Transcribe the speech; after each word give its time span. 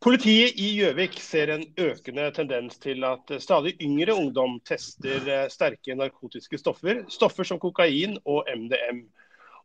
Politiet 0.00 0.56
i 0.56 0.70
Gjøvik 0.78 1.18
ser 1.20 1.50
en 1.52 1.66
økende 1.76 2.30
tendens 2.32 2.78
til 2.80 3.04
at 3.04 3.34
stadig 3.44 3.74
yngre 3.84 4.14
ungdom 4.16 4.54
tester 4.64 5.26
eh, 5.28 5.42
sterke 5.52 5.92
narkotiske 5.92 6.56
stoffer, 6.56 7.02
stoffer 7.12 7.44
som 7.44 7.60
kokain 7.60 8.14
og 8.24 8.48
MDM. 8.48 9.02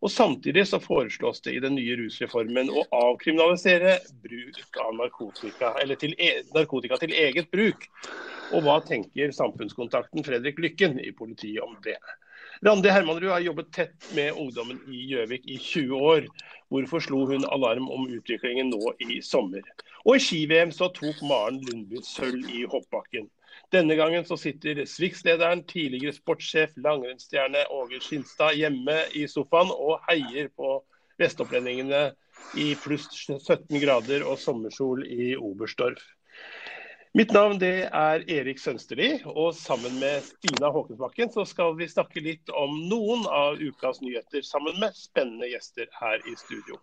Og 0.04 0.12
Samtidig 0.12 0.66
så 0.68 0.82
foreslås 0.84 1.40
det 1.46 1.54
i 1.56 1.62
den 1.64 1.78
nye 1.80 1.96
rusreformen 2.02 2.68
å 2.68 2.84
avkriminalisere 2.98 3.96
bruk 4.26 4.82
av 4.84 4.92
narkotika, 5.00 5.72
eller 5.80 6.04
til 6.04 6.18
e 6.20 6.34
narkotika 6.52 7.00
til 7.00 7.16
eget 7.16 7.48
bruk. 7.56 7.88
Og 8.52 8.68
Hva 8.68 8.82
tenker 8.84 9.32
samfunnskontakten 9.40 10.28
Fredrik 10.28 10.60
Lykken 10.60 11.00
i 11.00 11.16
politiet 11.16 11.64
om 11.64 11.80
det? 11.88 11.96
Randi 12.60 12.92
Hermanrud 12.92 13.32
har 13.32 13.48
jobbet 13.48 13.72
tett 13.72 14.12
med 14.20 14.36
ungdommen 14.36 14.84
i 14.92 15.08
Gjøvik 15.14 15.48
i 15.48 15.58
20 15.64 16.05
år. 16.12 16.27
Hvorfor 16.68 16.99
slo 16.99 17.24
hun 17.32 17.48
alarm 17.48 17.88
om 17.88 18.08
utviklingen 18.12 18.76
nå 18.76 18.98
i 18.99 19.24
sommer? 19.24 19.64
Og 20.06 20.20
i 20.20 20.22
ski-VM 20.22 20.72
så 20.76 20.92
tok 20.94 21.22
Maren 21.26 21.58
Lundby 21.66 22.02
sølv 22.06 22.46
i 22.54 22.62
hoppbakken. 22.70 23.26
Denne 23.74 23.96
gangen 23.98 24.26
så 24.28 24.38
sitter 24.38 24.84
Swix-lederen, 24.86 25.64
tidligere 25.66 26.14
sportssjef, 26.14 26.76
langrennsstjerne 26.78 27.64
Åge 27.74 28.02
Skinstad 28.04 28.54
hjemme 28.60 29.00
i 29.18 29.26
sofaen 29.32 29.72
og 29.74 30.04
heier 30.10 30.52
på 30.54 30.78
vestopplendingene 31.18 32.12
i 32.62 32.74
pluss 32.84 33.08
17 33.16 33.80
grader 33.82 34.28
og 34.28 34.38
sommersol 34.40 35.02
i 35.10 35.34
Oberstdorf. 35.40 36.04
Mitt 37.16 37.32
navn 37.32 37.56
det 37.62 37.88
er 37.88 38.26
Erik 38.28 38.60
Sønsterli, 38.60 39.22
og 39.26 39.54
sammen 39.56 39.94
med 40.02 40.26
Stina 40.28 40.68
Håkensbakken 40.76 41.32
så 41.32 41.46
skal 41.48 41.78
vi 41.80 41.88
snakke 41.88 42.20
litt 42.20 42.52
om 42.52 42.76
noen 42.92 43.24
av 43.32 43.62
ukas 43.64 44.02
nyheter 44.04 44.44
sammen 44.44 44.76
med 44.84 44.98
spennende 45.00 45.48
gjester 45.48 45.88
her 46.02 46.20
i 46.28 46.36
studio. 46.36 46.76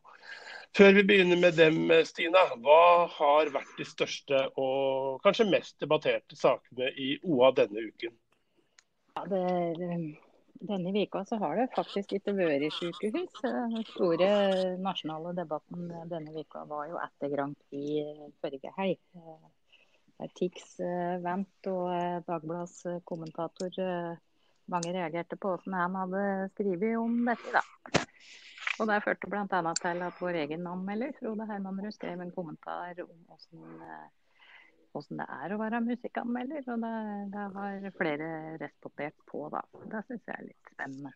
Før 0.73 0.95
vi 0.97 1.03
begynner 1.05 1.37
med 1.37 1.59
dem, 1.61 1.91
Stina, 2.09 2.47
hva 2.65 3.05
har 3.13 3.51
vært 3.53 3.73
de 3.77 3.85
største 3.85 4.39
og 4.57 5.19
kanskje 5.25 5.45
mest 5.51 5.77
debatterte 5.83 6.39
sakene 6.39 6.89
i 6.97 7.15
OA 7.29 7.51
denne 7.59 7.83
uken? 7.91 8.15
Ja, 9.13 9.27
det, 9.29 9.43
denne 10.63 10.93
vika 10.95 11.25
så 11.29 11.37
har 11.43 11.61
det 11.61 11.67
faktisk 11.77 12.15
ikke 12.17 12.33
vært 12.39 12.65
sykehus. 12.79 13.37
Den 13.45 13.85
store 13.91 14.31
nasjonale 14.81 15.35
debatten 15.37 15.91
denne 16.09 16.33
vika 16.39 16.65
var 16.71 16.89
jo 16.89 17.01
etter 17.03 17.35
Grand 17.35 17.59
Prix 17.69 18.33
forrige 18.41 18.73
helg. 18.79 19.01
Tix 20.39 20.79
vant 21.21 21.69
og 21.69 22.25
Dagbladets 22.29 23.03
kommentator 23.05 23.77
mange 24.73 24.95
reagerte 24.95 25.37
på 25.37 25.53
hvordan 25.53 25.77
han 25.77 26.01
hadde 26.01 26.25
skrevet 26.55 26.97
om 26.97 27.21
dette. 27.29 27.61
da. 27.61 28.01
Og 28.81 28.89
Det 28.89 29.03
førte 29.05 29.29
bl.a. 29.31 29.75
til 29.83 30.03
at 30.07 30.19
vår 30.21 30.41
egen 30.47 30.67
anmelder 30.67 31.15
Frode 31.19 31.47
Hermanrud 31.51 31.93
skrev 31.95 32.21
en 32.25 32.35
kommentar 32.35 32.97
om 33.05 33.19
hvordan, 33.29 34.11
hvordan 34.93 35.23
det 35.23 35.29
er 35.37 35.55
å 35.55 35.61
være 35.61 35.83
musikkanmelder. 35.87 36.65
Og 36.73 36.85
det, 36.87 36.97
det 37.35 37.47
har 37.59 37.89
flere 38.01 38.29
respondert 38.63 39.19
på. 39.29 39.47
da. 39.53 39.65
Det 39.93 40.05
syns 40.09 40.29
jeg 40.29 40.39
er 40.39 40.47
litt 40.49 40.75
spennende. 40.75 41.15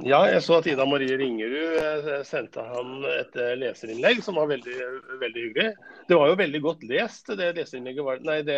Ja, 0.00 0.22
jeg 0.24 0.40
så 0.40 0.56
at 0.62 0.66
Ida 0.70 0.86
Marie 0.88 1.18
Ringerud 1.20 2.22
sendte 2.24 2.62
han 2.64 3.02
et 3.10 3.34
leserinnlegg 3.60 4.22
som 4.24 4.38
var 4.40 4.48
veldig, 4.48 4.76
veldig 5.20 5.42
hyggelig. 5.48 5.74
Det 6.08 6.16
var 6.16 6.30
jo 6.30 6.38
veldig 6.40 6.60
godt 6.64 6.86
lest, 6.88 7.28
det 7.36 7.50
leserinnlegget. 7.58 8.06
Var, 8.06 8.22
nei, 8.24 8.38
det, 8.46 8.56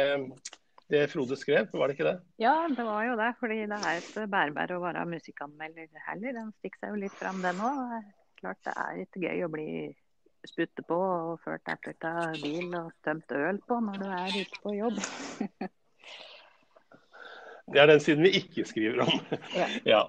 det 0.93 1.07
Frode 1.13 1.37
skrev, 1.41 1.71
var 1.73 1.89
det 1.89 1.97
ikke 1.97 2.11
det? 2.11 2.19
Ja, 2.43 2.55
det 2.69 2.85
var 2.85 3.05
jo 3.07 3.15
det. 3.17 3.31
Fordi 3.41 3.63
det 3.71 3.79
er 3.79 4.03
et 4.03 4.19
bærebær 4.31 4.75
å 4.77 4.83
være 4.83 5.07
musikkanmelder 5.09 5.89
heller. 6.11 6.37
Den 6.37 6.51
stikker 6.59 6.83
seg 6.83 6.93
jo 6.93 7.03
litt 7.07 7.17
fram, 7.21 7.41
den 7.45 7.63
òg. 7.65 7.95
Klart 8.41 8.61
det 8.67 8.75
er 8.77 8.99
litt 9.01 9.21
gøy 9.25 9.47
å 9.47 9.53
bli 9.53 9.69
spytte 10.45 10.85
på 10.85 10.99
og 10.99 11.39
ført 11.45 11.71
etter 11.73 12.11
av 12.11 12.37
bil 12.43 12.75
og 12.77 12.91
tømt 13.07 13.33
øl 13.33 13.63
på 13.65 13.79
når 13.81 14.03
du 14.03 14.09
er 14.13 14.37
ute 14.43 14.61
på 14.61 14.75
jobb. 14.77 14.99
det 17.73 17.81
er 17.81 17.89
den 17.89 18.05
siden 18.05 18.27
vi 18.27 18.35
ikke 18.43 18.67
skriver 18.69 19.07
om. 19.07 19.15
Ja. 19.57 19.71
ja. 19.95 20.03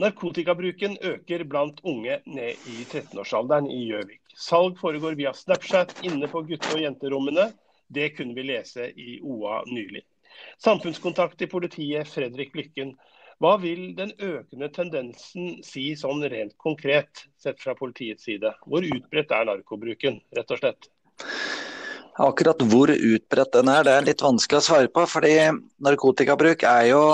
Narkotikabruken 0.00 0.94
øker 1.04 1.42
blant 1.44 1.80
unge 1.84 2.20
ned 2.24 2.62
i 2.72 2.84
13-årsalderen 2.88 3.66
i 3.68 3.82
Gjøvik. 3.90 4.22
Salg 4.32 4.78
foregår 4.80 5.18
via 5.18 5.32
Snapchat 5.36 5.92
inne 6.08 6.28
på 6.30 6.40
gutte- 6.48 6.72
og 6.72 6.80
jenterommene. 6.80 7.50
Det 7.92 8.14
kunne 8.16 8.32
vi 8.34 8.46
lese 8.48 8.86
i 8.96 9.18
OA 9.20 9.58
nylig. 9.68 10.00
Samfunnskontakt 10.64 11.42
i 11.44 11.50
politiet, 11.52 12.08
Fredrik 12.08 12.56
Lykken. 12.56 12.94
Hva 13.40 13.58
vil 13.60 13.90
den 13.98 14.14
økende 14.24 14.70
tendensen 14.72 15.60
si 15.64 15.90
sånn 15.96 16.24
rent 16.32 16.56
konkret, 16.56 17.26
sett 17.40 17.60
fra 17.60 17.76
politiets 17.76 18.24
side? 18.24 18.54
Hvor 18.64 18.84
utbredt 18.84 19.36
er 19.36 19.48
narkobruken, 19.48 20.20
rett 20.36 20.56
og 20.56 20.62
slett? 20.62 20.90
Akkurat 22.20 22.64
hvor 22.72 22.92
utbredt 22.92 23.52
den 23.52 23.68
er, 23.72 23.84
det 23.84 23.98
er 23.98 24.08
litt 24.08 24.24
vanskelig 24.24 24.62
å 24.62 24.68
svare 24.70 24.88
på. 24.92 25.04
fordi 25.08 25.36
narkotikabruk 25.84 26.64
er 26.64 26.90
jo 26.94 27.04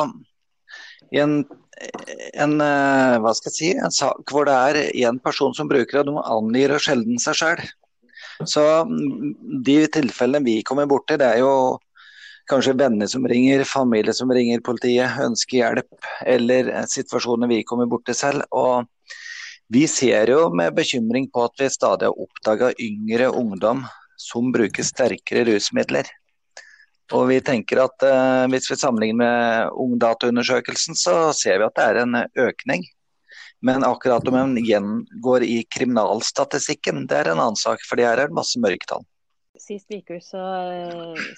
i 1.15 1.23
en, 1.23 1.41
en, 2.35 2.57
hva 2.59 3.33
skal 3.37 3.51
jeg 3.51 3.57
si, 3.57 3.73
en 3.77 3.95
sak 3.95 4.33
hvor 4.33 4.49
det 4.49 4.55
er 4.57 4.79
én 5.07 5.19
person 5.23 5.55
som 5.57 5.69
bruker 5.71 5.99
det, 5.99 6.05
og 6.05 6.09
de 6.09 6.25
angir 6.37 6.77
sjelden 6.83 7.21
seg 7.23 7.41
sjøl. 7.41 7.65
Så 8.45 8.63
de 9.65 9.77
tilfellene 9.93 10.45
vi 10.45 10.63
kommer 10.67 10.89
borti, 10.89 11.17
det 11.21 11.29
er 11.29 11.43
jo 11.45 11.53
kanskje 12.51 12.77
venner 12.79 13.09
som 13.11 13.27
ringer, 13.27 13.65
familie 13.67 14.15
som 14.15 14.31
ringer 14.33 14.63
politiet, 14.65 15.17
ønsker 15.25 15.59
hjelp, 15.61 16.11
eller 16.27 16.71
situasjoner 16.91 17.51
vi 17.51 17.65
kommer 17.67 17.89
borti 17.91 18.15
selv. 18.17 18.45
Og 18.55 18.87
vi 19.73 19.87
ser 19.91 20.31
jo 20.31 20.47
med 20.55 20.77
bekymring 20.77 21.31
på 21.33 21.47
at 21.49 21.57
vi 21.59 21.73
stadig 21.73 22.11
har 22.11 22.23
oppdaga 22.27 22.71
yngre 22.79 23.33
ungdom 23.35 23.83
som 24.21 24.53
bruker 24.55 24.87
sterkere 24.87 25.47
rusmidler. 25.49 26.07
Og 27.15 27.29
vi 27.31 27.39
tenker 27.45 27.85
at 27.85 28.03
eh, 28.03 28.45
Hvis 28.51 28.71
vi 28.71 28.79
sammenligner 28.81 29.19
med 29.21 29.75
Ungdataundersøkelsen, 29.85 30.99
så 30.99 31.33
ser 31.37 31.61
vi 31.61 31.69
at 31.69 31.77
det 31.79 31.85
er 31.87 32.01
en 32.03 32.17
økning. 32.49 32.87
Men 33.65 33.87
akkurat 33.87 34.27
om 34.29 34.37
en 34.37 34.57
gjengår 34.61 35.45
i 35.47 35.61
kriminalstatistikken, 35.71 37.07
det 37.11 37.23
er 37.23 37.33
en 37.33 37.43
annen 37.43 37.59
sak. 37.59 37.83
For 37.89 38.01
her 38.03 38.19
er 38.19 38.29
det 38.29 38.37
masse 38.37 38.61
mørketall. 38.61 39.07
Sist 39.57 39.89
uke 39.89 40.19
så, 40.21 40.43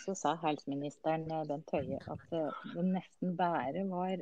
så, 0.03 0.15
sa 0.19 0.33
helseministeren 0.43 1.29
Bent 1.47 1.71
Høie 1.71 2.01
at 2.03 2.25
det 2.33 2.83
nesten 2.83 3.37
bare 3.39 3.85
var 3.87 4.17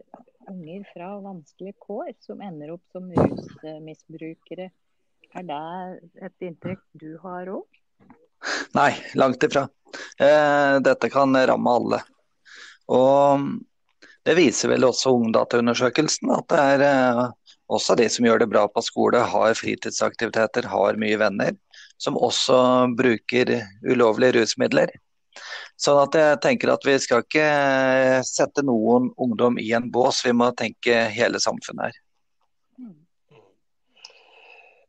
unger 0.53 0.85
fra 0.93 1.15
vanskelige 1.25 1.79
kår 1.81 2.13
som 2.27 2.45
ender 2.45 2.75
opp 2.75 2.85
som 2.93 3.09
rusmisbrukere. 3.17 4.69
Er 5.37 5.49
det 5.49 5.63
et 6.29 6.49
inntrykk 6.51 6.85
du 7.01 7.17
har 7.25 7.49
òg? 7.57 7.81
Nei, 8.77 8.93
langt 9.15 9.43
ifra. 9.43 9.67
Eh, 10.21 10.77
dette 10.85 11.11
kan 11.11 11.37
ramme 11.47 11.71
alle. 11.71 12.03
Og 12.93 13.49
det 14.27 14.35
viser 14.39 14.73
vel 14.73 14.87
også 14.87 15.15
Ungdataundersøkelsen, 15.17 16.31
at 16.35 16.49
det 16.51 16.63
er 16.75 16.85
eh, 16.87 17.25
også 17.73 17.97
de 17.99 18.09
som 18.11 18.27
gjør 18.27 18.43
det 18.43 18.51
bra 18.51 18.67
på 18.71 18.83
skole, 18.85 19.23
har 19.23 19.59
fritidsaktiviteter, 19.59 20.69
har 20.71 21.01
mye 21.01 21.19
venner, 21.21 21.57
som 21.99 22.19
også 22.19 22.59
bruker 22.99 23.57
ulovlige 23.87 24.41
rusmidler. 24.41 24.93
Sånn 25.77 25.99
at 26.01 26.17
jeg 26.17 26.41
tenker 26.45 26.73
at 26.73 26.87
vi 26.89 26.97
skal 27.03 27.25
ikke 27.25 27.47
sette 28.25 28.65
noen 28.65 29.11
ungdom 29.21 29.59
i 29.61 29.69
en 29.77 29.91
bås, 29.93 30.23
vi 30.25 30.33
må 30.33 30.49
tenke 30.57 31.07
hele 31.13 31.43
samfunnet 31.43 31.91
her. 31.91 32.03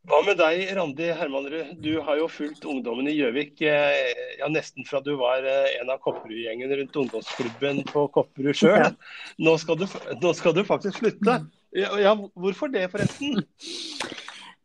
Hva 0.08 0.22
med 0.24 0.38
deg, 0.40 0.62
Randi 0.72 1.08
Hermanrud? 1.12 1.74
Du 1.84 1.98
har 2.00 2.16
jo 2.16 2.28
fulgt 2.32 2.64
ungdommen 2.64 3.10
i 3.10 3.12
Gjøvik 3.12 3.60
ja, 3.60 4.46
nesten 4.48 4.86
fra 4.88 5.02
du 5.04 5.10
var 5.20 5.44
en 5.44 5.90
av 5.92 6.00
Kopperud-gjengen 6.00 6.72
rundt 6.80 6.96
ungdomsklubben 7.02 7.82
på 7.90 8.06
Kopperud 8.14 8.56
sjøl. 8.56 8.94
Nå, 9.36 9.52
nå, 9.52 10.32
skal 10.38 10.56
du 10.56 10.62
faktisk 10.64 11.02
slutte. 11.02 11.34
Ja, 11.76 11.92
ja, 12.00 12.14
hvorfor 12.32 12.72
det, 12.72 12.86
forresten? 12.94 13.42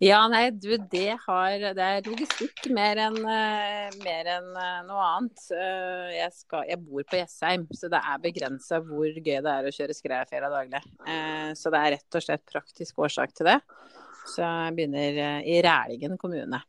Ja, 0.04 0.22
nei, 0.32 0.46
du, 0.56 0.78
det, 0.92 1.18
har, 1.26 1.66
det 1.76 1.90
er 1.90 2.08
logistikk 2.08 2.70
mer 2.76 3.02
enn 3.04 3.20
uh, 3.20 3.92
mer 4.04 4.30
enn 4.38 4.48
noe 4.88 5.10
annet. 5.10 5.44
Jeg, 5.52 6.30
skal, 6.40 6.64
jeg, 6.72 6.80
bor 6.88 7.04
på 7.10 7.20
Jessheim, 7.20 7.68
så 7.76 7.92
det 7.92 8.00
er 8.00 8.24
begrensa 8.24 8.80
hvor 8.84 9.12
gøy 9.12 9.44
det 9.44 9.58
er 9.58 9.68
å 9.68 9.76
kjøre 9.76 10.00
skredfjella 10.00 10.54
daglig. 10.56 10.84
så 11.60 11.72
det 11.72 11.84
er 11.84 11.96
rett 11.98 12.20
og 12.20 12.26
slett 12.26 12.48
praktisk 12.48 13.04
årsak 13.04 13.36
til 13.36 13.52
det. 13.52 13.60
Så 14.26 14.44
jeg 14.44 14.76
begynner 14.78 15.42
i 15.44 15.60
Rælingen 15.66 16.18
kommune. 16.18 16.62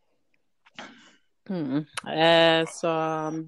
Mm. 1.45 1.85
så 2.73 2.91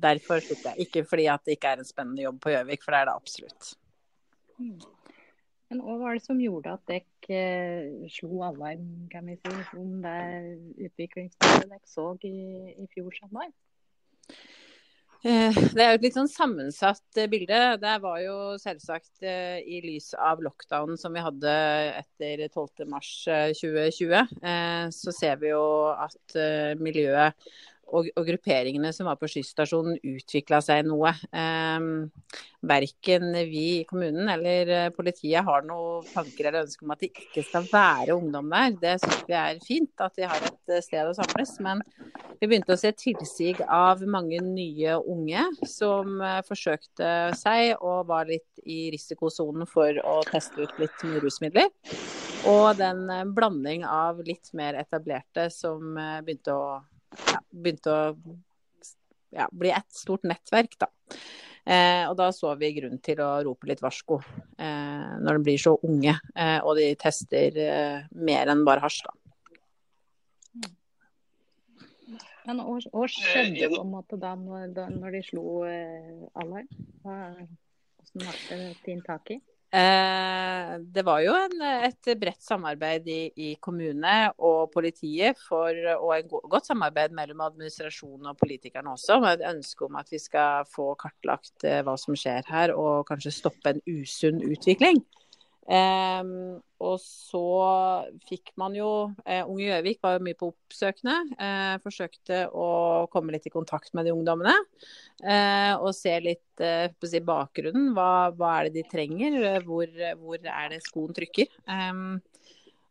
derfor 0.03 0.43
slutter 0.45 0.75
jeg. 0.75 0.87
Ikke 0.87 1.05
fordi 1.09 1.27
at 1.33 1.41
det 1.45 1.57
ikke 1.57 1.73
er 1.73 1.81
en 1.81 1.89
spennende 1.89 2.23
jobb 2.27 2.43
på 2.45 2.53
Gjøvik, 2.53 2.85
for 2.85 2.93
det 2.93 3.01
er 3.01 3.09
det 3.09 3.17
absolutt. 3.17 3.71
Mm. 4.59 4.77
Men 5.71 5.83
hva 5.83 5.97
var 5.99 6.15
det 6.15 6.23
som 6.23 6.39
gjorde 6.39 6.77
at 6.77 6.85
dere 6.87 7.39
eh, 7.41 8.05
slo 8.13 8.45
alarm 8.47 9.09
kan 9.11 9.27
vi 9.27 9.35
si, 9.41 9.55
om 9.81 9.97
det 10.05 10.19
utviklingsstedet 10.87 11.67
dere 11.73 11.83
så 11.91 12.13
i, 12.23 12.37
i 12.77 12.87
fjor 12.93 13.17
sommer? 13.17 13.51
Eh, 15.25 15.55
det 15.75 15.83
er 15.83 15.93
jo 15.93 15.99
et 15.99 16.05
litt 16.05 16.17
sånn 16.19 16.31
sammensatt 16.31 17.21
eh, 17.21 17.29
bilde. 17.31 17.61
Det 17.83 17.95
var 18.03 18.19
jo 18.25 18.37
selvsagt 18.61 19.25
i 19.25 19.81
lys 19.85 20.13
av 20.19 20.43
lockdownen 20.45 20.99
som 21.01 21.15
vi 21.17 21.25
hadde 21.25 21.55
etter 22.03 22.45
12.3.2020. 22.49 24.93
Så 24.97 25.11
ser 25.17 25.37
vi 25.41 25.49
jo 25.55 25.65
at 25.95 26.37
miljøet 26.83 27.35
og, 27.87 28.09
og, 28.17 28.25
grupperingene 28.27 28.91
som 28.95 29.07
var 29.07 29.19
på 29.21 29.29
skysstasjonen 29.31 30.01
utvikla 30.03 30.59
seg 30.65 30.87
noe. 30.89 31.13
Eh, 31.31 31.87
verken 32.67 33.29
vi 33.47 33.65
i 33.77 33.85
kommunen 33.87 34.27
eller 34.33 34.73
eh, 34.75 34.89
politiet 34.95 35.47
har 35.47 35.67
noen 35.69 36.07
tanker 36.11 36.49
eller 36.49 36.65
ønsker 36.65 36.87
om 36.87 36.95
at 36.95 37.05
det 37.05 37.13
ikke 37.13 37.45
skal 37.47 37.69
være 37.71 38.17
ungdom 38.17 38.51
der. 38.51 38.75
Det 38.81 38.95
syns 39.03 39.23
vi 39.29 39.37
er 39.39 39.61
fint 39.65 40.03
at 40.03 40.19
de 40.19 40.27
har 40.27 40.49
et 40.49 40.75
eh, 40.75 40.83
sted 40.85 41.07
å 41.07 41.15
samles. 41.17 41.55
Men 41.63 41.85
vi 42.41 42.49
begynte 42.49 42.75
å 42.75 42.81
se 42.81 42.91
tilsig 42.99 43.55
av 43.63 44.03
mange 44.11 44.41
nye 44.45 44.97
unge 44.99 45.47
som 45.69 46.19
uh, 46.21 46.43
forsøkte 46.45 47.09
seg 47.39 47.79
og 47.79 48.11
var 48.11 48.29
litt 48.29 48.61
i 48.67 48.91
risikosonen 48.93 49.69
for 49.71 49.97
å 50.05 50.19
teste 50.29 50.67
ut 50.67 50.83
litt 50.83 51.07
rusmidler. 51.23 51.71
Og 52.51 52.77
den 52.79 53.07
blanding 53.35 53.87
av 53.89 54.21
litt 54.27 54.53
mer 54.59 54.77
etablerte 54.79 55.49
som 55.55 55.97
begynte 55.97 56.55
å 56.55 56.69
ja, 57.17 57.41
begynte 57.51 57.93
å 57.93 58.01
ja, 59.37 59.49
bli 59.53 59.73
et 59.75 59.89
stort 59.95 60.27
nettverk, 60.29 60.79
da. 60.81 60.91
Eh, 61.67 62.05
og 62.07 62.15
da 62.19 62.29
så 62.31 62.53
vi 62.61 62.71
grunn 62.77 63.01
til 63.03 63.19
å 63.25 63.31
rope 63.43 63.67
litt 63.67 63.81
varsko 63.83 64.21
eh, 64.23 65.15
når 65.19 65.39
de 65.39 65.47
blir 65.49 65.59
så 65.59 65.73
unge 65.83 66.13
eh, 66.15 66.61
og 66.63 66.77
de 66.79 66.93
tester 67.01 67.59
eh, 67.59 68.05
mer 68.15 68.53
enn 68.53 68.63
bare 68.67 68.85
hasj, 68.85 69.03
da. 69.09 69.17
Men 72.47 72.63
hva 72.63 73.09
skjedde 73.11 73.73
på 73.73 73.81
en 73.83 73.91
måte 73.91 74.19
da 74.23 74.37
når, 74.39 74.71
når 74.95 75.17
de 75.17 75.23
slo 75.27 75.65
eh, 75.67 76.23
alarm? 76.39 76.69
Hvordan 77.03 77.51
ble 78.15 78.59
det 78.63 78.71
tatt 78.87 79.07
tak 79.09 79.35
i? 79.35 79.41
Eh, 79.75 80.75
det 80.95 81.03
var 81.03 81.21
jo 81.25 81.33
en, 81.35 81.63
et 81.89 82.11
bredt 82.21 82.45
samarbeid 82.45 83.09
i, 83.11 83.21
i, 83.35 83.49
kommune 83.61 84.15
og 84.39 84.71
politiet, 84.73 85.39
for, 85.49 85.75
og 85.97 86.13
et 86.15 86.31
godt 86.31 86.71
samarbeid 86.71 87.15
mellom 87.17 87.43
administrasjonen 87.49 88.31
og 88.31 88.39
politikerne 88.39 88.95
også, 88.95 89.19
med 89.25 89.41
et 89.41 89.49
ønske 89.51 89.89
om 89.89 89.99
at 89.99 90.13
vi 90.13 90.23
skal 90.23 90.69
få 90.71 90.93
kartlagt 91.01 91.67
eh, 91.67 91.83
hva 91.87 91.97
som 92.01 92.17
skjer 92.19 92.47
her, 92.53 92.75
og 92.79 93.09
kanskje 93.11 93.35
stoppe 93.35 93.75
en 93.75 93.83
usunn 93.91 94.41
utvikling. 94.47 95.03
Um, 95.67 96.61
og 96.79 96.99
så 97.03 97.47
fikk 98.29 98.53
man 98.61 98.75
jo 98.77 99.09
eh, 99.25 99.41
Unge 99.43 99.65
Gjøvik 99.65 99.99
var 100.05 100.17
jo 100.17 100.25
mye 100.27 100.37
på 100.39 100.51
oppsøkende. 100.53 101.17
Eh, 101.41 101.75
forsøkte 101.83 102.43
å 102.53 102.69
komme 103.13 103.33
litt 103.35 103.49
i 103.49 103.53
kontakt 103.55 103.95
med 103.97 104.07
de 104.07 104.13
ungdommene. 104.15 104.55
Eh, 105.25 105.73
og 105.75 105.95
se 105.97 106.13
litt 106.23 106.45
på 106.57 107.09
si, 107.09 107.21
bakgrunnen. 107.25 107.91
Hva, 107.97 108.31
hva, 108.37 108.53
er 108.59 108.69
det 108.69 108.83
de 108.83 108.89
trenger? 108.93 109.39
Hvor, 109.65 109.89
hvor 110.21 110.41
er 110.41 110.73
det 110.73 110.83
skoen 110.85 111.17
trykker? 111.17 111.51
Um, 111.69 112.19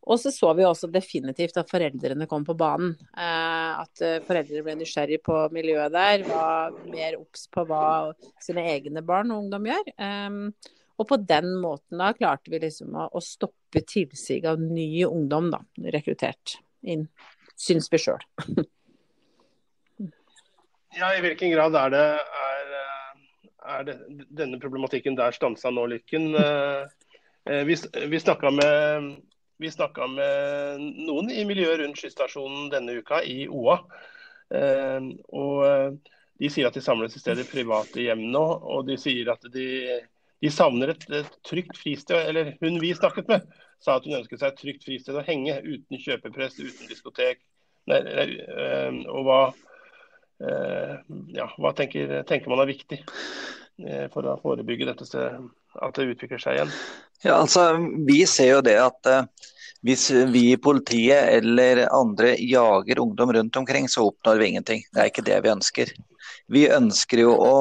og 0.06 0.20
så 0.22 0.30
så 0.30 0.52
vi 0.54 0.66
også 0.68 0.86
definitivt 0.94 1.58
at 1.58 1.72
foreldrene 1.72 2.28
kom 2.30 2.44
på 2.46 2.54
banen. 2.54 2.92
at 3.18 4.04
foreldre 4.28 4.62
ble 4.62 4.76
nysgjerrig 4.78 5.18
på 5.26 5.40
miljøet 5.50 5.96
der. 5.96 6.28
Var 6.30 6.78
mer 6.92 7.18
obs 7.18 7.48
på 7.50 7.66
hva 7.66 8.14
sine 8.38 8.68
egne 8.76 9.02
barn 9.02 9.34
og 9.34 9.48
ungdom 9.48 9.66
gjør. 9.72 9.90
Um, 9.98 10.54
og 10.96 11.08
på 11.10 11.18
den 11.28 11.58
måten 11.60 12.00
da 12.00 12.14
klarte 12.16 12.52
vi 12.52 12.60
liksom 12.64 12.96
å, 12.96 13.10
å 13.12 13.22
stoppe 13.24 13.84
tilsig 13.88 14.46
av 14.48 14.62
ny 14.62 14.88
ungdom 15.08 15.52
da, 15.52 15.60
rekruttert 15.96 16.58
inn, 16.88 17.08
syns 17.60 17.90
vi 17.92 18.00
sjøl. 18.00 18.24
ja, 21.00 21.12
i 21.12 21.24
hvilken 21.26 21.52
grad 21.52 21.76
er 21.80 21.94
det, 21.96 22.06
er, 22.48 22.74
er 23.76 23.88
det 23.90 23.98
denne 24.40 24.62
problematikken 24.62 25.18
der 25.20 25.36
stansa 25.36 25.74
nå, 25.74 25.88
Lykken? 25.96 26.32
Eh, 27.46 27.60
eh, 27.60 27.66
vi, 27.68 27.76
vi 28.10 28.18
snakka 28.18 28.50
med, 28.50 29.12
med, 29.62 30.86
noen 31.06 31.28
i 31.30 31.44
miljøet 31.46 31.78
rundt 31.84 32.00
skysstasjonen 32.02 32.72
denne 32.72 32.96
uka, 32.98 33.20
i 33.22 33.46
OA. 33.46 33.76
Eh, 34.50 35.12
og 35.30 36.00
de 36.42 36.50
sier 36.50 36.66
at 36.66 36.74
de 36.74 36.82
samles 36.82 37.14
i 37.14 37.22
stedet 37.22 37.46
private 37.52 38.02
hjem 38.02 38.24
nå, 38.34 38.42
og 38.42 38.90
de 38.90 38.98
sier 38.98 39.30
at 39.30 39.46
de 39.54 39.68
de 40.44 40.52
savner 40.52 40.94
et, 40.94 41.06
et, 41.10 41.38
trygt 41.48 41.78
fristed. 41.80 42.18
Eller 42.30 42.54
hun 42.62 42.80
vi 42.82 42.94
snakket 42.96 43.30
med, 43.32 43.46
sa 43.84 43.98
at 43.98 44.08
hun 44.08 44.18
ønsket 44.20 44.42
seg 44.42 44.52
et 44.52 44.62
trygt 44.62 44.88
fristed 44.88 45.18
å 45.18 45.26
henge 45.26 45.58
uten 45.64 46.02
kjøpepress, 46.02 46.60
uten 46.62 46.92
diskotek. 46.92 47.42
Nei, 47.90 48.02
øh, 48.02 49.02
og 49.14 49.28
hva, 49.28 49.42
øh, 50.42 50.94
ja, 51.38 51.50
hva 51.62 51.74
tenker, 51.78 52.22
tenker, 52.26 52.50
man 52.50 52.64
er 52.64 52.72
viktig 52.72 53.04
øh, 53.04 54.08
for 54.14 54.26
å 54.26 54.40
forebygge 54.42 54.88
dette 54.90 55.06
stedet, 55.06 55.44
at 55.78 56.00
det 56.00 56.10
utvikler 56.16 56.42
seg 56.42 56.58
igjen? 56.58 56.74
Ja, 57.24 57.38
altså, 57.38 57.70
Vi 58.08 58.24
ser 58.30 58.56
jo 58.56 58.64
det 58.66 58.80
at 58.82 59.14
hvis 59.86 60.08
vi 60.34 60.48
i 60.50 60.58
politiet 60.58 61.30
eller 61.38 61.84
andre 61.94 62.34
jager 62.42 63.04
ungdom 63.04 63.36
rundt 63.38 63.58
omkring, 63.62 63.86
så 63.90 64.08
oppnår 64.10 64.42
vi 64.42 64.48
ingenting. 64.50 64.82
Det 64.90 65.02
er 65.02 65.12
ikke 65.12 65.26
det 65.28 65.38
vi 65.46 65.52
ønsker. 65.54 65.92
Vi 66.52 66.68
ønsker 66.70 67.24
jo 67.24 67.32
å 67.42 67.54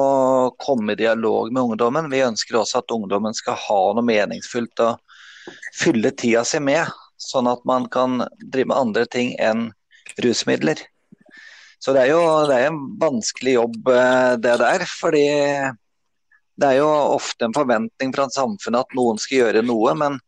komme 0.61 0.93
i 0.93 0.99
dialog 0.99 1.49
med 1.53 1.71
ungdommen. 1.71 2.09
Vi 2.11 2.21
ønsker 2.21 2.59
også 2.59 2.83
at 2.83 2.93
ungdommen 2.93 3.33
skal 3.33 3.57
ha 3.57 3.79
noe 3.97 4.05
meningsfullt 4.05 4.83
å 4.85 4.91
fylle 5.77 6.11
tida 6.13 6.43
si 6.45 6.61
med, 6.61 6.85
sånn 7.21 7.49
at 7.49 7.63
man 7.65 7.87
kan 7.89 8.21
drive 8.43 8.69
med 8.69 8.77
andre 8.77 9.05
ting 9.09 9.33
enn 9.41 9.71
rusmidler. 10.21 10.83
Så 11.81 11.93
det 11.93 12.05
er 12.05 12.13
jo 12.13 12.21
det 12.49 12.59
er 12.59 12.69
en 12.69 12.83
vanskelig 13.01 13.57
jobb 13.57 13.89
eh, 13.93 14.35
det 14.41 14.53
der. 14.61 14.85
fordi 14.99 15.25
det 16.55 16.69
er 16.69 16.79
jo 16.79 16.87
ofte 16.87 17.45
en 17.45 17.55
forventning 17.55 18.13
fra 18.15 18.29
samfunnet 18.31 18.85
at 18.85 18.95
noen 18.95 19.19
skal 19.19 19.41
gjøre 19.41 19.65
noe, 19.65 19.91
men 19.97 20.21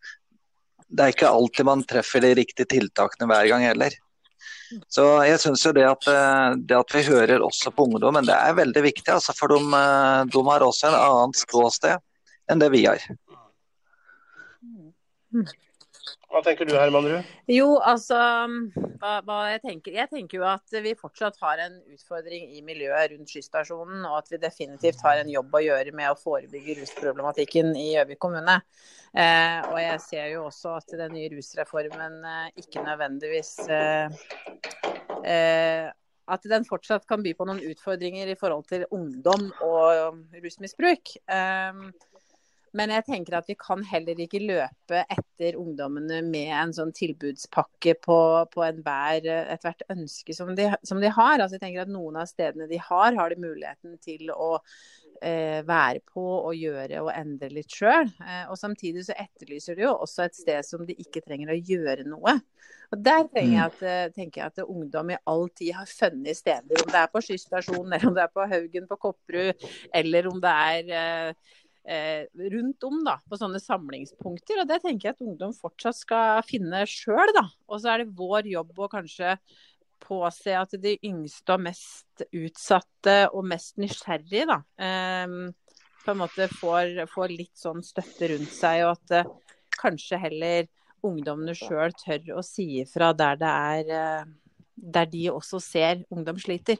det 0.88 1.06
er 1.06 1.14
ikke 1.14 1.30
alltid 1.30 1.68
man 1.68 1.86
treffer 1.88 2.24
de 2.24 2.34
riktige 2.42 2.68
tiltakene 2.74 3.30
hver 3.30 3.48
gang 3.52 3.64
heller. 3.64 3.96
Så 4.92 5.06
jeg 5.28 5.40
syns 5.42 5.64
jo 5.66 5.74
det 5.76 5.86
at, 5.88 6.08
eh, 6.12 6.56
det 6.70 6.76
at, 6.78 6.96
vi 6.96 7.06
hører 7.08 7.44
også 7.46 7.72
på 7.76 7.86
ungdommen, 7.88 8.26
det 8.28 8.36
er 8.36 8.58
veldig 8.58 8.84
viktig. 8.84 9.08
Altså, 9.14 9.36
for 9.38 9.54
de, 9.54 9.62
eh, 9.62 10.26
de, 10.34 10.44
har 10.50 10.66
også 10.66 10.90
en 10.90 11.00
annet 11.00 11.40
ståsted 11.44 12.04
enn 12.52 12.64
det 12.64 12.72
vi 12.74 12.84
har. 12.88 13.04
Hva 16.28 16.42
tenker 16.44 16.68
du 16.68 16.74
Herman 16.76 17.06
Rud? 17.08 17.28
Jo, 17.48 17.68
altså 17.80 18.18
hva, 19.00 19.12
hva 19.24 19.38
jeg, 19.54 19.62
tenker, 19.64 19.94
jeg 19.96 20.10
tenker 20.12 20.42
jo 20.42 20.48
at 20.50 20.76
vi 20.84 20.92
fortsatt 21.00 21.38
har 21.40 21.62
en 21.64 21.78
utfordring 21.94 22.50
i 22.58 22.64
miljøet 22.66 23.14
rundt 23.14 23.32
skysstasjonen, 23.32 24.04
og 24.10 24.18
at 24.20 24.34
vi 24.34 24.40
definitivt 24.42 25.04
har 25.08 25.22
en 25.22 25.32
jobb 25.32 25.56
å 25.56 25.62
gjøre 25.64 25.94
med 25.96 26.12
å 26.12 26.18
forebygge 26.20 26.82
rusproblematikken 26.82 27.72
i 27.80 27.94
Gjøvik 27.94 28.20
kommune. 28.26 28.58
Eh, 29.16 29.62
og 29.70 29.80
jeg 29.80 30.02
ser 30.04 30.28
jo 30.34 30.44
også 30.50 30.76
at 30.82 30.98
den 31.00 31.16
nye 31.16 31.32
rusreformen 31.32 32.20
eh, 32.28 32.52
ikke 32.60 32.84
nødvendigvis 32.86 33.54
eh, 33.72 34.20
eh, 35.24 35.88
At 36.28 36.44
den 36.44 36.68
fortsatt 36.68 37.08
kan 37.08 37.24
by 37.24 37.32
på 37.40 37.48
noen 37.48 37.64
utfordringer 37.72 38.28
i 38.28 38.36
forhold 38.36 38.68
til 38.68 38.84
ungdom 38.92 39.48
og 39.64 40.20
rusmisbruk. 40.44 41.16
Eh, 41.24 41.88
men 42.78 42.94
jeg 42.94 43.06
tenker 43.08 43.40
at 43.40 43.50
vi 43.50 43.56
kan 43.60 43.82
heller 43.88 44.20
ikke 44.22 44.44
løpe 44.44 45.02
etter 45.14 45.58
ungdommene 45.60 46.22
med 46.26 46.54
en 46.56 46.76
sånn 46.76 46.94
tilbudspakke 46.96 47.98
på, 48.04 48.20
på 48.54 48.66
enhver 48.68 49.26
ethvert 49.56 49.84
ønske 49.94 50.36
som 50.38 50.54
de, 50.58 50.70
som 50.88 51.02
de, 51.02 51.12
har. 51.18 51.42
Altså 51.42 51.58
jeg 51.58 51.66
tenker 51.66 51.86
at 51.86 51.92
Noen 51.92 52.20
av 52.22 52.30
stedene 52.30 52.70
de 52.70 52.80
har, 52.82 53.18
har 53.18 53.34
de 53.34 53.42
muligheten 53.42 53.98
til 54.04 54.32
å 54.34 54.54
eh, 55.22 55.64
være 55.68 56.02
på 56.06 56.24
og 56.38 56.56
gjøre 56.56 57.02
og 57.04 57.12
endre 57.14 57.50
litt 57.54 57.74
sjøl. 57.74 58.10
Eh, 58.22 58.46
og 58.52 58.58
samtidig 58.60 59.08
så 59.08 59.18
etterlyser 59.18 59.78
de 59.78 59.88
jo 59.88 59.96
også 59.96 60.28
et 60.28 60.38
sted 60.38 60.68
som 60.68 60.86
de 60.88 60.98
ikke 61.02 61.24
trenger 61.26 61.54
å 61.54 61.60
gjøre 61.60 62.08
noe. 62.08 62.38
Og 62.92 63.04
Der 63.04 63.26
jeg 63.36 63.50
mm. 63.52 63.58
at, 63.66 63.82
eh, 63.84 64.10
tenker 64.16 64.42
jeg 64.42 64.52
at 64.54 64.64
ungdom 64.64 65.12
i 65.12 65.20
all 65.28 65.50
tid 65.50 65.74
har 65.76 65.90
funnet 65.90 66.38
steder. 66.38 66.84
Om 66.84 66.92
det 66.94 67.02
er 67.02 67.10
på 67.12 67.22
skysstasjonen, 67.26 67.94
eller 67.94 68.08
om 68.08 68.16
det 68.16 68.24
er 68.24 68.34
på 68.34 68.48
Haugen 68.48 68.88
på 68.88 69.00
Kopperud, 69.02 69.68
eller 69.94 70.30
om 70.32 70.40
det 70.42 70.54
er 70.72 70.94
eh, 71.02 71.28
eh, 71.28 71.67
rundt 71.88 72.84
om 72.84 72.98
da, 73.06 73.14
på 73.30 73.38
sånne 73.40 73.62
samlingspunkter. 73.64 74.60
Og 74.60 74.68
det 74.68 74.82
tenker 74.84 75.08
jeg 75.08 75.16
at 75.16 75.24
ungdom 75.24 75.54
fortsatt 75.56 75.96
skal 75.96 76.44
finne 76.44 76.82
sjøl. 76.90 77.32
Og 77.70 77.80
så 77.80 77.94
er 77.94 78.04
det 78.04 78.18
vår 78.18 78.50
jobb 78.52 78.82
å 78.84 78.90
kanskje 78.92 79.38
påse 80.04 80.54
at 80.54 80.76
de 80.82 80.96
yngste 81.08 81.56
og 81.56 81.64
mest 81.66 82.26
utsatte 82.36 83.18
og 83.34 83.48
mest 83.50 83.78
nysgjerrige, 83.82 84.48
da, 84.50 84.60
eh, 84.78 85.38
på 86.04 86.14
en 86.14 86.22
måte 86.22 86.48
får, 86.52 87.06
får, 87.12 87.34
litt 87.34 87.56
sånn 87.58 87.84
støtte 87.84 88.32
rundt 88.32 88.54
seg, 88.54 88.86
og 88.86 88.96
at 88.96 89.16
eh, 89.20 89.32
kanskje 89.78 90.22
heller 90.22 90.68
ungdommene 91.06 91.56
sjøl 91.58 91.94
tør 91.98 92.38
å 92.40 92.44
si 92.46 92.82
ifra 92.82 93.12
der 93.18 93.40
det 93.42 93.54
er 93.72 93.96
eh, 93.98 94.30
der 94.78 95.10
de 95.10 95.28
også 95.34 95.60
ser 95.64 96.04
ungdom 96.14 96.38
sliter. 96.40 96.78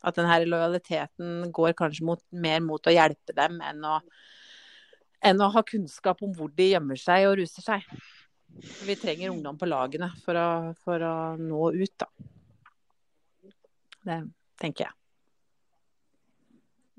At 0.00 0.16
denne 0.16 0.38
lojaliteten 0.46 1.50
går 1.52 1.74
kanskje 1.78 2.06
mot, 2.08 2.22
mer 2.32 2.62
mot 2.64 2.86
å 2.86 2.94
hjelpe 2.94 3.36
dem 3.36 3.58
enn 3.64 3.84
å, 3.84 3.98
enn 5.26 5.42
å 5.44 5.50
ha 5.52 5.62
kunnskap 5.66 6.22
om 6.24 6.32
hvor 6.36 6.52
de 6.56 6.70
gjemmer 6.72 7.00
seg 7.00 7.28
og 7.28 7.36
ruser 7.42 7.66
seg. 7.66 7.84
Vi 8.86 8.96
trenger 8.98 9.30
ungdom 9.34 9.58
på 9.60 9.68
lagene 9.68 10.08
for 10.24 10.38
å, 10.40 10.48
for 10.84 11.04
å 11.04 11.14
nå 11.40 11.68
ut, 11.76 11.92
da. 12.00 12.08
Det 14.00 14.22
tenker 14.60 14.88
jeg. 14.88 14.96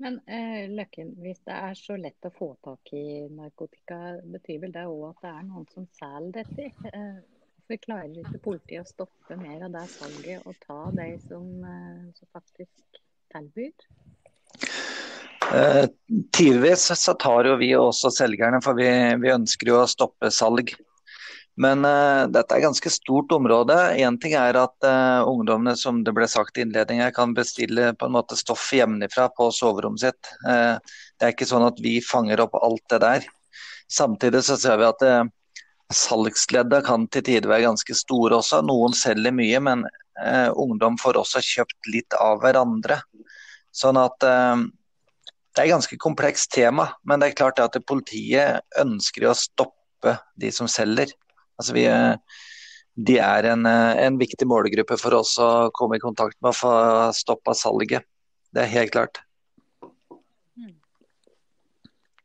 Men 0.02 0.18
eh, 0.26 0.70
Løkken, 0.70 1.12
hvis 1.22 1.42
det 1.46 1.54
er 1.54 1.76
så 1.78 1.94
lett 2.00 2.26
å 2.26 2.32
få 2.34 2.48
tak 2.64 2.90
i 2.98 3.28
narkotika, 3.30 3.98
betyr 4.34 4.64
vel 4.64 4.72
det 4.74 4.86
òg 4.90 5.04
at 5.12 5.20
det 5.22 5.30
er 5.30 5.44
noen 5.46 5.68
som 5.70 5.86
selger 5.98 6.40
dette? 6.40 6.70
Eh, 6.90 7.20
Hvorfor 7.62 7.78
klarer 7.86 8.16
ikke 8.18 8.40
politiet 8.42 8.82
å 8.82 8.88
stoppe 8.88 9.36
mer 9.38 9.62
av 9.62 9.74
det 9.76 9.84
salget 9.92 10.46
og 10.50 10.56
ta 10.66 10.78
de 10.96 11.12
som, 11.22 11.44
eh, 11.64 12.08
som 12.18 12.28
faktisk 12.34 13.02
tilbyr? 13.30 13.72
Eh, 15.54 15.86
tidvis 16.34 16.88
så 16.98 17.14
tar 17.14 17.46
jo 17.46 17.56
vi 17.60 17.70
også 17.78 18.10
selgerne, 18.10 18.58
for 18.64 18.74
vi, 18.74 18.88
vi 19.22 19.30
ønsker 19.30 19.70
jo 19.70 19.78
å 19.78 19.86
stoppe 19.90 20.30
salg. 20.34 20.74
Men 21.54 21.84
uh, 21.84 22.26
dette 22.32 22.56
er 22.56 22.64
ganske 22.64 22.90
stort 22.90 23.32
område. 23.36 23.76
Én 24.00 24.16
ting 24.18 24.32
er 24.34 24.56
at 24.56 24.86
uh, 24.88 25.22
ungdommene 25.28 25.76
som 25.76 26.00
det 26.02 26.14
ble 26.16 26.26
sagt 26.26 26.58
i 26.58 26.64
innledningen, 26.64 27.12
kan 27.14 27.34
bestille 27.36 27.92
på 27.94 28.08
en 28.08 28.16
måte 28.16 28.38
stoff 28.40 28.70
hjemmefra 28.72 29.28
på 29.36 29.50
soverommet 29.52 30.00
sitt. 30.00 30.32
Uh, 30.46 30.80
det 31.20 31.28
er 31.28 31.36
ikke 31.36 31.50
sånn 31.50 31.66
at 31.68 31.78
vi 31.84 32.00
fanger 32.02 32.42
opp 32.46 32.56
alt 32.58 32.82
det 32.90 33.02
der. 33.04 33.28
Samtidig 33.92 34.40
så 34.48 34.56
ser 34.56 34.80
vi 34.80 34.88
at 34.88 35.04
Salgsleddet 35.96 36.84
kan 36.86 37.06
til 37.12 37.24
tider 37.26 37.50
være 37.50 37.66
ganske 37.68 37.96
store 37.96 38.38
også. 38.40 38.62
Noen 38.66 38.94
selger 38.96 39.34
mye, 39.34 39.60
men 39.62 39.84
eh, 40.20 40.48
ungdom 40.58 40.98
får 41.00 41.20
også 41.20 41.42
kjøpt 41.44 41.90
litt 41.92 42.16
av 42.18 42.42
hverandre. 42.42 43.00
Sånn 43.72 44.00
at 44.00 44.26
eh, 44.26 44.68
Det 45.52 45.60
er 45.60 45.68
et 45.68 45.74
ganske 45.74 45.98
komplekst 46.00 46.52
tema, 46.54 46.88
men 47.04 47.20
det 47.20 47.30
er 47.30 47.40
klart 47.42 47.60
at 47.60 47.76
politiet 47.84 48.62
ønsker 48.80 49.28
å 49.28 49.36
stoppe 49.36 50.16
de 50.40 50.48
som 50.52 50.68
selger. 50.70 51.12
Altså 51.60 51.76
vi, 51.76 51.84
eh, 51.86 52.14
de 52.96 53.18
er 53.20 53.50
en, 53.52 53.66
eh, 53.66 54.04
en, 54.06 54.16
viktig 54.20 54.48
målgruppe 54.48 54.96
for 55.00 55.14
oss 55.20 55.36
å 55.40 55.70
komme 55.76 55.98
i 55.98 56.02
kontakt 56.02 56.38
med 56.40 56.52
og 56.52 56.58
få 56.58 56.72
stoppa 57.16 57.54
salget. 57.56 58.08
Det 58.52 58.64
er 58.64 58.74
helt 58.78 58.96
klart. 58.96 59.22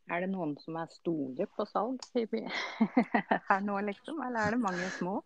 Er 0.08 0.24
det 0.24 0.30
noen 0.32 0.54
som 0.62 0.76
er 0.80 0.88
store 0.92 1.46
på 1.56 1.66
salg 1.68 2.00
her 3.48 3.60
nå, 3.64 3.80
liksom? 3.90 4.22
Eller 4.24 4.46
er 4.46 4.56
det 4.56 4.60
mange 4.62 4.88
små? 4.96 5.18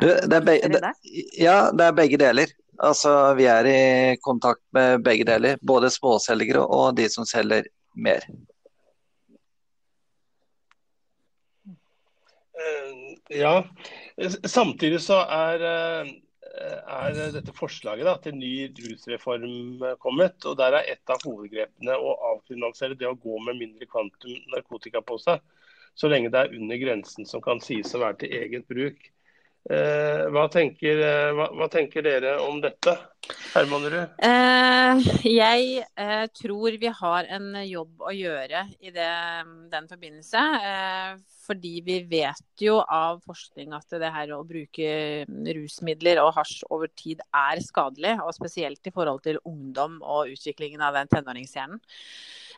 Du, 0.00 0.06
det 0.06 0.36
er 0.36 0.44
begge, 0.46 0.70
det, 0.72 0.92
ja, 1.36 1.56
det 1.74 1.88
er 1.88 1.96
begge 1.96 2.18
deler. 2.20 2.52
Altså, 2.78 3.12
vi 3.36 3.48
er 3.50 3.68
i 3.68 3.80
kontakt 4.22 4.62
med 4.76 5.02
begge 5.04 5.26
deler. 5.28 5.58
Både 5.60 5.90
småselgere 5.92 6.62
og 6.64 6.96
de 6.96 7.08
som 7.12 7.26
selger 7.28 7.68
mer. 7.96 8.24
Eh, 12.56 13.38
ja, 13.40 13.58
samtidig 14.44 15.00
så 15.04 15.20
er 15.24 15.66
eh, 15.72 16.14
er 16.56 17.32
dette 17.34 17.54
forslaget 17.56 18.06
da, 18.08 18.14
til 18.22 18.36
ny 18.38 18.52
rusreform 18.86 19.84
kommet. 20.02 20.44
og 20.44 20.56
Der 20.58 20.78
er 20.78 20.92
et 20.92 21.12
av 21.12 21.22
hovedgrepene 21.24 21.96
å 21.98 22.14
avkriminalisere 22.32 22.98
det 22.98 23.08
å 23.08 23.18
gå 23.18 23.38
med 23.44 23.60
mindre 23.60 23.88
kvantum 23.90 24.36
narkotika 24.54 25.02
på 25.04 25.18
seg, 25.22 25.42
så 25.96 26.10
lenge 26.12 26.30
det 26.32 26.42
er 26.42 26.56
under 26.56 26.80
grensen 26.80 27.28
som 27.28 27.42
kan 27.44 27.60
sies 27.64 27.94
å 27.96 28.02
være 28.02 28.20
til 28.24 28.34
eget 28.40 28.66
bruk. 28.68 28.98
Eh, 29.66 30.24
hva, 30.30 30.44
tenker, 30.52 31.00
eh, 31.02 31.32
hva, 31.34 31.48
hva, 31.58 31.66
tenker, 31.70 32.04
dere 32.06 32.36
om 32.44 32.60
dette? 32.62 32.92
Hermanerud? 33.50 34.12
Eh, 34.22 35.06
jeg 35.26 35.80
eh, 35.98 36.26
tror 36.38 36.76
vi 36.78 36.92
har 37.00 37.26
en 37.34 37.48
jobb 37.66 38.04
å 38.06 38.12
gjøre 38.14 38.62
i 38.78 38.92
det, 38.94 39.08
den 39.72 39.88
forbindelse. 39.90 40.44
Eh, 40.70 41.16
fordi 41.46 41.74
vi 41.86 41.98
vet 42.06 42.62
jo 42.62 42.78
av 42.82 43.18
forskning 43.26 43.74
at 43.74 43.98
det 43.98 44.12
her 44.14 44.34
å 44.34 44.44
bruke 44.46 45.26
rusmidler 45.26 46.22
og 46.22 46.32
hasj 46.38 46.62
over 46.70 46.90
tid 46.94 47.22
er 47.26 47.62
skadelig. 47.64 48.16
Og 48.22 48.34
spesielt 48.38 48.86
i 48.86 48.94
forhold 48.94 49.24
til 49.26 49.42
ungdom 49.42 49.98
og 50.02 50.30
utviklingen 50.34 50.82
av 50.86 50.94
den 51.00 51.10
tenåringshjernen. 51.10 51.82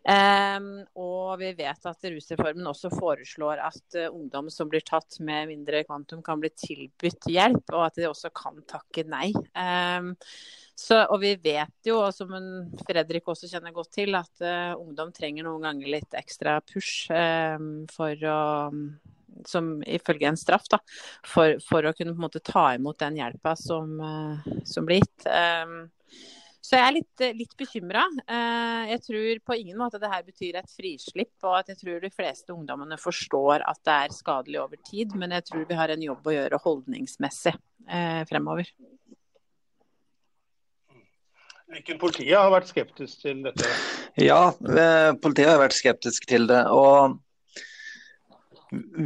Um, 0.05 0.69
og 0.99 1.39
vi 1.41 1.51
vet 1.59 1.89
at 1.91 2.07
rusreformen 2.13 2.71
også 2.71 2.91
foreslår 2.95 3.61
at 3.67 3.99
uh, 3.99 4.07
ungdom 4.13 4.49
som 4.53 4.71
blir 4.71 4.85
tatt 4.87 5.19
med 5.25 5.51
mindre 5.51 5.83
kvantum, 5.89 6.23
kan 6.25 6.41
bli 6.41 6.53
tilbudt 6.55 7.29
hjelp, 7.33 7.75
og 7.75 7.89
at 7.89 7.99
de 7.99 8.09
også 8.09 8.31
kan 8.37 8.63
takke 8.69 9.05
nei. 9.09 9.33
Um, 9.59 10.15
så, 10.79 11.03
og 11.11 11.19
vi 11.25 11.35
vet 11.43 11.89
jo, 11.91 11.99
og 12.05 12.15
som 12.15 12.31
Fredrik 12.87 13.27
også 13.29 13.51
kjenner 13.51 13.75
godt 13.75 13.97
til, 13.99 14.15
at 14.15 14.45
uh, 14.45 14.79
ungdom 14.79 15.11
trenger 15.15 15.49
noen 15.49 15.67
ganger 15.67 15.95
litt 15.99 16.19
ekstra 16.19 16.61
push 16.63 17.11
um, 17.11 17.87
for 17.91 18.29
å 18.31 18.41
som 19.47 19.83
ifølge 19.87 20.27
en 20.27 20.37
straff, 20.37 20.65
da, 20.71 20.81
for, 21.27 21.59
for 21.63 21.87
å 21.87 21.93
kunne 21.95 22.17
måte 22.19 22.43
ta 22.43 22.73
imot 22.75 22.99
den 23.03 23.21
hjelpa 23.21 23.55
som, 23.59 23.99
uh, 24.03 24.49
som 24.67 24.89
blir 24.89 25.03
gitt. 25.03 25.29
Um, 25.31 25.87
så 26.69 26.77
jeg 26.77 26.85
er 26.85 26.97
litt, 26.99 27.23
litt 27.39 27.55
bekymra. 27.57 28.03
Eh, 28.29 28.91
jeg 28.91 29.01
tror 29.07 29.39
på 29.49 29.57
ingen 29.57 29.79
måte 29.81 30.01
det 30.03 30.11
her 30.13 30.25
betyr 30.27 30.59
et 30.61 30.69
frislipp, 30.69 31.33
og 31.47 31.63
at 31.63 31.71
jeg 31.73 31.81
tror 31.81 32.03
de 32.03 32.11
fleste 32.13 32.53
ungdommene 32.53 32.99
forstår 33.01 33.65
at 33.65 33.81
det 33.89 33.95
er 33.95 34.13
skadelig 34.13 34.61
over 34.61 34.81
tid. 34.91 35.15
Men 35.17 35.33
jeg 35.39 35.47
tror 35.49 35.65
vi 35.71 35.79
har 35.79 35.95
en 35.95 36.05
jobb 36.05 36.29
å 36.29 36.37
gjøre 36.37 36.61
holdningsmessig 36.67 37.55
eh, 37.55 38.21
fremover. 38.29 38.69
Hvilken 41.73 42.01
politiet 42.01 42.37
har 42.37 42.53
vært 42.53 42.69
skeptisk 42.69 43.25
til 43.25 43.41
dette? 43.49 43.73
Ja, 44.21 44.53
eh, 44.53 45.11
politiet 45.17 45.55
har 45.55 45.65
vært 45.65 45.79
skeptisk 45.79 46.29
til 46.29 46.51
det. 46.53 46.67
og 46.69 47.17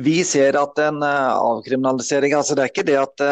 vi 0.03 0.25
ser 0.27 0.57
at 0.59 0.79
en 0.83 1.05
avkriminalisering 1.07 2.33
altså 2.35 2.57
Det 2.59 2.65
er 2.65 2.71
ikke 2.73 2.89
det 2.89 2.97
at 2.99 3.23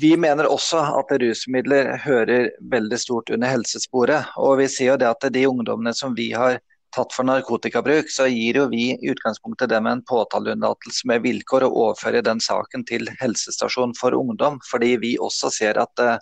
vi 0.00 0.16
mener 0.16 0.48
også 0.50 0.80
at 0.98 1.12
rusmidler 1.22 1.92
hører 2.02 2.50
veldig 2.70 2.98
stort 2.98 3.30
under 3.30 3.52
helsesporet. 3.54 4.32
Og 4.42 4.58
vi 4.60 4.70
ser 4.70 4.92
jo 4.92 4.96
det 5.00 5.10
at 5.10 5.28
de 5.32 5.44
ungdommene 5.48 5.94
som 5.94 6.16
vi 6.18 6.32
har 6.34 6.58
tatt 6.96 7.12
for 7.12 7.28
narkotikabruk, 7.28 8.08
så 8.10 8.26
gir 8.30 8.60
jo 8.60 8.66
vi 8.72 8.88
i 8.94 9.10
utgangspunktet 9.12 9.70
dem 9.70 9.86
en 9.90 10.02
påtaleunnlatelse 10.08 11.08
med 11.10 11.24
vilkår 11.26 11.66
å 11.66 11.72
overføre 11.84 12.24
den 12.24 12.40
saken 12.40 12.86
til 12.88 13.10
helsestasjon 13.20 13.94
for 13.98 14.16
ungdom, 14.16 14.58
fordi 14.70 14.94
vi 15.02 15.12
også 15.20 15.52
ser 15.52 15.80
at 15.82 15.92
det, 16.00 16.16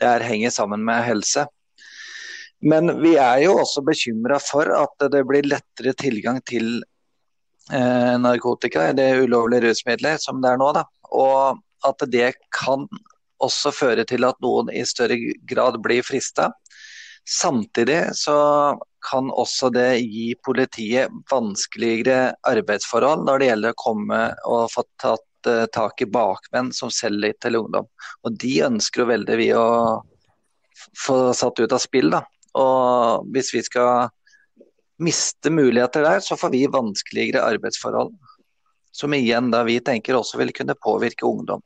det 0.00 0.10
her 0.12 0.24
henger 0.24 0.54
sammen 0.54 0.84
med 0.86 1.02
helse. 1.08 1.46
Men 2.64 2.94
vi 3.02 3.16
er 3.20 3.42
jo 3.44 3.58
også 3.60 3.82
bekymra 3.84 4.38
for 4.40 4.70
at 4.72 5.08
det 5.12 5.24
blir 5.28 5.50
lettere 5.50 5.92
tilgang 6.00 6.38
til 6.48 6.78
eh, 7.72 8.14
narkotika, 8.20 8.92
det 8.96 9.10
ulovlige 9.24 9.66
rusmidler, 9.68 10.20
som 10.22 10.40
det 10.40 10.54
er 10.54 10.62
nå. 10.62 10.70
da. 10.78 10.86
Og 11.12 11.60
at 11.84 12.06
det 12.10 12.32
kan 12.54 12.88
også 13.44 13.72
føre 13.74 14.04
til 14.08 14.26
at 14.26 14.40
noen 14.44 14.70
i 14.72 14.84
større 14.88 15.18
grad 15.48 15.80
blir 15.84 16.04
frista. 16.06 16.50
Samtidig 17.24 18.14
så 18.16 18.36
kan 19.04 19.30
også 19.32 19.70
det 19.72 20.00
gi 20.00 20.34
politiet 20.44 21.12
vanskeligere 21.30 22.34
arbeidsforhold 22.48 23.24
når 23.26 23.40
det 23.40 23.48
gjelder 23.50 23.74
å 23.74 23.80
komme 23.80 24.20
og 24.48 24.66
få 24.72 24.84
tatt 25.00 25.48
uh, 25.48 25.64
tak 25.72 26.04
i 26.04 26.08
bakmenn 26.08 26.72
som 26.76 26.92
selger 26.92 27.36
til 27.40 27.60
ungdom. 27.62 27.88
Og 28.24 28.36
De 28.40 28.54
ønsker 28.68 29.04
jo 29.04 29.10
veldig 29.12 29.38
vi 29.40 29.50
å 29.56 29.68
få 31.00 31.18
satt 31.36 31.60
ut 31.60 31.72
av 31.72 31.80
spill. 31.80 32.12
da. 32.12 32.24
Og 32.60 33.32
Hvis 33.32 33.54
vi 33.56 33.64
skal 33.64 34.12
miste 35.00 35.50
muligheter 35.50 36.04
der, 36.04 36.20
så 36.20 36.36
får 36.38 36.52
vi 36.52 36.66
vanskeligere 36.70 37.44
arbeidsforhold. 37.44 38.12
Som 38.94 39.16
igjen 39.16 39.48
da 39.50 39.64
vi 39.66 39.80
tenker 39.82 40.16
også 40.16 40.38
vil 40.38 40.52
kunne 40.54 40.76
påvirke 40.78 41.26
ungdom 41.26 41.64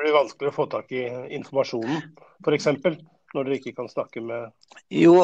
det 0.00 0.08
blir 0.08 0.16
vanskelig 0.16 0.50
å 0.50 0.56
få 0.56 0.66
tak 0.72 0.92
i 0.96 1.04
informasjonen, 1.36 2.04
f.eks. 2.44 2.68
Når 3.30 3.46
dere 3.46 3.56
ikke 3.60 3.76
kan 3.76 3.86
snakke 3.86 4.20
med, 4.26 4.50
jo, 4.90 5.14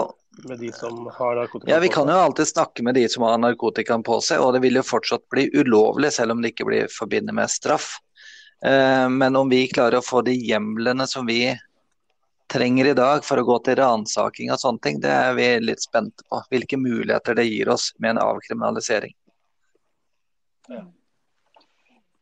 med 0.47 0.61
de 0.63 0.69
som 0.71 1.09
har 1.11 1.41
narkotika 1.41 1.73
ja, 1.73 1.81
Vi 1.83 1.89
kan 1.91 2.07
jo 2.07 2.15
alltid 2.15 2.47
snakke 2.47 2.85
med 2.87 2.95
de 2.95 3.09
som 3.11 3.25
har 3.27 3.41
narkotikaen 3.43 4.05
på 4.07 4.21
seg, 4.23 4.39
og 4.45 4.53
det 4.55 4.61
vil 4.63 4.79
jo 4.79 4.85
fortsatt 4.87 5.25
bli 5.33 5.49
ulovlig, 5.59 6.13
selv 6.15 6.37
om 6.37 6.43
det 6.45 6.53
ikke 6.53 6.69
blir 6.69 6.93
forbundet 6.93 7.35
med 7.35 7.51
straff. 7.51 7.97
Eh, 8.63 9.09
men 9.11 9.37
om 9.37 9.51
vi 9.51 9.65
klarer 9.73 9.99
å 9.99 10.07
få 10.07 10.23
de 10.23 10.37
hjemlene 10.39 11.09
som 11.11 11.27
vi 11.27 11.51
trenger 12.47 12.93
i 12.93 12.95
dag 12.95 13.25
for 13.27 13.43
å 13.43 13.47
gå 13.49 13.59
til 13.67 13.81
ransaking 13.81 14.53
og 14.55 14.63
sånne 14.63 14.85
ting, 14.87 15.01
det 15.03 15.11
er 15.11 15.35
vi 15.35 15.49
litt 15.65 15.83
spente 15.83 16.23
på. 16.31 16.45
Hvilke 16.53 16.79
muligheter 16.79 17.35
det 17.35 17.49
gir 17.49 17.75
oss 17.75 17.91
med 17.99 18.15
en 18.15 18.23
avkriminalisering. 18.23 19.17
Ja. 20.71 20.85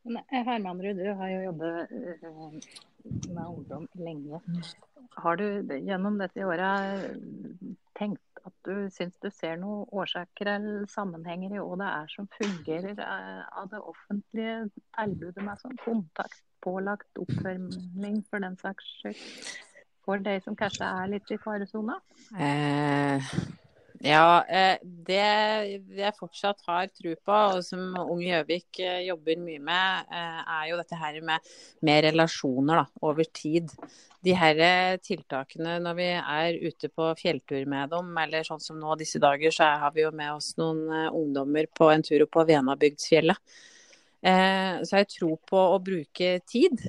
Eh, 0.04 0.42
Hermanrud, 0.44 0.96
du 0.96 1.12
har 1.16 1.28
jo 1.32 1.40
jobbet 1.46 1.92
eh, 1.92 2.52
med 3.30 3.46
ungdom 3.46 3.88
lenge. 3.92 4.40
Har 5.16 5.37
du 5.37 5.46
gjennom 5.80 6.18
dette 6.20 6.44
året 6.44 7.16
tenkt 7.96 8.20
at 8.44 8.52
du 8.66 8.90
syns 8.92 9.16
du 9.23 9.30
ser 9.32 9.56
noen 9.61 9.87
årsaker 9.94 10.50
eller 10.56 10.84
sammenhenger 10.92 11.54
i 11.54 11.62
hva 11.62 11.78
det 11.80 11.90
er 11.90 12.11
som 12.12 12.28
fungerer 12.37 13.00
eh, 13.00 13.44
av 13.56 13.70
det 13.73 13.80
offentlige 13.80 14.56
tilbudet 14.99 15.46
med 15.46 15.62
sånn 15.62 15.78
kontakt, 15.84 16.42
pålagt 16.64 17.20
oppfølging 17.20 18.20
for 18.28 18.44
den 18.44 18.58
saks 18.61 18.90
skyld, 19.00 19.25
for 20.04 20.20
de 20.20 20.37
som 20.44 20.56
kanskje 20.58 20.84
er 20.84 21.12
litt 21.14 21.32
i 21.32 21.40
faresona? 21.40 21.96
Eh, 22.37 23.32
ja, 24.04 24.44
eh, 24.52 24.82
det 24.82 25.20
jeg 25.96 26.16
fortsatt 26.18 26.58
har 26.66 26.90
tro 26.92 27.14
på, 27.16 27.37
og 27.54 27.62
som 27.64 27.94
Ung 28.02 28.20
Gjøvik 28.20 28.80
eh, 28.84 29.06
jobber 29.06 29.38
mye 29.40 29.62
med, 29.64 30.11
eh, 30.12 30.40
er 30.58 30.66
jo 30.68 30.76
dette 30.76 30.99
her 31.00 31.16
med, 31.25 31.46
med 31.80 32.02
relasjoner 32.11 32.82
da, 32.82 32.84
over 33.08 33.25
tid. 33.32 33.73
De 34.25 34.34
her 34.37 34.61
tiltakene 35.04 35.78
når 35.84 35.96
vi 35.96 36.08
er 36.16 36.58
ute 36.66 36.90
på 36.92 37.11
fjelltur 37.16 37.64
med 37.68 37.94
dem, 37.94 38.11
eller 38.20 38.44
sånn 38.44 38.61
som 38.61 38.76
nå 38.80 38.96
disse 39.00 39.20
dager, 39.20 39.52
så 39.52 39.70
har 39.80 39.94
vi 39.96 40.04
jo 40.04 40.12
med 40.16 40.34
oss 40.34 40.52
noen 40.61 40.84
ungdommer 41.08 41.68
på 41.73 41.88
en 41.92 42.04
tur 42.04 42.25
opp 42.25 42.32
på 42.37 42.44
Venabygdsfjellet. 42.49 43.56
Så 44.25 45.02
jeg 45.02 45.11
tror 45.12 45.34
på 45.44 45.61
å 45.75 45.76
bruke 45.84 46.38
tid. 46.49 46.80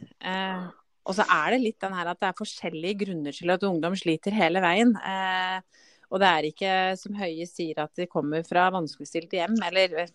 Og 1.03 1.17
så 1.17 1.25
er 1.27 1.51
det 1.51 1.60
litt 1.65 1.84
den 1.84 1.98
her 2.00 2.07
at 2.07 2.24
det 2.24 2.29
er 2.29 2.39
forskjellige 2.39 3.01
grunner 3.03 3.36
til 3.36 3.51
at 3.51 3.67
ungdom 3.67 4.00
sliter 4.00 4.39
hele 4.39 4.63
veien. 4.63 4.95
Og 6.12 6.21
det 6.21 6.29
er 6.29 6.47
ikke 6.50 6.71
som 7.00 7.17
Høie 7.17 7.47
sier 7.50 7.81
at 7.83 7.93
de 7.97 8.07
kommer 8.09 8.45
fra 8.47 8.67
vanskeligstilte 8.74 9.39
hjem, 9.39 9.57
eller, 9.67 10.07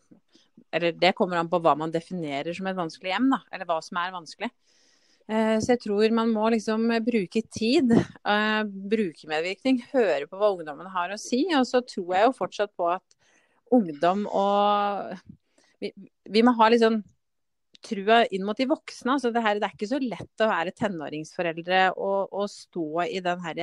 eller, 0.71 0.97
det 0.97 1.15
kommer 1.19 1.41
an 1.41 1.51
på 1.51 1.61
hva 1.63 1.77
man 1.79 1.93
definerer 1.95 2.55
som 2.57 2.69
et 2.71 2.79
vanskelig 2.79 3.15
hjem, 3.15 3.31
da, 3.35 3.41
eller 3.51 3.69
hva 3.69 3.81
som 3.85 4.01
er 4.03 4.15
vanskelig. 4.15 4.51
Eh, 5.31 5.57
så 5.63 5.75
jeg 5.75 5.83
tror 5.85 6.17
man 6.17 6.33
må 6.35 6.49
liksom 6.55 6.89
bruke 7.07 7.43
tid, 7.47 7.95
bruke 7.95 8.89
brukermedvirkning, 8.95 9.83
høre 9.93 10.27
på 10.31 10.39
hva 10.41 10.53
ungdommen 10.57 10.91
har 10.91 11.15
å 11.15 11.21
si. 11.21 11.45
Og 11.59 11.67
så 11.69 11.83
tror 11.87 12.17
jeg 12.17 12.27
jo 12.27 12.37
fortsatt 12.39 12.75
på 12.79 12.91
at 12.97 13.19
ungdom 13.71 14.27
og 14.27 15.19
Vi, 15.81 15.89
vi 16.29 16.43
må 16.45 16.53
ha 16.59 16.67
litt 16.69 16.83
sånn 16.83 16.99
trua 17.85 18.21
inn 18.31 18.45
mot 18.47 18.59
de 18.59 18.67
voksne. 18.71 19.15
Altså 19.15 19.31
det, 19.35 19.43
her, 19.45 19.61
det, 19.61 19.69
er 19.69 19.77
ikke 19.77 19.89
så 19.91 20.01
lett 20.03 20.45
å 20.45 20.49
være 20.51 20.75
tenåringsforeldre 20.77 21.81
og, 21.97 22.33
og 22.33 22.51
stå 22.53 23.07
i 23.07 23.23
den 23.25 23.43
her 23.45 23.63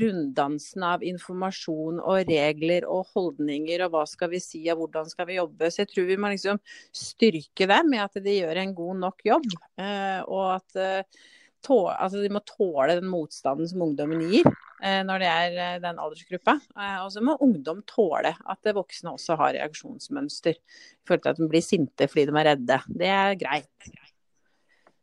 runddansen 0.00 0.86
av 0.86 1.04
informasjon 1.06 2.00
og 2.02 2.30
regler 2.30 2.86
og 2.88 3.10
holdninger 3.14 3.86
og 3.86 3.94
hva 3.94 4.04
skal 4.08 4.32
vi 4.34 4.42
si 4.44 4.62
og 4.72 4.84
hvordan 4.84 5.10
skal 5.10 5.28
vi 5.30 5.40
jobbe. 5.40 5.70
Så 5.70 5.84
jeg 5.84 5.92
tror 5.94 6.08
vi 6.10 6.20
må 6.20 6.32
liksom 6.34 6.62
styrke 6.96 7.68
dem 7.70 7.92
med 7.94 8.06
at 8.06 8.22
de 8.22 8.38
gjør 8.40 8.62
en 8.62 8.74
god 8.76 9.04
nok 9.06 9.28
jobb. 9.32 9.50
Eh, 9.80 10.20
og 10.26 10.46
at 10.58 10.80
eh, 10.80 11.22
tåle, 11.64 11.94
altså 11.96 12.22
de 12.22 12.30
må 12.32 12.42
tåle 12.46 12.96
den 12.98 13.08
motstanden 13.10 13.68
som 13.68 13.82
ungdommen 13.84 14.22
gir 14.30 14.46
eh, 14.48 15.00
når 15.06 15.22
det 15.22 15.30
er 15.30 15.58
eh, 15.64 15.78
den 15.82 16.00
aldersgruppa. 16.02 16.56
Eh, 16.76 16.98
og 17.04 17.10
så 17.14 17.22
må 17.24 17.36
ungdom 17.44 17.82
tåle 17.88 18.32
at 18.34 18.70
voksne 18.76 19.14
også 19.16 19.36
har 19.40 19.56
reaksjonsmønster. 19.58 20.56
I 20.56 21.08
forhold 21.08 21.24
til 21.24 21.34
at 21.34 21.40
de 21.40 21.50
blir 21.52 21.64
sinte 21.64 22.08
fordi 22.10 22.26
de 22.30 22.36
er 22.36 22.50
redde. 22.52 22.80
Det 23.02 23.12
er 23.14 23.38
greit. 23.40 23.92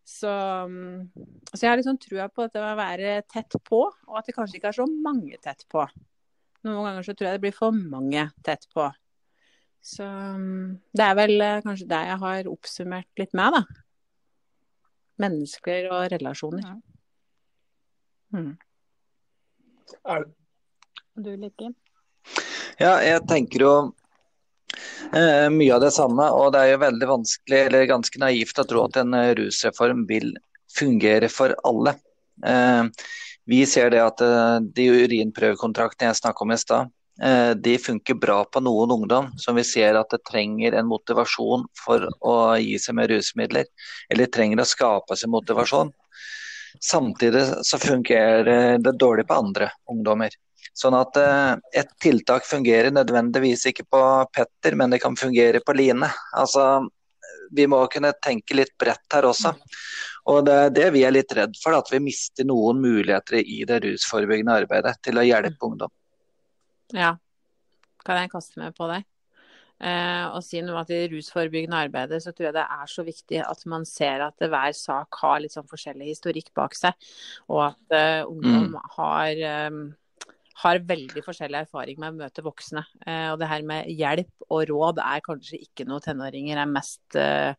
Så, 0.08 0.32
mm, 0.72 1.10
så 1.52 1.62
jeg 1.62 1.72
har 1.72 1.80
liksom 1.80 1.98
trua 2.00 2.30
på 2.32 2.46
at 2.46 2.54
det 2.56 2.64
å 2.64 2.76
være 2.80 3.18
tett 3.28 3.58
på, 3.68 3.82
og 3.92 4.20
at 4.20 4.30
det 4.30 4.38
kanskje 4.38 4.62
ikke 4.62 4.72
er 4.72 4.80
så 4.80 4.88
mange 4.88 5.40
tett 5.44 5.66
på. 5.72 5.84
Noen 6.68 6.88
ganger 6.88 7.06
så 7.06 7.14
tror 7.14 7.30
jeg 7.30 7.38
det 7.38 7.44
blir 7.44 7.58
for 7.58 7.76
mange 7.76 8.30
tett 8.46 8.70
på. 8.74 8.88
Så 9.84 10.08
mm, 10.08 10.80
det 10.96 11.04
er 11.04 11.20
vel 11.20 11.44
kanskje 11.64 11.90
det 11.92 12.00
jeg 12.08 12.22
har 12.24 12.50
oppsummert 12.52 13.22
litt 13.22 13.36
med, 13.38 13.60
da 13.60 13.84
mennesker 15.22 15.90
og 15.92 16.12
relasjoner. 16.14 16.78
Mm. 18.36 18.56
Er 20.08 20.26
du 21.18 21.30
Lykke? 21.36 21.72
Ja, 22.78 22.98
jeg 23.02 23.24
tenker 23.30 23.64
jo 23.64 23.72
eh, 25.14 25.48
mye 25.54 25.72
av 25.76 25.82
det 25.86 25.94
samme. 25.96 26.28
Og 26.36 26.52
det 26.54 26.64
er 26.64 26.74
jo 26.74 26.84
veldig 26.84 27.10
vanskelig, 27.14 27.62
eller 27.70 27.88
ganske 27.90 28.22
naivt, 28.22 28.60
å 28.60 28.68
tro 28.68 28.84
at 28.86 29.00
en 29.02 29.16
eh, 29.18 29.34
rusreform 29.40 30.06
vil 30.10 30.36
fungere 30.78 31.32
for 31.34 31.56
alle. 31.68 31.96
Eh, 32.46 32.84
vi 33.48 33.64
ser 33.66 33.94
det 33.94 34.04
at 34.04 34.20
de 34.76 34.86
urinprøvekontraktene 34.92 36.10
jeg 36.10 36.20
snakka 36.20 36.44
om 36.44 36.52
i 36.52 36.58
stad, 36.60 36.90
de 37.58 37.72
funker 37.82 38.14
bra 38.22 38.44
på 38.46 38.62
noen 38.62 38.92
ungdom 38.94 39.32
som 39.42 39.58
vi 39.58 39.64
ser 39.66 39.98
at 39.98 40.12
det 40.14 40.20
trenger 40.30 40.76
en 40.78 40.86
motivasjon 40.86 41.64
for 41.80 42.06
å 42.22 42.34
gi 42.62 42.76
seg 42.78 42.98
med 43.00 43.10
rusmidler, 43.10 43.66
eller 44.14 44.30
trenger 44.30 44.62
å 44.62 44.68
skape 44.70 45.18
seg 45.18 45.32
motivasjon. 45.34 45.90
Samtidig 46.84 47.44
så 47.66 47.80
fungerer 47.82 48.78
det 48.78 48.98
dårlig 49.02 49.26
på 49.28 49.40
andre 49.40 49.72
ungdommer. 49.90 50.30
Sånn 50.78 50.94
at 50.98 51.18
eh, 51.18 51.56
et 51.82 51.90
tiltak 52.02 52.46
fungerer 52.46 52.94
nødvendigvis 52.94 53.66
ikke 53.72 53.88
på 53.90 54.02
Petter, 54.34 54.76
men 54.78 54.94
det 54.94 55.02
kan 55.02 55.18
fungere 55.18 55.62
på 55.66 55.74
Line. 55.74 56.10
Altså, 56.38 56.86
vi 57.52 57.66
må 57.70 57.80
kunne 57.92 58.14
tenke 58.24 58.58
litt 58.58 58.76
bredt 58.80 59.14
her 59.14 59.26
også. 59.30 59.56
Og 60.30 60.44
det 60.46 60.58
er 60.66 60.76
det 60.76 60.90
vi 60.94 61.06
er 61.08 61.16
litt 61.16 61.34
redd 61.34 61.56
for, 61.64 61.78
at 61.78 61.90
vi 61.92 62.04
mister 62.04 62.46
noen 62.46 62.82
muligheter 62.84 63.40
i 63.42 63.64
det 63.68 63.82
rusforebyggende 63.86 64.60
arbeidet 64.64 64.98
til 65.08 65.18
å 65.18 65.26
hjelpe 65.26 65.72
ungdom. 65.72 65.94
Ja. 66.96 67.16
Kan 68.06 68.22
jeg 68.22 68.32
kaste 68.32 68.60
meg 68.62 68.76
på 68.78 68.88
deg? 68.92 69.06
Eh, 69.78 70.24
og 70.34 70.42
si 70.42 70.58
noe 70.66 70.80
at 70.82 70.90
I 70.94 71.04
rusforebyggende 71.12 71.78
arbeidet 71.86 72.18
så 72.24 72.32
tror 72.34 72.48
jeg 72.48 72.56
det 72.56 72.64
er 72.66 72.90
så 72.90 73.04
viktig 73.06 73.44
at 73.44 73.62
man 73.70 73.84
ser 73.86 74.24
at 74.26 74.42
hver 74.42 74.74
sak 74.74 75.20
har 75.22 75.44
litt 75.44 75.54
sånn 75.54 75.70
forskjellig 75.70 76.10
historikk 76.16 76.50
bak 76.58 76.74
seg. 76.78 76.98
Og 77.52 77.62
at 77.68 77.94
eh, 77.98 78.24
ungdom 78.26 78.72
mm. 78.74 78.80
har, 78.96 79.44
eh, 79.52 80.34
har, 80.64 80.82
veldig 80.94 81.24
forskjellig 81.26 81.62
erfaring 81.68 82.02
med 82.02 82.16
å 82.16 82.24
møte 82.24 82.46
voksne. 82.46 82.88
Eh, 83.06 83.28
og 83.36 83.38
det 83.44 83.52
her 83.52 83.70
med 83.70 83.94
hjelp 83.94 84.50
og 84.50 84.66
råd 84.72 85.04
er 85.06 85.24
kanskje 85.30 85.62
ikke 85.68 85.86
noe 85.90 86.02
tenåringer 86.02 86.64
er 86.64 86.74
mest 86.74 87.22
eh, 87.22 87.54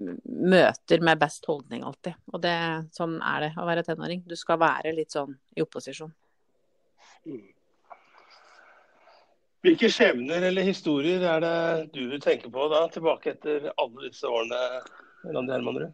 møter 0.00 1.04
med 1.04 1.20
best 1.20 1.44
holdning 1.50 1.84
alltid. 1.84 2.16
Og 2.32 2.40
det, 2.40 2.56
sånn 2.96 3.20
er 3.20 3.48
det 3.50 3.54
å 3.60 3.68
være 3.68 3.84
tenåring. 3.84 4.24
Du 4.24 4.38
skal 4.38 4.62
være 4.64 4.96
litt 4.96 5.12
sånn 5.12 5.36
i 5.58 5.66
opposisjon. 5.66 6.16
Mm. 7.28 7.48
Hvilke 9.60 9.90
skjebner 9.92 10.46
eller 10.48 10.64
historier 10.64 11.20
er 11.28 11.42
det 11.44 11.56
du 11.92 12.14
tenker 12.22 12.48
på 12.52 12.68
da, 12.72 12.86
tilbake 12.92 13.34
etter 13.34 13.66
alle 13.74 14.06
disse 14.06 14.28
årene, 14.28 14.60
Randi 15.28 15.52
Hermanrud? 15.52 15.90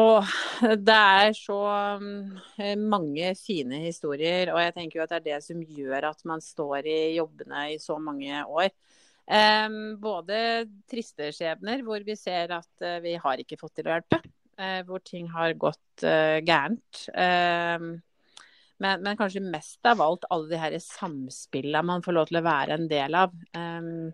Og 0.00 0.24
det 0.86 0.96
er 0.96 1.34
så 1.36 1.58
um, 1.98 2.38
mange 2.88 3.34
fine 3.36 3.82
historier, 3.84 4.52
og 4.54 4.62
jeg 4.62 4.74
tenker 4.78 5.00
jo 5.00 5.04
at 5.04 5.12
det 5.12 5.18
er 5.18 5.26
det 5.28 5.44
som 5.44 5.60
gjør 5.60 6.08
at 6.12 6.24
man 6.30 6.40
står 6.44 6.88
i 6.88 6.98
jobbene 7.18 7.66
i 7.74 7.78
så 7.82 7.98
mange 8.00 8.44
år. 8.46 8.70
Både 10.00 10.38
triste 10.90 11.28
skjebner, 11.36 11.84
hvor 11.86 12.02
vi 12.06 12.16
ser 12.18 12.54
at 12.56 12.70
uh, 12.86 12.96
vi 13.04 13.18
har 13.20 13.42
ikke 13.42 13.58
fått 13.60 13.76
til 13.78 13.90
å 13.90 13.98
hjelpe. 13.98 14.22
Uh, 14.60 14.80
hvor 14.88 15.02
ting 15.04 15.28
har 15.32 15.52
gått 15.58 16.06
uh, 16.06 16.38
gærent. 16.44 17.08
Men, 18.80 19.02
men, 19.04 19.16
kanskje 19.18 19.42
mest 19.44 19.84
av 19.86 20.00
alt 20.00 20.24
alle 20.32 20.48
de 20.48 20.60
her 20.60 20.76
samspillene 20.80 21.82
man 21.84 22.04
får 22.04 22.16
lov 22.16 22.30
til 22.30 22.40
å 22.40 22.46
være 22.46 22.78
en 22.78 22.86
del 22.88 23.16
av. 23.18 23.34
Um, 23.52 24.12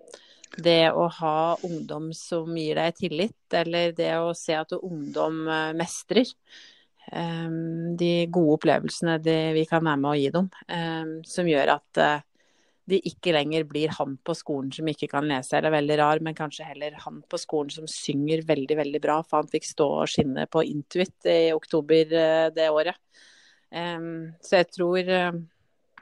det 0.63 0.91
å 0.95 1.07
ha 1.21 1.39
ungdom 1.67 2.11
som 2.17 2.55
gir 2.59 2.79
deg 2.79 2.97
tillit, 2.99 3.43
eller 3.55 3.93
det 3.97 4.13
å 4.19 4.33
se 4.37 4.57
at 4.59 4.75
ungdom 4.79 5.45
uh, 5.49 5.75
mestrer. 5.77 6.31
Um, 7.13 7.95
de 7.99 8.27
gode 8.35 8.57
opplevelsene 8.57 9.21
de, 9.23 9.37
vi 9.55 9.63
kan 9.71 9.85
være 9.87 10.01
med 10.03 10.11
å 10.11 10.17
gi 10.19 10.31
dem, 10.35 10.49
um, 10.75 11.13
som 11.27 11.47
gjør 11.47 11.77
at 11.77 12.01
uh, 12.03 12.25
de 12.91 12.99
ikke 13.11 13.35
lenger 13.35 13.67
blir 13.67 13.95
han 13.95 14.17
på 14.23 14.35
skolen 14.39 14.73
som 14.75 14.87
ikke 14.91 15.09
kan 15.11 15.27
lese 15.27 15.55
eller 15.59 15.71
er 15.71 15.77
veldig 15.77 15.99
rar, 16.01 16.23
men 16.23 16.39
kanskje 16.39 16.67
heller 16.67 16.99
han 17.03 17.21
på 17.27 17.39
skolen 17.43 17.71
som 17.75 17.87
synger 17.91 18.43
veldig, 18.47 18.79
veldig 18.83 19.03
bra. 19.03 19.21
For 19.27 19.43
han 19.43 19.51
fikk 19.51 19.67
stå 19.71 19.89
og 20.03 20.11
skinne 20.11 20.47
på 20.51 20.67
Intuit 20.67 21.31
i 21.31 21.55
oktober 21.55 22.15
uh, 22.19 22.51
det 22.55 22.71
året. 22.75 22.99
Så 23.77 24.57
jeg 24.57 24.69
tror, 24.73 25.09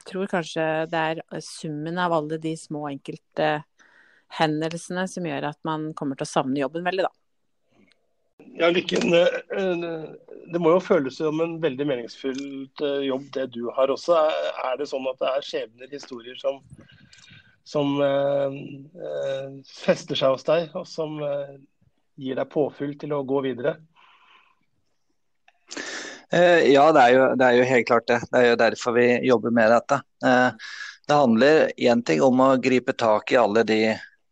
tror, 0.06 0.26
kanskje 0.30 0.64
det 0.92 1.00
er 1.00 1.42
summen 1.42 1.98
av 1.98 2.14
alle 2.14 2.38
de 2.38 2.52
små 2.60 2.84
enkelte 2.90 3.48
hendelsene 4.38 5.06
som 5.10 5.26
gjør 5.26 5.50
at 5.50 5.60
man 5.66 5.90
kommer 5.98 6.18
til 6.18 6.26
å 6.26 6.32
savne 6.32 6.62
jobben 6.62 6.86
veldig, 6.86 7.06
da. 7.08 7.12
Ja, 8.58 8.68
Lykken, 8.70 9.14
eh, 9.14 10.04
det 10.52 10.60
må 10.62 10.74
jo 10.74 10.82
føles 10.82 11.16
som 11.18 11.40
en 11.42 11.56
veldig 11.62 11.86
meningsfullt 11.86 12.82
eh, 12.84 13.06
jobb 13.08 13.28
det 13.34 13.48
du 13.54 13.64
har 13.74 13.90
også. 13.94 14.18
Er 14.68 14.78
det 14.78 14.88
sånn 14.90 15.06
at 15.10 15.20
det 15.22 15.30
er 15.30 15.46
skjebner, 15.46 15.90
historier 15.90 16.38
som, 16.38 16.60
som 17.66 17.94
eh, 18.04 18.58
fester 19.70 20.18
seg 20.18 20.36
hos 20.36 20.46
deg, 20.46 20.68
og 20.74 20.86
som 20.90 21.16
eh, 21.24 21.56
gir 22.20 22.38
deg 22.38 22.50
påfyll 22.52 22.96
til 23.00 23.16
å 23.16 23.24
gå 23.26 23.42
videre? 23.46 23.76
Eh, 26.34 26.72
ja, 26.72 26.92
det 26.92 27.00
er, 27.00 27.12
jo, 27.14 27.26
det 27.38 27.46
er, 27.46 27.56
jo, 27.58 27.66
helt 27.68 27.86
klart 27.86 28.08
det. 28.10 28.18
Det 28.32 28.40
er 28.40 28.48
jo 28.48 28.58
derfor 28.58 28.96
vi 28.96 29.06
jobber 29.28 29.52
med 29.54 29.70
dette. 29.70 30.00
Eh, 30.26 30.72
det 31.06 31.18
handler 31.20 31.60
én 31.76 32.02
ting 32.02 32.22
om 32.26 32.40
å 32.42 32.48
gripe 32.58 32.94
tak 32.98 33.30
i 33.30 33.38
alle 33.38 33.62
de 33.68 33.80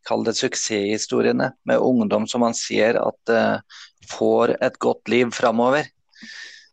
kall 0.09 0.25
det 0.27 0.35
suksesshistoriene 0.35 1.53
med 1.69 1.79
ungdom 1.79 2.25
som 2.27 2.43
man 2.43 2.57
ser 2.59 2.97
at 2.99 3.31
uh, 3.31 3.83
får 4.11 4.57
et 4.65 4.79
godt 4.83 5.13
liv 5.13 5.29
framover. 5.37 5.85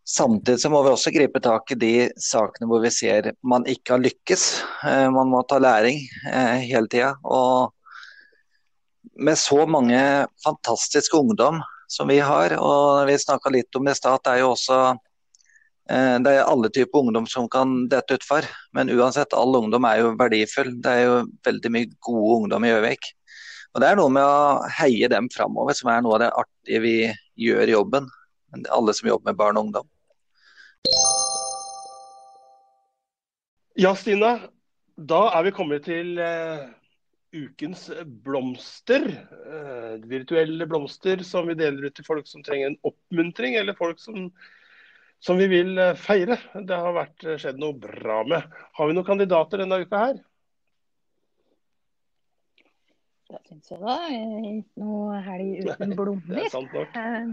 Samtidig 0.07 0.63
så 0.63 0.71
må 0.73 0.79
vi 0.81 0.93
også 0.95 1.13
gripe 1.13 1.41
tak 1.43 1.69
i 1.75 1.77
de 1.77 1.91
sakene 2.17 2.65
hvor 2.71 2.81
vi 2.81 2.89
ser 2.89 3.27
man 3.45 3.67
ikke 3.69 3.93
har 3.93 4.01
lykkes. 4.01 4.45
Man 5.13 5.29
må 5.29 5.43
ta 5.45 5.59
læring 5.61 5.99
hele 6.63 6.89
tida. 6.89 7.11
Og 7.21 7.69
med 9.19 9.37
så 9.37 9.67
mange 9.69 10.01
fantastiske 10.41 11.19
ungdom 11.19 11.61
som 11.91 12.09
vi 12.09 12.17
har, 12.17 12.55
og 12.57 13.05
vi 13.11 13.19
snakka 13.21 13.53
litt 13.53 13.77
om 13.77 13.85
det 13.85 13.93
i 13.93 14.01
stad, 14.01 14.23
det 14.25 14.33
er 14.33 14.41
jo 14.47 14.55
også 14.55 14.79
Eh, 14.87 15.08
det 15.89 16.31
er 16.35 16.45
alle 16.45 16.69
typer 16.69 17.01
ungdom 17.01 17.25
som 17.25 17.47
kan 17.49 17.87
dette 17.89 18.19
utfor, 18.19 18.45
men 18.77 18.91
uansett, 18.93 19.33
all 19.33 19.55
ungdom 19.57 19.87
er 19.89 20.03
jo 20.03 20.11
verdifull. 20.19 20.75
Det 20.83 20.91
er 20.91 21.07
jo 21.07 21.15
veldig 21.47 21.71
mye 21.73 21.89
gode 22.05 22.35
ungdom 22.43 22.67
i 22.67 22.69
Gjøvik. 22.69 23.09
Og 23.73 23.81
Det 23.81 23.89
er 23.89 23.99
noe 23.99 24.11
med 24.13 24.25
å 24.25 24.69
heie 24.79 25.09
dem 25.11 25.29
framover 25.33 25.77
som 25.77 25.91
er 25.93 26.01
noe 26.05 26.17
av 26.17 26.23
det 26.23 26.29
artige 26.41 26.81
vi 26.83 26.95
gjør 27.41 27.69
i 27.69 27.75
jobben. 27.75 28.09
Alle 28.73 28.95
som 28.97 29.09
jobber 29.11 29.29
med 29.29 29.37
barn 29.39 29.59
og 29.59 29.69
ungdom. 29.69 29.89
Ja, 33.79 33.93
Stina. 33.95 34.39
Da 34.99 35.21
er 35.37 35.45
vi 35.45 35.55
kommet 35.55 35.85
til 35.87 36.17
uh, 36.19 36.65
ukens 37.31 37.85
blomster. 38.25 39.05
Uh, 39.45 40.01
virtuelle 40.09 40.67
blomster 40.67 41.21
som 41.23 41.47
vi 41.47 41.55
deler 41.59 41.87
ut 41.87 41.95
til 41.95 42.07
folk 42.07 42.27
som 42.27 42.43
trenger 42.43 42.73
en 42.73 42.79
oppmuntring, 42.89 43.55
eller 43.55 43.77
folk 43.77 44.01
som 44.01 44.31
som 45.19 45.37
vi 45.37 45.47
vil 45.47 45.77
eh, 45.77 45.95
feire. 45.99 46.37
Det 46.53 46.79
har 46.79 46.93
vært, 46.95 47.23
eh, 47.25 47.37
skjedd 47.41 47.59
noe 47.61 47.73
bra 47.75 48.23
med. 48.27 48.59
Har 48.79 48.89
vi 48.89 48.95
noen 48.95 49.07
kandidater 49.07 49.63
denne 49.63 49.81
uka 49.83 50.03
her? 50.05 50.19
Det 53.29 53.39
syns 53.45 53.69
jeg 53.69 53.79
da. 53.83 53.95
Ikke 54.09 54.83
noe 54.83 55.23
helg 55.27 55.49
uten 55.67 55.97
blomster. 55.97 56.35
Det 56.37 56.45
er 56.45 56.55
sant 56.55 56.77
nok. 56.77 56.89
Eh, 57.03 57.27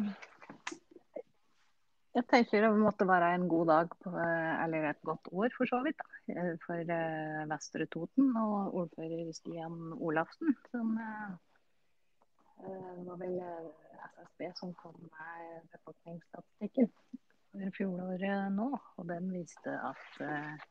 jeg 2.17 2.25
tenker 2.33 2.65
det 2.65 2.71
måtte 2.81 3.05
være 3.05 3.35
en 3.37 3.49
god 3.49 3.67
dag, 3.69 3.91
på, 4.01 4.11
eller 4.17 4.87
et 4.89 5.03
godt 5.05 5.27
år 5.37 5.51
for 5.53 5.69
så 5.69 5.83
vidt, 5.85 6.01
da, 6.01 6.05
for 6.63 6.81
Vestre 7.51 7.85
Toten 7.93 8.31
og 8.41 8.73
ordfører 8.81 9.29
Stian 9.37 9.93
Olafsen. 10.01 10.57
Som 10.73 10.97
det 10.97 13.05
var 13.05 13.21
vel 13.21 13.37
SSB 14.07 14.49
som 14.57 14.73
kom 14.81 14.97
med 14.97 15.69
befolkningsstatistikken 15.75 16.89
fjoråret 17.77 18.53
nå, 18.55 18.71
og 18.75 19.09
den 19.09 19.29
viste 19.35 19.73
at 19.73 20.21
uh, 20.23 20.67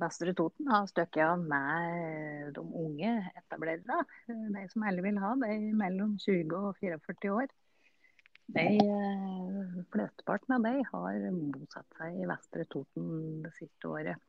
Vestre 0.00 0.34
Toten 0.34 0.70
har 0.72 0.88
støkket 0.90 1.22
av 1.22 1.42
med 1.42 2.52
de 2.56 2.62
unge 2.62 3.12
etablerere. 3.38 4.00
De 4.26 4.64
som 4.72 4.86
heller 4.86 5.06
vil 5.06 5.20
ha, 5.22 5.34
de 5.44 5.58
mellom 5.78 6.16
20 6.18 6.56
og 6.58 6.80
44 6.80 7.34
år. 7.36 7.52
De, 8.52 8.66
uh, 8.82 9.82
Flesteparten 9.94 10.58
av 10.58 10.66
de 10.66 10.74
har 10.90 11.28
bosatt 11.54 11.98
seg 12.00 12.20
i 12.20 12.28
Vestre 12.28 12.66
Toten 12.72 13.42
det 13.44 13.54
siste 13.60 13.90
året. 13.90 14.28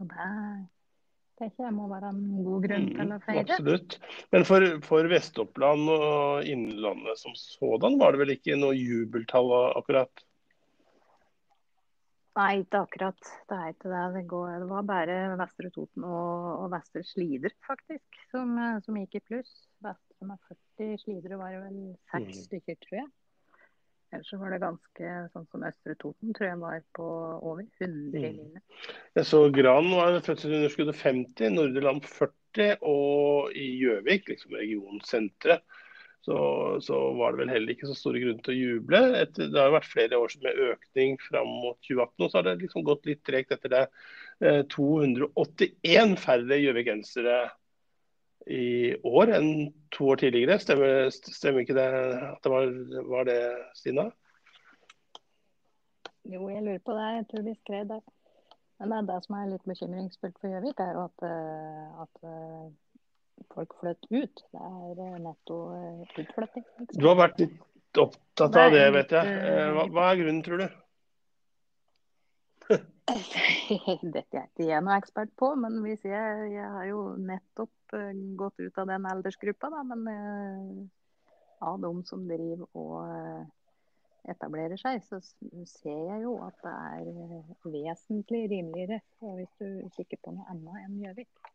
Og 0.00 0.10
det 0.10 0.30
tenker 1.40 1.66
jeg 1.66 1.74
må 1.76 1.88
være 1.90 2.12
en 2.12 2.20
god 2.46 2.68
grunn 2.68 2.86
til 2.92 3.14
å 3.14 3.18
feire. 3.24 3.42
Mm, 3.42 3.54
absolutt. 3.56 3.96
Men 4.34 4.46
for, 4.48 4.68
for 4.86 5.10
Vest-Oppland 5.10 5.90
og 5.94 6.50
Innlandet 6.50 7.20
som 7.20 7.34
sådan, 7.38 7.98
var 8.00 8.14
det 8.14 8.22
vel 8.22 8.36
ikke 8.36 8.58
noe 8.60 8.76
jubeltall 8.78 9.52
akkurat? 9.74 10.24
Nei, 12.34 12.64
ikke 12.64 12.80
akkurat. 12.82 13.28
Det 13.50 13.56
er 13.56 13.74
ikke 13.74 13.90
det. 13.92 14.04
Det, 14.16 14.22
går, 14.30 14.46
det 14.64 14.70
var 14.70 14.86
bare 14.88 15.18
Vestre 15.38 15.70
Toten 15.74 16.06
og, 16.08 16.48
og 16.64 16.72
Vestre 16.72 17.04
Slider 17.06 17.54
faktisk 17.66 18.24
som, 18.32 18.56
som, 18.82 18.98
gikk 18.98 19.20
i 19.20 19.26
pluss. 19.28 19.52
Vestre 19.84 20.30
med 20.30 20.40
40 20.80 20.98
slidere 21.04 21.38
var 21.38 21.54
det 21.54 21.60
vel 21.68 21.78
seks 22.10 22.40
mm. 22.40 22.46
stykker, 22.48 22.80
tror 22.82 22.98
jeg. 23.04 23.12
Ellers 24.14 24.30
så 24.30 24.38
var 24.38 24.54
det 24.54 24.62
ganske 24.62 25.12
sånn 25.32 25.46
som 25.50 25.64
Østre 25.66 25.96
Toten, 25.98 26.34
tror 26.36 26.48
jeg 26.48 26.60
var 26.60 26.82
på 26.96 27.06
over 27.40 27.64
100 27.64 27.90
mm. 27.90 28.18
linjer. 28.22 28.90
Jeg 29.18 29.28
så 29.30 29.40
Gran 29.54 29.90
var 29.90 30.20
fødselsunderskuddet 30.22 31.00
50, 31.00 31.56
Norderland 31.56 32.04
40, 32.06 32.76
og 32.86 33.56
i 33.58 33.66
Gjøvik, 33.80 34.28
liksom 34.30 34.54
regionsenteret, 34.60 35.64
så, 36.24 36.36
så, 36.80 36.98
var 37.18 37.34
det 37.34 37.42
vel 37.42 37.50
heller 37.52 37.74
ikke 37.74 37.88
så 37.90 37.94
store 37.98 38.22
grunner 38.22 38.44
til 38.46 38.54
å 38.54 38.56
juble. 38.56 39.00
Etter, 39.18 39.50
det 39.52 39.60
har 39.60 39.74
vært 39.74 39.90
flere 39.90 40.16
år 40.16 40.32
med 40.40 40.60
økning 40.70 41.18
fram 41.20 41.50
mot 41.60 41.76
2018, 41.84 42.14
og 42.14 42.30
så 42.30 42.38
har 42.38 42.46
det 42.46 42.54
liksom 42.62 42.86
gått 42.86 43.10
litt 43.10 43.20
tregt 43.28 43.52
etter 43.52 43.72
det. 43.74 43.82
281 44.72 45.74
eh, 45.84 46.14
færre 46.22 46.58
gjøvikensere 46.62 47.36
i 48.46 48.94
år 49.04 49.32
enn 49.38 49.50
to 49.94 50.10
år 50.12 50.20
tidligere. 50.20 50.58
Stemmer, 50.60 51.08
stemmer 51.12 51.64
ikke 51.64 51.76
det 51.78 51.88
at 52.28 52.44
det 52.44 52.52
var, 52.52 52.68
var, 53.08 53.28
det, 53.28 53.38
Stina? 53.78 54.08
Jo, 56.24 56.48
jeg 56.48 56.64
lurer 56.64 56.84
på 56.84 56.96
det. 56.96 57.08
Jeg 57.18 57.26
tror 57.30 57.46
vi 57.48 57.56
skrev 57.60 57.88
det. 57.92 58.00
Men 58.80 58.90
det, 58.90 58.98
er 58.98 59.10
det 59.12 59.26
som 59.26 59.36
er 59.38 59.50
litt 59.52 59.68
bekymringsfullt 59.68 60.40
for 60.42 60.52
Gjøvik, 60.52 60.80
er 60.82 60.96
jo 60.96 61.04
at, 61.06 61.26
eh, 61.28 62.00
at, 62.04 62.24
eh, 62.28 63.44
folk 63.54 63.76
flytter 63.80 64.24
ut. 64.24 64.46
Det 64.52 64.64
er 64.70 65.04
eh, 65.06 65.20
netto 65.24 65.60
utflytting. 66.18 66.66
Du 66.98 67.06
har 67.06 67.20
vært 67.20 67.44
litt 67.44 68.00
opptatt 68.02 68.58
av 68.58 68.74
det, 68.74 68.80
det 68.80 68.96
vet 68.98 69.14
jeg. 69.14 69.36
Hva, 69.76 69.86
hva 69.94 70.08
er 70.10 70.20
grunnen, 70.24 70.42
tror 70.44 70.64
du? 70.64 70.66
Dette 74.14 74.38
er 74.38 74.46
ikke 74.48 74.64
jeg 74.64 74.84
noe 74.84 74.96
ekspert 74.96 75.32
på, 75.36 75.50
men 75.60 75.82
hvis 75.84 76.06
jeg, 76.08 76.44
jeg 76.54 76.68
har 76.76 76.86
jo 76.88 77.02
nettopp 77.20 77.96
uh, 77.96 78.12
gått 78.40 78.62
ut 78.62 78.78
av 78.80 78.88
den 78.88 79.08
aldersgruppa, 79.10 79.68
da. 79.74 79.82
Men 79.90 80.06
uh, 80.08 81.66
av 81.68 81.82
de 81.82 81.90
som 82.08 82.24
driver 82.28 82.64
og 82.72 82.94
uh, 83.04 83.42
etablerer 84.32 84.80
seg, 84.80 85.02
så 85.04 85.20
ser 85.68 86.00
jeg 86.08 86.22
jo 86.24 86.38
at 86.46 86.56
det 86.64 86.72
er 86.72 87.10
vesentlig 87.68 88.46
rimeligere 88.54 89.02
hvis 89.20 89.52
du 89.60 89.84
kikker 89.98 90.22
på 90.24 90.32
noe 90.32 90.48
annet 90.54 90.86
enn 90.86 90.96
Gjøvik. 91.02 91.52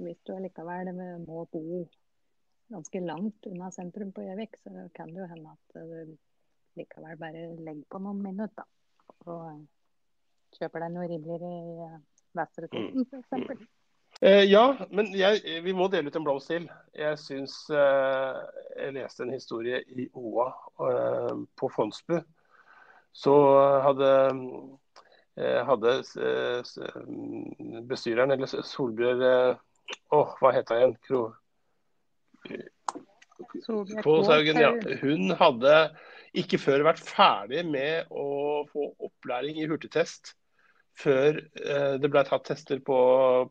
Hvis 0.00 0.22
du 0.26 0.32
likevel 0.40 0.90
må 0.96 1.44
bo 1.52 1.84
ganske 2.72 3.04
langt 3.04 3.46
unna 3.50 3.68
sentrum 3.74 4.14
på 4.16 4.24
Gjøvik, 4.24 4.56
så 4.64 4.88
kan 4.96 5.12
det 5.12 5.20
jo 5.20 5.28
hende 5.28 5.52
at 5.52 5.76
du 5.76 6.16
likevel 6.80 7.20
bare 7.20 7.44
legger 7.60 7.84
på 7.92 8.00
noen 8.02 8.24
minutter. 8.24 8.66
Og, 9.28 9.60
kjøper 10.58 10.84
deg 10.84 10.92
noe 10.94 11.08
rimeligere 11.10 11.50
i 11.54 11.88
eh, 11.88 11.96
Vestre 12.38 12.68
Toten 12.70 13.06
f.eks. 13.08 13.32
Mm. 13.32 13.66
Eh, 14.22 14.44
ja, 14.46 14.62
men 14.94 15.10
jeg, 15.16 15.42
vi 15.64 15.74
må 15.74 15.88
dele 15.90 16.10
ut 16.10 16.16
en 16.16 16.26
blomst 16.26 16.50
til. 16.52 16.68
Jeg 16.94 17.18
syns 17.18 17.56
eh, 17.74 18.38
Jeg 18.78 18.94
leste 18.94 19.24
en 19.24 19.34
historie 19.34 19.82
i 19.90 20.06
OA 20.14 20.48
eh, 20.88 21.32
på 21.58 21.70
Fondsbu. 21.74 22.20
Så 23.14 23.34
hadde, 23.84 24.10
eh, 25.38 25.60
hadde 25.66 25.96
eh, 26.18 26.72
bestyreren, 27.90 28.34
eller 28.34 28.50
Solbjørg 28.66 29.22
Å, 29.24 30.16
oh, 30.16 30.32
hva 30.40 30.54
het 30.54 30.70
hun 30.72 30.80
igjen? 30.80 30.96
Kro... 31.04 31.24
Pålshaugen, 34.04 34.58
ja. 34.62 34.72
Hun 35.02 35.34
hadde 35.38 35.74
ikke 36.38 36.58
før 36.58 36.86
vært 36.86 37.02
ferdig 37.04 37.62
med 37.68 38.08
å 38.10 38.64
få 38.70 38.88
opplæring 39.06 39.60
i 39.60 39.68
hurtigtest 39.70 40.34
før 40.98 41.38
eh, 41.38 41.94
det 42.00 42.10
ble 42.10 42.22
tatt 42.26 42.46
tester 42.48 42.80
på, 42.84 42.98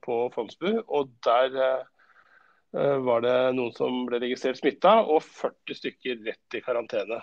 på 0.04 0.20
Fondsbu. 0.36 0.70
Og 0.88 1.12
der 1.26 1.58
eh, 1.60 2.98
var 3.04 3.24
det 3.26 3.36
noen 3.58 3.74
som 3.76 4.04
ble 4.08 4.22
registrert 4.24 4.60
smitta, 4.62 5.00
og 5.04 5.24
40 5.26 5.80
stykker 5.82 6.24
rett 6.28 6.58
i 6.58 6.64
karantene. 6.64 7.20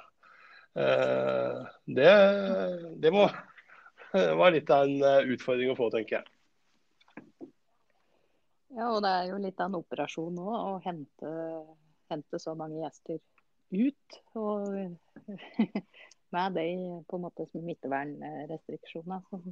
Eh, 0.78 1.62
det, 1.98 2.12
det 3.02 3.14
må, 3.14 3.26
var 4.42 4.54
litt 4.54 4.70
av 4.74 4.86
en 4.86 5.32
utfordring 5.34 5.72
å 5.72 5.78
få, 5.78 5.90
tenker 5.94 6.20
jeg. 6.20 6.28
Ja, 8.70 8.92
og 8.92 9.00
det 9.02 9.10
er 9.10 9.32
jo 9.32 9.40
litt 9.42 9.58
av 9.58 9.72
en 9.72 9.80
operasjon 9.80 10.36
nå 10.36 10.46
å 10.54 10.76
hente, 10.84 11.30
hente 12.12 12.38
så 12.38 12.54
mange 12.54 12.78
gjester 12.84 13.18
ut. 13.74 14.20
Og 14.38 14.76
med 16.36 16.54
de 16.54 16.68
på 17.10 17.18
en 17.18 17.24
måte 17.24 17.48
smittevernrestriksjonene 17.50 19.18
som 19.26 19.48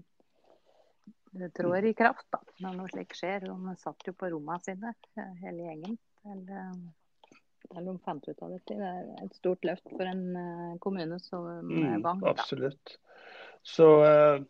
trår 1.54 1.84
i 1.84 1.94
kraft 1.94 2.26
da, 2.34 2.40
når 2.64 2.78
noe 2.78 2.92
slikt 2.92 3.18
skjer. 3.18 3.48
De 3.48 3.74
satt 3.80 4.06
jo 4.06 4.14
på 4.16 4.30
rommene 4.32 4.60
sine, 4.64 4.94
hele 5.42 5.68
gjengen. 5.68 5.98
Til, 6.22 6.44
de 7.74 7.96
fant 8.04 8.28
ut 8.28 8.42
av 8.42 8.54
dette. 8.54 8.76
Det 8.78 8.92
er 8.92 9.10
et 9.26 9.36
stort 9.36 9.66
løft 9.68 9.90
for 9.92 10.08
en 10.08 10.24
eh, 10.40 10.78
kommune 10.80 11.18
som 11.20 11.44
mm, 11.68 12.00
Vang. 12.04 12.24
Absolutt. 12.30 12.96
Så 13.62 13.90
uh... 14.04 14.40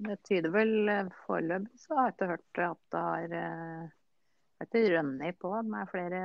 Det 0.00 0.16
tyder 0.26 0.52
vel 0.54 0.88
eh, 0.88 1.08
foreløpig 1.26 1.78
så 1.82 1.96
har 1.98 2.10
jeg 2.10 2.16
ikke 2.16 2.30
hørt 2.30 2.62
at 2.64 2.82
det 2.94 3.00
har 3.06 4.66
ikke 4.66 4.82
rønnet 4.92 5.38
på 5.40 5.50
med 5.64 5.88
flere 5.88 6.20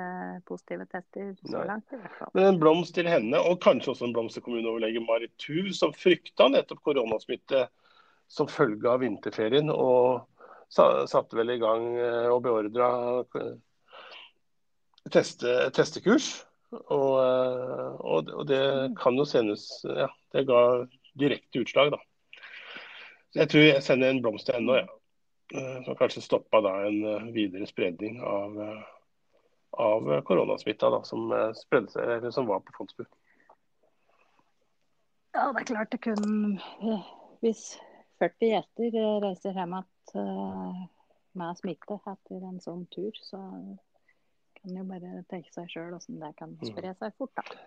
positive 0.48 0.86
tester 0.92 1.32
så 1.40 1.54
Nei. 1.54 1.68
langt, 1.70 1.94
i 1.94 2.00
hvert 2.02 2.18
fall. 2.20 2.32
Men 2.36 2.50
en 2.50 2.60
blomst 2.60 2.96
til 2.98 3.08
henne, 3.08 3.40
og 3.40 3.62
kanskje 3.64 3.94
også 3.94 4.10
en 4.10 4.16
blomst 4.16 4.36
til 4.36 4.44
kommuneoverlege 4.46 5.04
Marit 5.06 5.34
Thuv, 5.42 5.72
som 5.78 5.94
frykta 5.96 6.50
nettopp 6.52 6.84
koronasmitte 6.84 7.66
som 8.28 8.50
følge 8.50 8.90
av 8.90 9.02
vinterferien. 9.04 9.70
Og 9.72 10.26
satte 10.70 11.38
vel 11.38 11.56
i 11.56 11.62
gang 11.62 11.88
eh, 12.00 12.28
og 12.32 12.42
beordra 12.46 12.90
eh, 13.40 13.54
teste, 15.14 15.54
testekurs. 15.76 16.32
Eh, 16.74 16.80
og, 16.82 18.32
og 18.34 18.44
det 18.50 18.62
kan 19.00 19.16
jo 19.16 19.28
sendes 19.30 19.68
Ja, 19.86 20.10
det 20.36 20.48
ga 20.50 20.62
direkte 21.16 21.64
utslag, 21.64 21.94
da. 21.96 22.02
Så 23.32 23.44
jeg 23.44 23.52
tror 23.52 23.68
jeg 23.68 23.84
sender 23.84 24.12
en 24.12 24.24
blomst 24.24 24.50
til 24.50 24.60
henne 24.60 24.82
jeg. 24.82 24.90
ja. 24.90 25.02
Som 25.86 25.96
kanskje 26.00 26.24
stoppa 26.26 26.58
da 26.66 26.72
en 26.88 27.28
videre 27.36 27.68
spredning 27.70 28.18
av, 28.26 28.56
av 29.78 30.08
koronasmitta 30.26 30.90
da, 30.90 31.04
som, 31.06 31.30
spredde 31.54 32.02
eller 32.02 32.34
som 32.34 32.50
var 32.50 32.64
på 32.66 32.74
Fondsbu. 32.74 33.06
Ja, 35.36 35.52
det 35.52 35.62
er 35.62 35.68
klart 35.68 35.92
det 35.92 36.02
kun 36.02 36.56
eh, 36.82 37.08
Hvis 37.44 37.76
40 38.22 38.52
gjester 38.52 39.00
eh, 39.02 39.18
reiser 39.24 39.58
hjem 39.58 39.76
igjen 39.80 40.22
eh, 40.22 40.86
med 41.36 41.60
smitte 41.60 42.00
etter 42.14 42.46
en 42.48 42.62
sånn 42.64 42.86
tur, 42.94 43.12
så 43.20 43.42
kan 44.62 44.78
jo 44.80 44.86
bare 44.88 45.26
tenke 45.32 45.52
seg 45.52 45.68
sjøl 45.72 45.92
hvordan 45.92 46.22
det 46.22 46.32
kan 46.40 46.56
spre 46.64 46.94
seg 47.00 47.18
fort. 47.20 47.36
da. 47.36 47.60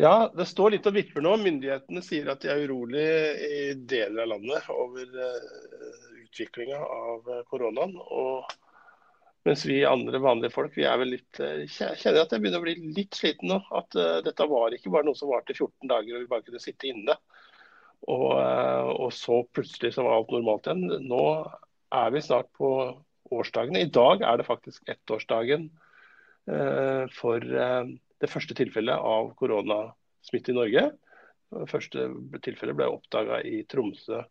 Ja, 0.00 0.14
det 0.32 0.46
står 0.48 0.72
litt 0.72 0.86
og 0.88 0.96
vipper 0.96 1.20
nå. 1.22 1.34
Myndighetene 1.42 2.00
sier 2.02 2.30
at 2.32 2.40
de 2.40 2.48
er 2.48 2.64
urolige 2.64 3.34
i 3.44 3.60
deler 3.76 4.24
av 4.24 4.30
landet 4.32 4.70
over 4.72 5.12
uh, 5.12 6.12
utviklinga 6.32 6.76
av 6.76 7.28
eh, 7.28 7.44
koronaen. 7.50 7.96
Og 7.96 8.44
mens 9.44 9.66
vi 9.66 9.84
andre 9.84 10.18
vanlige 10.22 10.54
folk 10.54 10.76
vi 10.76 10.86
er 10.88 10.98
vel 11.00 11.14
litt, 11.16 11.40
eh, 11.40 11.64
kjenner 11.68 12.22
at 12.22 12.32
jeg 12.32 12.42
begynner 12.42 12.62
å 12.62 12.66
bli 12.66 12.76
litt 12.96 13.18
sliten 13.18 13.52
nå. 13.52 13.60
At 13.74 13.96
eh, 13.98 14.20
dette 14.24 14.48
var 14.48 14.74
ikke 14.74 14.92
bare 14.94 15.08
noe 15.08 15.18
som 15.18 15.32
varte 15.32 15.54
i 15.54 15.58
14 15.58 15.90
dager 15.90 16.16
og 16.16 16.24
vi 16.24 16.30
bare 16.30 16.46
kunne 16.46 16.62
sitte 16.62 16.88
inne. 16.88 17.18
Og, 18.10 18.28
eh, 18.40 18.90
og 19.04 19.12
så 19.14 19.42
plutselig 19.54 19.94
så 19.94 20.06
var 20.06 20.18
alt 20.18 20.32
normalt 20.34 20.66
igjen. 20.66 21.06
Nå 21.06 21.24
er 21.92 22.14
vi 22.14 22.24
snart 22.24 22.50
på 22.58 22.70
årsdagene. 23.32 23.84
I 23.84 23.92
dag 23.92 24.24
er 24.26 24.40
det 24.40 24.48
faktisk 24.48 24.88
ettårsdagen 24.90 25.68
eh, 26.50 27.04
for 27.14 27.38
eh, 27.38 27.92
det 28.22 28.30
første 28.30 28.56
tilfellet 28.58 28.96
av 28.96 29.32
koronasmitte 29.38 30.52
i 30.52 30.58
Norge. 30.58 30.88
Det 31.52 31.68
første 31.70 32.08
tilfellet 32.44 32.78
ble 32.78 32.88
oppdaga 32.90 33.42
i 33.44 33.62
Tromsø 33.68 34.22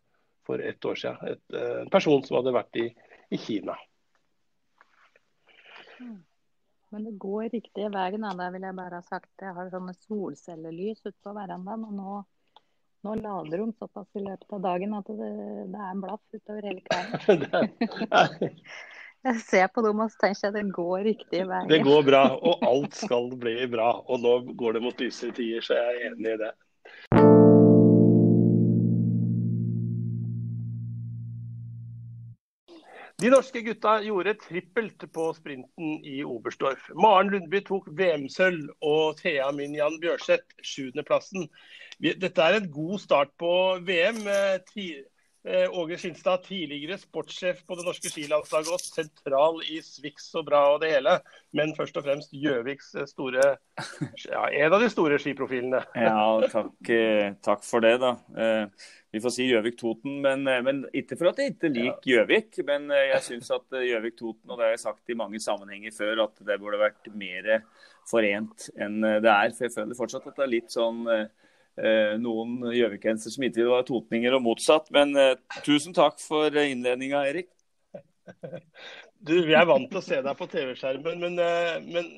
for 0.46 0.62
ett 0.62 0.84
år 0.84 0.98
siden. 0.98 1.32
Et, 1.34 1.56
eh, 1.56 1.80
en 1.84 1.90
person 1.92 2.22
som 2.26 2.40
hadde 2.40 2.54
vært 2.56 2.80
i, 2.82 2.88
i 3.30 3.40
Kina. 3.40 3.76
Men 6.92 7.06
det 7.06 7.14
går 7.20 7.48
riktig 7.54 7.88
veien, 7.94 8.26
da, 8.26 8.48
vil 8.52 8.66
jeg 8.66 8.76
bare 8.76 8.98
ha 9.00 9.06
sagt. 9.06 9.30
Jeg 9.40 9.54
har 9.56 9.70
sånne 9.72 9.94
solcellelys 9.96 11.00
ute 11.06 11.16
på 11.24 11.32
verandaen, 11.32 11.86
og 11.88 11.94
nå, 11.96 12.16
nå 13.02 13.14
lader 13.18 13.62
de 13.64 13.72
såpass 13.78 14.08
i 14.18 14.24
løpet 14.24 14.56
av 14.56 14.64
dagen 14.64 14.96
at 14.98 15.08
det, 15.10 15.30
det 15.74 15.84
er 15.88 16.02
blaff 16.02 16.22
utover 16.36 16.68
hele 16.70 16.82
kvelden. 16.86 17.70
Jeg 19.22 19.38
ser 19.38 19.68
på 19.70 19.84
dem 19.86 20.00
og 20.02 20.14
tenker 20.18 20.48
at 20.48 20.56
det 20.56 20.64
går 20.74 21.04
riktig 21.06 21.44
veien. 21.46 21.68
det 21.70 21.82
går 21.86 22.02
bra, 22.08 22.24
og 22.34 22.64
alt 22.66 22.96
skal 22.98 23.28
bli 23.38 23.54
bra. 23.70 23.92
Og 24.10 24.18
nå 24.22 24.32
går 24.58 24.78
det 24.78 24.82
mot 24.82 25.02
lysere 25.02 25.34
tider, 25.36 25.62
så 25.62 25.78
jeg 25.78 25.92
er 25.92 26.08
enig 26.10 26.32
i 26.32 26.40
det. 26.40 26.50
De 33.22 33.28
norske 33.30 33.60
gutta 33.62 34.00
gjorde 34.02 34.32
trippelt 34.42 35.04
på 35.14 35.28
sprinten 35.36 35.90
i 36.02 36.24
Oberstdorf. 36.26 36.88
Maren 36.98 37.28
Lundby 37.30 37.60
tok 37.62 37.84
VM-sølv, 37.94 38.72
og 38.82 39.20
Thea 39.20 39.46
Minjan 39.54 40.00
Bjørseth 40.02 40.56
sjuendeplassen. 40.66 41.46
Dette 42.02 42.42
er 42.42 42.58
en 42.58 42.66
god 42.74 42.98
start 42.98 43.30
på 43.38 43.52
VM. 43.86 44.18
Eh, 45.44 45.78
Åge 45.78 45.96
Skinstad, 45.98 46.44
tidligere 46.44 46.94
sportssjef 46.98 47.64
på 47.66 47.74
det 47.74 47.82
norske 47.82 48.10
skilandslaget 48.12 48.68
og 48.70 48.78
sentral 48.78 49.56
i 49.66 49.80
Swix 49.82 50.28
og 50.38 50.44
bra 50.46 50.60
og 50.70 50.78
det 50.84 50.92
hele. 50.92 51.16
Men 51.58 51.72
først 51.74 51.98
og 51.98 52.04
fremst 52.06 52.30
Gjøviks 52.30 52.92
eh, 52.94 53.08
store 53.10 53.48
ja, 54.28 54.44
En 54.46 54.76
av 54.76 54.78
de 54.78 54.90
store 54.92 55.18
skiprofilene. 55.18 55.82
Ja, 55.98 56.46
takk, 56.52 56.78
eh, 56.94 57.34
takk 57.42 57.66
for 57.66 57.82
det, 57.82 57.96
da. 58.04 58.14
Vi 59.12 59.20
får 59.20 59.34
si 59.34 59.48
Gjøvik-Toten, 59.50 60.20
men, 60.22 60.46
men 60.46 60.86
ikke 60.94 61.18
for 61.18 61.32
at 61.32 61.42
jeg 61.42 61.56
ikke 61.56 61.74
liker 61.74 62.12
Gjøvik. 62.12 62.62
Men 62.68 62.86
eh, 62.94 63.08
jeg 63.10 63.26
syns 63.32 63.50
at 63.58 63.82
Gjøvik-Toten, 63.82 64.46
og 64.46 64.54
det 64.54 64.68
har 64.68 64.76
jeg 64.76 64.84
sagt 64.86 65.10
i 65.10 65.18
mange 65.18 65.42
sammenhenger 65.42 65.98
før, 65.98 66.28
at 66.28 66.38
det 66.46 66.60
burde 66.62 66.84
vært 66.86 67.10
mer 67.18 67.56
forent 68.06 68.70
enn 68.78 69.02
det 69.02 69.26
er. 69.26 69.50
For 69.58 69.66
jeg 69.66 69.74
føler 69.74 69.98
fortsatt 69.98 70.30
at 70.30 70.38
det 70.38 70.46
er 70.46 70.54
litt 70.54 70.70
sånn 70.70 71.02
noen 72.20 72.66
gjøvikensere 72.68 73.32
som 73.32 73.44
ikke 73.46 73.62
vil 73.62 73.70
være 73.72 73.86
totninger, 73.88 74.34
og 74.36 74.42
motsatt. 74.44 74.90
Men 74.92 75.16
eh, 75.16 75.38
tusen 75.64 75.94
takk 75.96 76.20
for 76.20 76.52
innledninga, 76.52 77.24
Erik. 77.30 77.48
Du, 79.22 79.36
vi 79.46 79.54
er 79.54 79.66
vant 79.68 79.86
til 79.90 80.00
å 80.00 80.02
se 80.02 80.16
deg 80.18 80.38
på 80.38 80.48
TV-skjermen, 80.50 81.20
men, 81.22 81.36
eh, 81.38 81.76
men 81.86 82.08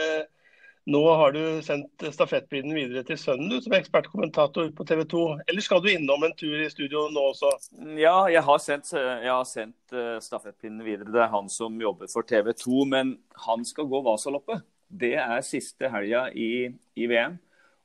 eh, 0.00 0.22
nå 0.88 1.02
har 1.20 1.34
du 1.36 1.42
sendt 1.64 2.06
stafettpinnen 2.14 2.72
videre 2.72 3.02
til 3.04 3.18
sønnen 3.20 3.50
du, 3.52 3.58
som 3.60 3.74
er 3.74 3.82
ekspertkommentator 3.82 4.70
på 4.76 4.86
TV 4.88 5.02
2. 5.12 5.24
Eller 5.52 5.66
skal 5.66 5.82
du 5.84 5.90
innom 5.92 6.24
en 6.24 6.32
tur 6.40 6.56
i 6.56 6.70
studio 6.72 7.04
nå 7.12 7.26
også? 7.34 7.52
Ja, 8.00 8.14
jeg 8.32 8.40
har 8.46 8.62
sendt, 8.64 8.94
jeg 8.96 9.28
har 9.28 9.44
sendt 9.48 9.92
eh, 9.92 10.16
stafettpinnen 10.24 10.80
videre. 10.86 11.12
Det 11.12 11.20
er 11.26 11.32
han 11.34 11.52
som 11.52 11.76
jobber 11.82 12.08
for 12.08 12.24
TV 12.24 12.54
2. 12.56 12.88
Men 12.96 13.12
han 13.44 13.68
skal 13.68 13.90
gå 13.92 14.00
Vasaloppet. 14.08 14.64
Det 14.88 15.12
er 15.20 15.44
siste 15.46 15.92
helga 15.92 16.24
i, 16.32 16.70
i 16.96 17.10
VM. 17.10 17.36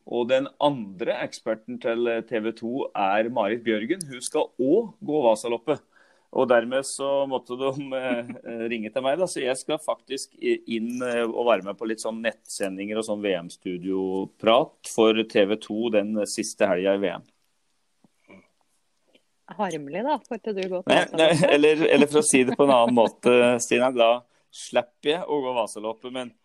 Og 0.05 0.27
den 0.29 0.47
andre 0.61 1.17
eksperten 1.25 1.79
til 1.81 2.09
TV 2.29 2.51
2 2.59 2.71
er 2.93 3.29
Marit 3.33 3.63
Bjørgen. 3.65 4.05
Hun 4.05 4.21
skal 4.21 4.51
òg 4.61 4.93
gå 5.01 5.21
Vasaloppet. 5.25 5.81
Og 6.35 6.49
dermed 6.51 6.83
så 6.83 7.23
måtte 7.31 7.55
de 7.55 7.69
eh, 7.95 8.31
ringe 8.67 8.91
til 8.91 9.03
meg. 9.05 9.17
da, 9.19 9.27
Så 9.29 9.39
jeg 9.39 9.55
skal 9.57 9.79
faktisk 9.79 10.35
inn 10.41 10.99
eh, 11.05 11.23
og 11.23 11.47
være 11.47 11.63
med 11.63 11.79
på 11.79 11.87
litt 11.87 12.03
sånn 12.03 12.19
nettsendinger 12.23 12.99
og 12.99 13.07
sånn 13.07 13.23
VM-studioprat 13.23 14.91
for 14.91 15.21
TV 15.31 15.55
2 15.63 15.79
den 15.95 16.11
siste 16.27 16.67
helga 16.67 16.97
i 16.97 17.03
VM. 17.05 17.25
Harmelig, 19.55 20.01
da. 20.03 20.17
Får 20.27 20.41
ikke 20.41 20.55
du 20.57 20.63
gått 20.65 20.89
Vasaloppet? 20.91 21.45
eller, 21.55 21.85
eller 21.95 22.11
for 22.11 22.19
å 22.19 22.27
si 22.27 22.43
det 22.43 22.57
på 22.59 22.67
en 22.67 22.75
annen 22.81 22.97
måte, 22.97 23.35
Stina. 23.63 23.93
Da 23.95 24.17
slipper 24.51 25.13
jeg 25.13 25.23
å 25.23 25.39
gå 25.45 25.55
Vasaloppet. 25.55 26.11
Men 26.11 26.35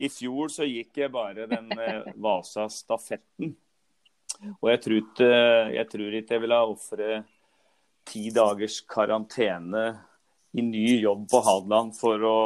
i 0.00 0.08
fjor 0.12 0.52
så 0.52 0.66
gikk 0.68 1.02
jeg 1.02 1.12
bare 1.12 1.46
den 1.50 1.70
eh, 1.76 2.10
Vasa-stafetten. 2.16 3.54
Og 4.56 4.70
jeg 4.70 4.80
tror, 4.84 5.00
ikke, 5.02 5.32
jeg 5.76 5.88
tror 5.92 6.16
ikke 6.16 6.36
jeg 6.36 6.44
ville 6.46 6.60
ofre 6.72 7.08
ti 8.08 8.30
dagers 8.32 8.80
karantene 8.88 9.84
i 10.56 10.64
ny 10.64 10.86
jobb 11.02 11.26
på 11.30 11.42
Hadeland 11.44 11.92
for 11.98 12.24
å, 12.26 12.38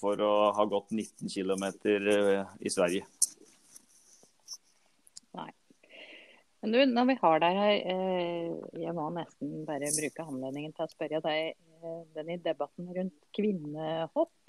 for 0.00 0.20
å 0.20 0.32
ha 0.56 0.66
gått 0.68 0.90
19 0.90 1.30
km 1.30 1.68
i 2.58 2.72
Sverige. 2.72 3.06
Men 6.66 6.72
du, 6.72 6.80
når 6.90 7.04
vi 7.06 7.14
har 7.20 7.42
deg 7.44 7.56
her, 7.60 7.74
eh, 7.92 8.54
jeg 8.82 8.94
må 8.96 9.04
nesten 9.14 9.60
bare 9.68 9.92
bruke 9.94 10.24
anledningen 10.24 10.72
til 10.74 10.82
å 10.82 10.90
spørre 10.90 11.20
deg 11.22 11.52
eh, 11.52 12.00
den 12.16 12.32
i 12.34 12.38
debatten 12.42 12.88
rundt 12.96 13.28
kvinnehopp. 13.38 14.45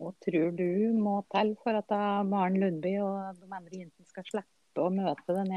Hva 0.00 0.10
tror 0.24 0.50
du 0.58 0.68
må 0.98 1.20
til 1.32 1.54
for 1.62 1.78
at 1.78 1.94
Maren 2.26 2.58
Lundby 2.60 2.96
og 3.02 3.38
de 3.38 3.46
andre 3.46 3.78
jentene 3.84 4.08
skal 4.10 4.26
slippe 4.26 4.82
å 4.82 4.90
møte 4.90 5.36
den 5.36 5.52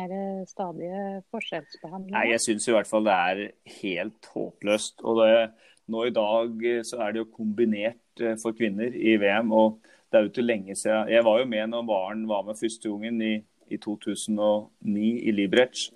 stadige 0.49 1.23
forskjellsbehandlingen? 1.33 2.13
Nei, 2.19 2.29
Jeg 2.35 2.43
syns 2.45 2.67
i 2.69 2.75
hvert 2.75 2.89
fall 2.89 3.07
det 3.07 3.17
er 3.17 3.41
helt 3.79 4.29
håpløst. 4.35 5.01
Og 5.01 5.23
det, 5.23 5.31
nå 5.89 6.05
i 6.05 6.13
dag 6.15 6.65
eh, 6.69 6.83
så 6.85 7.01
er 7.03 7.13
det 7.13 7.23
jo 7.23 7.31
kombinert 7.33 8.21
eh, 8.23 8.37
for 8.41 8.57
kvinner 8.57 8.93
i 8.93 9.17
VM. 9.21 9.51
og 9.51 9.79
det 10.07 10.17
er 10.17 10.23
jo 10.23 10.31
ikke 10.31 10.45
lenge 10.45 10.75
siden. 10.75 11.09
Jeg 11.11 11.25
var 11.27 11.41
jo 11.41 11.51
med 11.51 11.67
når 11.73 11.87
Maren 11.87 12.27
var 12.29 12.45
med 12.47 12.59
første 12.59 12.89
gangen 12.89 13.21
i, 13.21 13.33
i 13.67 13.77
2009 13.83 15.07
i 15.27 15.33
Liberec. 15.35 15.89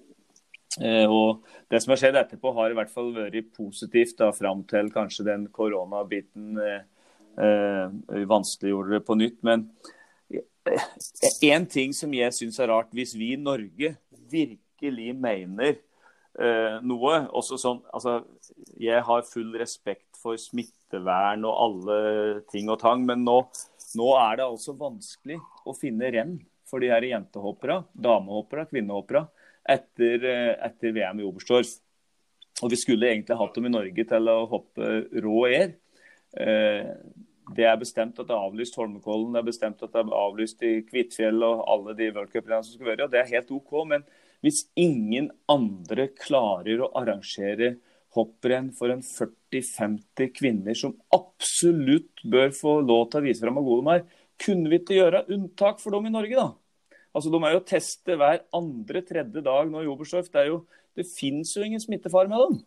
Eh, 0.79 1.07
og 1.07 1.45
Det 1.71 1.79
som 1.81 1.93
har 1.93 1.99
skjedd 2.01 2.17
etterpå, 2.19 2.51
har 2.55 2.71
i 2.71 2.75
hvert 2.75 2.91
fall 2.91 3.13
vært 3.15 3.53
positivt 3.55 4.17
da, 4.19 4.31
fram 4.35 4.65
til 4.67 4.91
kanskje 4.91 5.27
den 5.27 5.45
koronabiten 5.55 6.59
eh, 6.59 6.83
vanskeliggjorde 7.35 8.97
det 8.97 9.05
på 9.07 9.15
nytt. 9.15 9.37
Men 9.47 9.67
en 11.41 11.65
ting 11.69 11.93
som 11.95 12.13
jeg 12.13 12.33
syns 12.35 12.59
er 12.61 12.69
rart, 12.71 12.91
hvis 12.93 13.15
vi 13.17 13.33
i 13.33 13.39
Norge 13.39 13.95
virkelig 14.31 15.15
mener 15.17 15.73
eh, 16.39 16.77
noe 16.85 17.17
også 17.33 17.59
sånn, 17.59 17.81
altså, 17.93 18.21
Jeg 18.79 19.03
har 19.07 19.27
full 19.27 19.55
respekt 19.59 20.19
for 20.21 20.37
smittevern 20.39 21.45
og 21.49 21.57
alle 21.65 21.99
ting 22.51 22.69
og 22.69 22.79
tang, 22.83 23.03
men 23.07 23.25
nå, 23.25 23.41
nå 23.97 24.09
er 24.21 24.39
det 24.39 24.47
altså 24.47 24.77
vanskelig 24.77 25.39
å 25.65 25.75
finne 25.77 26.11
renn 26.13 26.37
for 26.69 26.83
de 26.83 26.91
her 26.91 27.03
jentehoppere, 27.03 27.81
damehoppere, 27.91 28.67
kvinnehoppere 28.69 29.25
etter, 29.69 30.23
eh, 30.23 30.53
etter 30.67 30.93
VM 30.95 31.21
i 31.21 31.27
Oberstdorf. 31.27 31.73
Og 32.61 32.69
vi 32.69 32.77
skulle 32.77 33.09
egentlig 33.09 33.39
hatt 33.39 33.55
dem 33.57 33.65
i 33.65 33.73
Norge 33.73 34.05
til 34.05 34.29
å 34.29 34.43
hoppe 34.49 34.89
rå 35.23 35.37
air. 35.49 35.71
Eh, 36.37 36.89
det 37.51 37.65
er 37.67 37.79
bestemt 37.79 38.19
at 38.19 38.27
det 38.29 38.35
er 38.35 38.47
avlyst 38.47 38.77
Holmenkollen, 38.79 39.33
det 39.33 39.41
er 39.41 39.47
bestemt 39.49 39.81
at 39.83 39.91
det 39.91 40.01
er 40.01 40.17
avlyst 40.21 40.61
i 40.63 40.73
Kvitfjell 40.87 41.43
og 41.43 41.63
alle 41.73 41.95
de 41.97 42.11
worldcupene 42.15 42.61
som 42.63 42.75
skal 42.75 42.91
være. 42.93 43.05
og 43.05 43.11
Det 43.11 43.19
er 43.21 43.31
helt 43.33 43.51
OK. 43.51 43.73
Men 43.89 44.05
hvis 44.45 44.65
ingen 44.79 45.31
andre 45.51 46.07
klarer 46.15 46.85
å 46.85 46.91
arrangere 46.97 47.75
hopprenn 48.15 48.71
for 48.75 48.91
en 48.91 49.03
40-50 49.05 50.31
kvinner 50.35 50.75
som 50.77 50.95
absolutt 51.15 52.23
bør 52.27 52.51
få 52.55 52.79
lov 52.83 53.05
til 53.11 53.21
å 53.21 53.25
vise 53.27 53.43
fram 53.43 53.59
hvor 53.59 53.67
gode 53.69 53.85
de 53.85 53.99
er, 53.99 54.25
kunne 54.41 54.71
vi 54.71 54.81
ikke 54.81 54.97
gjøre 54.97 55.25
unntak 55.31 55.79
for 55.79 55.95
dem 55.95 56.09
i 56.09 56.13
Norge, 56.13 56.35
da? 56.35 56.49
Altså, 57.11 57.31
De 57.31 57.39
er 57.43 57.55
jo 57.55 57.65
testet 57.67 58.17
hver 58.19 58.43
andre-tredje 58.55 59.43
dag 59.43 59.69
nå 59.69 59.83
i 59.83 59.89
Oberstdorf. 59.91 60.31
Det, 60.31 60.47
jo, 60.47 60.61
det 60.95 61.07
fins 61.11 61.55
jo 61.57 61.63
ingen 61.65 61.83
smittefare 61.83 62.31
med 62.31 62.43
dem. 62.45 62.59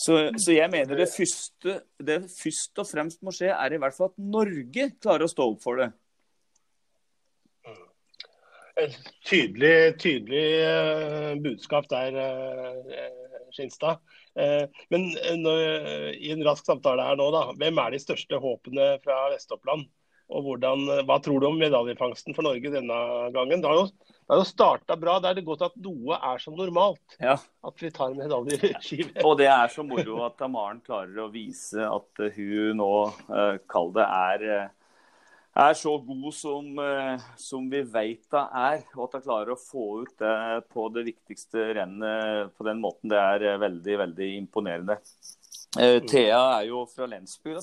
Så, 0.00 0.18
så, 0.40 0.52
jeg 0.54 0.70
mener 0.72 0.96
det 0.96 1.08
første 1.12 1.78
det 2.00 2.18
først 2.32 2.80
og 2.80 2.88
fremst 2.88 3.20
må 3.24 3.32
skje, 3.34 3.50
er 3.52 3.74
i 3.74 3.80
hvert 3.80 3.96
fall 3.96 4.12
at 4.12 4.20
Norge 4.36 4.90
klarer 5.02 5.26
å 5.26 5.30
stå 5.30 5.48
opp 5.52 5.64
for 5.64 5.82
det. 5.82 5.90
Et 8.78 8.94
tydelig, 9.26 9.98
tydelig 9.98 10.44
uh, 10.62 11.32
budskap 11.42 11.88
der, 11.90 12.14
uh, 12.14 13.48
Skinstad. 13.56 13.98
Uh, 14.38 14.70
men 14.94 15.08
i 16.14 16.30
en 16.30 16.44
rask 16.46 16.68
samtale 16.68 17.02
her 17.02 17.18
nå, 17.18 17.26
da. 17.34 17.48
Hvem 17.58 17.80
er 17.82 17.96
de 17.96 18.00
største 18.02 18.38
håpene 18.38 18.92
fra 19.02 19.24
Vest-Oppland? 19.32 19.88
Og 20.28 20.44
hvordan, 20.44 20.84
hva 21.08 21.16
tror 21.24 21.40
du 21.42 21.48
om 21.48 21.58
medaljefangsten 21.58 22.36
for 22.36 22.46
Norge 22.46 22.70
denne 22.70 22.98
gangen? 23.34 23.64
Det 23.64 23.70
har 23.70 23.80
jo, 23.80 23.88
det 24.28 24.34
har 24.34 24.42
jo 24.42 24.44
starta 24.44 24.96
bra. 25.00 25.14
Da 25.24 25.30
er 25.30 25.38
det 25.38 25.46
godt 25.46 25.62
at 25.64 25.76
noe 25.80 26.16
er 26.20 26.40
som 26.42 26.52
normalt. 26.52 27.14
Ja. 27.16 27.38
At 27.64 27.80
vi 27.80 27.88
tar 27.96 28.12
medaljeskiver. 28.12 29.22
Og 29.24 29.38
det 29.40 29.46
er 29.48 29.72
så 29.72 29.80
moro 29.88 30.18
at 30.26 30.42
Maren 30.52 30.82
klarer 30.84 31.22
å 31.22 31.30
vise 31.32 31.80
at 31.80 32.20
hun 32.34 32.76
nå, 32.76 32.90
eh, 33.32 33.56
kall 33.72 33.88
det, 33.96 34.04
er, 34.04 34.44
eh, 34.52 34.92
er 35.64 35.78
så 35.80 35.94
god 36.04 36.28
som, 36.36 36.68
eh, 36.84 37.24
som 37.40 37.72
vi 37.72 37.80
vet 37.80 38.36
hun 38.36 38.52
er. 38.52 38.84
Og 38.98 39.06
at 39.06 39.16
hun 39.16 39.24
klarer 39.30 39.54
å 39.54 39.62
få 39.62 39.86
ut 40.02 40.12
det 40.20 40.36
på 40.76 40.90
det 40.92 41.08
viktigste 41.08 41.72
rennet 41.80 42.52
på 42.52 42.68
den 42.68 42.84
måten, 42.84 43.08
det 43.08 43.24
er 43.24 43.56
veldig, 43.64 43.98
veldig 44.04 44.32
imponerende. 44.42 45.00
Uh, 45.76 46.00
Thea 46.04 46.38
er 46.58 46.68
jo 46.68 46.84
fra 46.88 47.08
Lensbygda. 47.08 47.60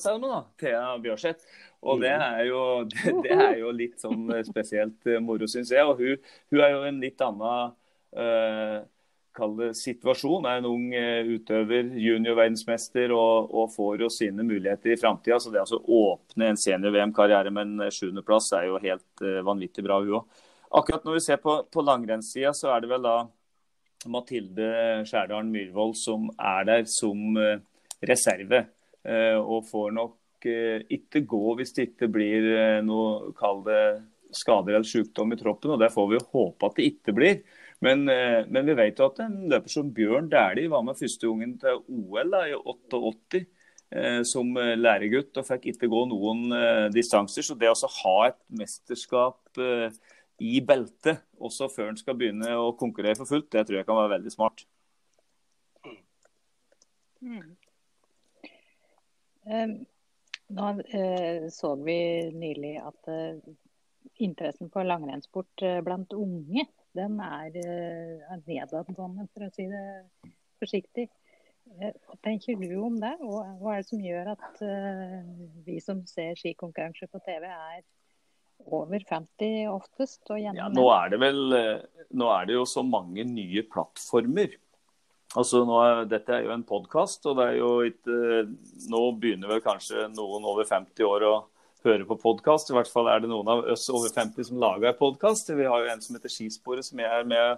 Thea 0.62 0.98
Bjørseth. 1.02 1.46
Og 1.86 2.02
det 2.02 2.12
er, 2.16 2.42
jo, 2.50 2.62
det, 2.90 3.14
det 3.26 3.38
er 3.38 3.60
jo 3.62 3.72
litt 3.76 4.02
sånn 4.02 4.28
spesielt 4.48 5.08
uh, 5.10 5.22
moro, 5.24 5.48
syns 5.50 5.72
jeg. 5.74 5.86
Og 5.86 6.02
hun, 6.02 6.20
hun, 6.52 6.62
er 6.62 6.74
jo 6.74 6.84
en 6.88 7.00
litt 7.04 7.22
annen 7.22 7.76
uh, 8.18 9.72
situasjon. 9.76 10.48
Er 10.48 10.62
en 10.62 10.70
ung 10.70 10.88
utøver, 10.96 11.92
junior-verdensmester, 12.00 13.14
og, 13.14 13.52
og, 13.52 13.70
får 13.76 14.06
jo 14.06 14.12
sine 14.14 14.46
muligheter 14.48 14.96
i 14.96 15.00
framtida. 15.00 15.40
Så 15.44 15.54
det 15.54 15.64
å 15.66 15.82
åpne 16.00 16.54
en 16.54 16.62
senior-VM-karriere 16.62 17.54
med 17.54 17.76
en 17.76 17.94
sjuendeplass 17.94 18.54
er 18.56 18.70
jo 18.70 18.82
helt 18.82 19.26
vanvittig 19.46 19.86
bra, 19.86 20.00
hun 20.02 20.22
òg. 20.22 20.44
Akkurat 20.76 21.06
når 21.08 21.20
vi 21.20 21.26
ser 21.28 21.38
på, 21.44 21.60
på 21.72 21.84
langrennssida, 21.86 22.52
så 22.56 22.74
er 22.74 22.84
det 22.84 22.90
vel 22.92 23.06
da 23.06 23.18
Mathilde 24.12 24.72
Skjærdalen 25.08 25.52
Myhrvold 25.54 25.94
som 26.00 26.28
er 26.36 26.66
der 26.68 26.88
som 26.90 27.38
reserve. 28.04 28.66
Eh, 29.06 29.38
og 29.38 29.68
får 29.70 29.92
nok 29.94 30.14
eh, 30.14 30.25
ikke 30.46 31.24
gå 31.28 31.56
hvis 31.60 31.74
det 31.76 31.90
ikke 31.92 32.10
blir 32.12 32.50
eh, 32.54 32.82
noe, 32.86 33.32
kall 33.38 33.64
det 33.66 33.82
skader 34.36 34.76
eller 34.76 34.88
sykdom 34.88 35.34
i 35.34 35.40
troppen. 35.40 35.76
og 35.76 35.82
Det 35.82 35.92
får 35.94 36.10
vi 36.10 36.18
jo 36.18 36.26
håpe 36.34 36.68
at 36.68 36.80
det 36.80 36.90
ikke 36.92 37.16
blir. 37.16 37.40
Men, 37.84 38.06
men 38.08 38.66
vi 38.66 38.74
vet 38.78 39.00
jo 39.00 39.10
at 39.10 39.20
en 39.26 39.34
løper 39.52 39.70
som 39.70 39.90
Bjørn 39.94 40.30
Dæhlie 40.32 40.72
var 40.72 40.84
med 40.88 40.98
første 40.98 41.28
gangen 41.28 41.58
til 41.60 41.82
OL 41.92 42.32
da, 42.32 42.46
i 42.48 42.56
88 42.56 43.42
eh, 43.92 44.22
som 44.28 44.56
læregutt 44.56 45.38
og 45.40 45.48
fikk 45.48 45.70
ikke 45.74 45.90
gå 45.92 46.06
noen 46.10 46.56
eh, 46.56 46.88
distanser. 46.96 47.46
Så 47.46 47.58
det 47.60 47.72
å 47.72 47.92
ha 48.00 48.16
et 48.30 48.40
mesterskap 48.60 49.60
eh, 49.62 49.92
i 50.40 50.60
beltet 50.66 51.24
også 51.40 51.70
før 51.72 51.92
en 51.92 52.00
skal 52.00 52.18
begynne 52.20 52.56
å 52.60 52.74
konkurrere 52.80 53.16
for 53.20 53.30
fullt, 53.30 53.52
det 53.54 53.66
tror 53.68 53.80
jeg 53.80 53.88
kan 53.88 54.00
være 54.00 54.16
veldig 54.18 54.34
smart. 54.34 54.66
Mm. 57.22 57.56
Nå 60.48 60.70
eh, 60.80 61.48
så 61.50 61.76
vi 61.76 61.98
nylig 62.34 62.76
at 62.78 63.08
eh, 63.10 63.38
interessen 64.22 64.70
for 64.74 64.86
langrennssport 64.86 65.64
eh, 65.66 65.82
blant 65.86 66.14
unge 66.14 66.68
den 66.96 67.18
er, 67.20 67.56
er 67.60 68.44
nedadgående, 68.48 69.26
for 69.34 69.44
å 69.44 69.52
si 69.52 69.66
det 69.68 69.82
forsiktig. 70.62 71.10
Hva 71.66 72.16
tenker 72.24 72.56
du 72.56 72.70
om 72.80 72.96
det? 73.02 73.18
Og 73.26 73.42
hva 73.60 73.74
er 73.74 73.82
det 73.82 73.90
som 73.90 74.00
gjør 74.00 74.30
at 74.32 74.62
vi 75.66 75.76
som 75.84 76.06
ser 76.08 76.38
skikonkurranser 76.40 77.10
på 77.12 77.20
TV, 77.26 77.50
er 77.50 77.84
over 78.64 79.04
50 79.10 79.68
oftest? 79.74 80.24
ja, 80.40 80.70
nå 80.72 80.86
er 80.94 81.12
det 81.12 81.20
vel 81.26 81.42
nå 82.16 82.32
er 82.32 82.48
det 82.48 82.56
jo 82.56 82.64
så 82.70 82.86
mange 82.88 83.28
nye 83.28 83.66
plattformer 83.68 84.56
Altså, 85.36 85.66
nå 85.68 85.80
dette 86.08 86.32
er 86.32 86.46
jo 86.46 86.54
en 86.54 86.64
podkast, 86.68 87.26
og 87.28 87.36
det 87.40 87.50
er 87.50 87.58
jo 87.60 87.72
ikke 87.84 88.46
Nå 88.92 89.02
begynner 89.20 89.52
vel 89.52 89.64
kanskje 89.64 90.08
noen 90.14 90.48
over 90.48 90.68
50 90.68 91.08
år 91.10 91.26
å 91.28 91.36
høre 91.86 92.08
på 92.08 92.18
podkast. 92.22 92.72
I 92.72 92.78
hvert 92.78 92.92
fall 92.92 93.10
er 93.12 93.24
det 93.24 93.30
noen 93.30 93.50
av 93.52 93.64
oss 93.74 93.86
over 93.94 94.12
50 94.14 94.48
som 94.50 94.62
lager 94.62 94.96
podkast. 94.98 95.52
Vi 95.52 95.68
har 95.68 95.84
jo 95.84 95.92
en 95.92 96.04
som 96.04 96.16
heter 96.18 96.32
Skisporet, 96.32 96.88
som 96.88 97.02
jeg 97.02 97.12
er 97.12 97.28
med 97.28 97.58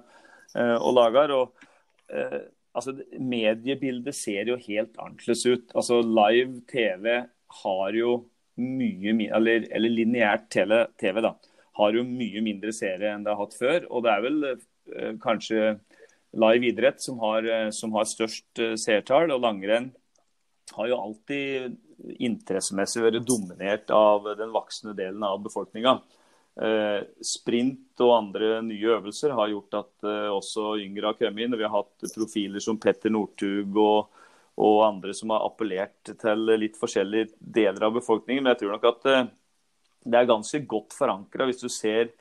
eh, 0.57 0.75
og 0.75 0.95
lager. 0.97 1.33
og 1.37 1.67
eh, 2.09 2.49
altså, 2.73 2.95
Mediebildet 3.21 4.17
ser 4.17 4.49
jo 4.49 4.57
helt 4.67 4.97
annerledes 4.97 5.45
ut. 5.45 5.69
Altså, 5.77 6.01
Live 6.01 6.63
TV 6.71 7.13
har 7.61 7.99
jo 7.99 8.17
mye 8.57 9.13
Eller, 9.37 9.67
eller 9.69 9.91
lineært 9.93 10.47
TV, 10.49 11.19
da, 11.21 11.35
har 11.77 11.93
jo 11.93 12.01
mye 12.09 12.41
mindre 12.41 12.71
seere 12.73 13.11
enn 13.13 13.21
det 13.21 13.35
har 13.35 13.43
hatt 13.43 13.53
før. 13.53 13.85
Og 13.93 14.01
det 14.07 14.15
er 14.15 14.25
vel 14.25 14.47
eh, 14.49 15.13
kanskje 15.21 15.75
live 16.37 16.65
idrett 16.65 17.01
som 17.01 17.19
har, 17.19 17.43
eh, 17.43 17.69
som 17.69 17.93
har 17.93 18.05
størst 18.05 18.59
eh, 18.59 18.75
seertall. 18.79 19.31
Og 19.33 19.41
langrenn 19.43 19.91
har 20.75 20.89
jo 20.91 20.99
alltid 20.99 21.77
interessemessig 22.21 23.01
vært 23.01 23.25
dominert 23.25 23.91
av 23.93 24.27
den 24.37 24.53
voksne 24.53 24.93
delen 24.97 25.23
av 25.25 25.41
befolkninga. 25.43 25.97
Eh, 26.57 27.01
sprint 27.25 28.01
og 28.01 28.13
andre 28.15 28.61
nye 28.65 28.93
øvelser 28.97 29.33
har 29.37 29.49
gjort 29.51 29.77
at 29.77 30.07
også 30.33 30.75
yngre 30.81 31.11
har 31.11 31.17
kommet 31.17 31.45
inn. 31.45 31.57
Vi 31.57 31.65
har 31.65 31.73
hatt 31.73 32.13
profiler 32.13 32.63
som 32.63 32.79
Petter 32.81 33.13
Northug 33.13 33.77
og, 33.77 34.13
og, 34.57 34.77
andre 34.85 35.13
som 35.17 35.33
har 35.33 35.45
appellert 35.45 36.13
til 36.21 36.53
litt 36.57 36.77
forskjellige 36.77 37.33
deler 37.37 37.89
av 37.89 37.97
befolkningen. 37.97 38.43
Men 38.43 38.55
jeg 38.55 38.63
tror 38.63 38.75
nok 38.75 38.87
at 38.91 39.09
det 40.07 40.17
er 40.19 40.29
ganske 40.29 40.61
godt 40.69 40.95
forankra 40.97 41.47
hvis 41.49 41.61
du 41.61 41.69
ser 41.69 42.13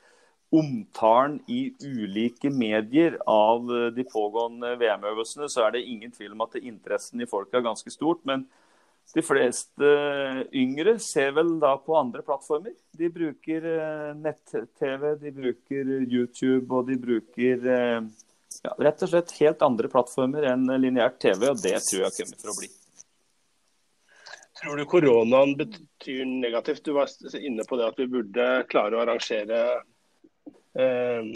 omtalen 0.49 1.39
i 1.47 1.73
ulike 1.83 2.49
medier 2.49 3.17
av 3.25 3.67
eh, 3.75 3.87
de 3.95 4.03
pågående 4.07 4.75
VM-øvelsene, 4.79 5.49
så 5.49 5.65
er 5.65 5.75
det 5.75 5.87
ingen 5.87 6.11
tvil 6.11 6.35
om 6.35 6.45
at 6.45 6.55
interessen 6.61 7.21
i 7.21 7.27
folk 7.29 7.53
er 7.53 7.65
ganske 7.65 7.91
stort. 7.91 8.23
Men 8.27 8.45
de 9.15 9.23
fleste 9.23 9.91
yngre 10.55 10.97
ser 11.03 11.33
vel 11.35 11.57
da 11.59 11.73
på 11.79 11.97
andre 11.99 12.23
plattformer. 12.27 12.75
De 12.95 13.11
bruker 13.11 13.67
eh, 13.73 14.15
nett-TV, 14.15 15.13
de 15.19 15.35
bruker 15.35 15.93
YouTube 16.07 16.71
og 16.71 16.87
de 16.87 16.97
bruker 17.01 17.69
eh, 17.75 18.01
ja, 18.63 18.73
rett 18.79 19.03
og 19.03 19.11
slett 19.11 19.35
helt 19.41 19.63
andre 19.67 19.91
plattformer 19.91 20.47
enn 20.53 20.67
lineært 20.79 21.19
TV, 21.23 21.49
og 21.51 21.59
det 21.61 21.75
tror 21.89 22.07
jeg 22.07 22.19
kommer 22.21 22.43
for 22.43 22.53
å 22.53 22.59
bli. 22.61 22.71
Tror 24.57 24.79
du 24.79 24.87
koronaen 24.89 25.53
betyr 25.59 26.23
negativt? 26.25 26.81
Du 26.87 26.95
var 26.95 27.11
inne 27.37 27.67
på 27.67 27.77
det 27.77 27.91
at 27.91 27.99
vi 27.99 28.07
burde 28.09 28.47
klare 28.71 28.97
å 28.97 29.03
arrangere 29.03 29.59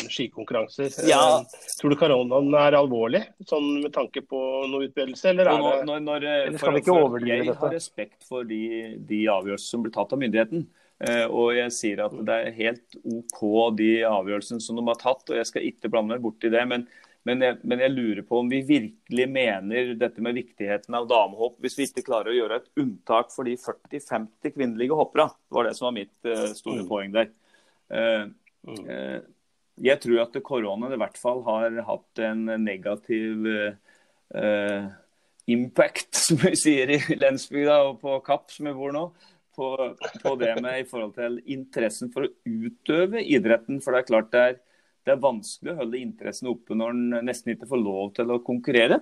skikonkurranser. 0.10 0.92
Ja. 1.10 1.42
Eh, 1.42 1.70
tror 1.80 1.94
du 1.94 1.98
koronaen 1.98 2.54
er 2.60 2.78
alvorlig, 2.78 3.24
sånn 3.50 3.70
med 3.82 3.94
tanke 3.96 4.22
på 4.22 4.42
noe 4.70 4.86
utbredelse, 4.88 5.32
eller, 5.32 5.50
er 5.50 5.64
det, 5.64 5.86
når, 5.90 6.04
når, 6.06 6.28
eh, 6.28 6.44
eller 6.48 6.62
skal 6.62 6.78
vi 6.78 6.84
ikke 6.84 6.98
overdrive 6.98 7.40
dette? 7.40 7.50
Jeg 7.50 7.62
har 7.64 7.76
respekt 7.76 8.28
for 8.28 8.48
de, 8.48 8.62
de 9.10 9.24
avgjørelser 9.34 9.74
som 9.74 9.86
blir 9.86 9.96
tatt 9.96 10.14
av 10.14 10.22
myndigheten. 10.22 10.68
Eh, 11.02 11.24
og 11.26 11.56
jeg 11.58 11.74
sier 11.74 12.04
at 12.06 12.18
det 12.28 12.36
er 12.38 12.60
helt 12.60 13.00
OK 13.02 13.42
de 13.80 13.94
avgjørelsene 14.06 14.62
som 14.62 14.78
de 14.78 14.86
har 14.92 15.02
tatt, 15.02 15.26
og 15.26 15.40
jeg 15.40 15.50
skal 15.50 15.66
ikke 15.72 15.90
blande 15.90 16.14
meg 16.14 16.28
bort 16.28 16.46
i 16.46 16.54
det. 16.54 16.68
men 16.74 16.90
men 17.22 17.38
jeg, 17.38 17.60
men 17.70 17.78
jeg, 17.84 17.94
lurer 17.94 18.24
på 18.26 18.40
om 18.42 18.48
vi 18.50 18.64
virkelig 18.66 19.26
mener 19.30 19.92
dette 19.94 20.24
med 20.26 20.34
viktigheten 20.40 20.96
av 20.98 21.04
damehopp 21.06 21.60
hvis 21.62 21.76
vi 21.78 21.86
ikke 21.86 22.02
klarer 22.08 22.32
å 22.32 22.34
gjøre 22.34 22.58
et 22.58 22.82
unntak 22.82 23.30
for 23.30 23.46
de 23.46 23.54
40-50 23.62 24.56
kvinnelige 24.56 24.98
hoppere. 24.98 25.28
Det 25.30 25.54
var 25.54 25.68
det 25.70 25.76
som 25.78 25.86
var 25.86 25.94
mitt 26.00 26.16
uh, 26.26 26.48
store 26.58 26.82
mm. 26.82 26.88
poeng 26.90 27.14
der. 27.14 27.30
Uh, 27.94 28.26
Mm. 28.68 29.22
Eh, 29.78 29.86
jeg 29.88 30.02
tror 30.04 30.24
at 30.26 30.42
koronaen 30.46 30.96
i 30.96 31.00
hvert 31.02 31.20
fall 31.20 31.44
har 31.48 31.78
hatt 31.88 32.24
en 32.26 32.46
negativ 32.64 33.48
uh, 33.48 34.90
impact, 35.52 36.16
som 36.26 36.42
vi 36.42 36.56
sier 36.60 36.96
i 36.96 37.00
Lensbygda 37.20 37.82
og 37.90 38.02
på 38.04 38.18
Kapp, 38.26 38.50
som 38.54 38.70
vi 38.70 38.76
bor 38.78 38.96
nå. 38.96 39.08
På, 39.52 39.76
på, 40.24 40.32
det 40.40 40.54
med 40.64 40.80
i 40.80 40.88
forhold 40.88 41.18
til 41.18 41.34
interessen 41.52 42.08
for 42.14 42.24
å 42.24 42.32
utøve 42.48 43.20
idretten. 43.20 43.82
For 43.84 43.92
det 43.92 44.00
er 44.00 44.08
klart 44.08 44.30
det 44.32 44.44
er, 44.48 44.54
det 45.04 45.12
er 45.12 45.26
vanskelig 45.26 45.74
å 45.74 45.82
holde 45.82 46.00
interessen 46.00 46.48
oppe 46.54 46.78
når 46.78 46.94
en 46.96 47.26
nesten 47.28 47.52
ikke 47.54 47.68
får 47.70 47.82
lov 47.84 48.14
til 48.16 48.32
å 48.32 48.40
konkurrere. 48.48 49.02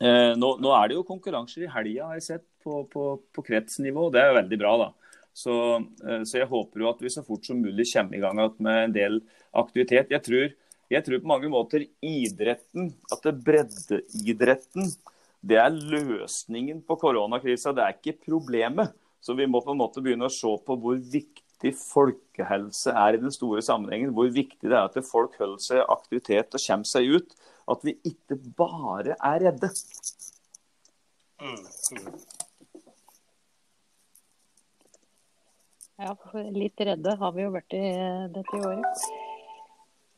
Eh, 0.00 0.32
nå, 0.40 0.54
nå, 0.64 0.70
er 0.72 0.88
det 0.88 0.96
jo 0.96 1.04
konkurranser 1.04 1.66
i 1.66 1.70
helga, 1.74 2.08
har 2.08 2.16
jeg 2.16 2.24
sett, 2.24 2.46
på, 2.64 2.82
på, 2.92 3.04
på 3.36 3.44
kretsnivå. 3.44 4.08
Det 4.12 4.22
er 4.22 4.30
jo 4.30 4.38
veldig 4.38 4.58
bra, 4.62 4.72
da. 4.80 5.09
Så, 5.36 5.54
eh, 6.04 6.22
så, 6.24 6.40
jeg 6.40 6.50
håper 6.50 6.82
jo 6.82 6.90
at 6.90 7.02
vi 7.02 7.12
så 7.12 7.22
fort 7.26 7.46
som 7.46 7.60
mulig 7.60 7.86
kommer 7.92 8.16
i 8.16 8.22
gang 8.22 8.40
med 8.58 8.82
en 8.84 8.96
del 8.96 9.20
aktivitet. 9.56 10.10
Jeg 10.12 10.24
tror, 10.26 10.50
jeg 10.90 11.06
tror 11.06 11.22
på 11.22 11.30
mange 11.30 11.50
måter 11.52 11.86
idretten, 12.02 12.92
at 13.12 13.22
det 13.26 13.36
breddeidretten, 13.46 14.90
det 15.40 15.56
er 15.56 15.72
løsningen 15.72 16.82
på 16.84 16.98
koronakrisa. 17.00 17.72
Det 17.72 17.84
er 17.84 17.96
ikke 17.96 18.18
problemet. 18.26 18.92
Så 19.20 19.36
vi 19.36 19.46
må 19.48 19.60
på 19.64 19.72
en 19.72 19.80
måte 19.80 20.02
begynne 20.04 20.28
å 20.28 20.32
se 20.32 20.50
på 20.66 20.76
hvor 20.80 20.98
viktig 21.00 21.72
folkehelse 21.76 22.92
er 22.96 23.16
i 23.16 23.22
den 23.22 23.32
store 23.32 23.62
sammenhengen. 23.64 24.14
Hvor 24.16 24.28
viktig 24.32 24.68
det 24.68 24.76
er 24.76 24.88
at 24.88 24.98
folk 25.06 25.36
holder 25.40 25.62
seg 25.64 25.84
aktivitet 25.86 26.56
og 26.56 26.64
kommer 26.66 26.88
seg 26.88 27.16
ut. 27.16 27.34
At 27.70 27.84
vi 27.86 27.96
ikke 28.08 28.36
bare 28.58 29.16
er 29.16 29.44
redde. 29.46 29.70
Mm, 31.40 31.64
Ja, 36.00 36.14
litt 36.54 36.80
redde 36.80 37.12
har 37.20 37.32
vi 37.36 37.44
jo 37.44 37.50
vært 37.52 37.74
i 37.76 37.82
dette 38.32 38.56
året. 38.56 39.02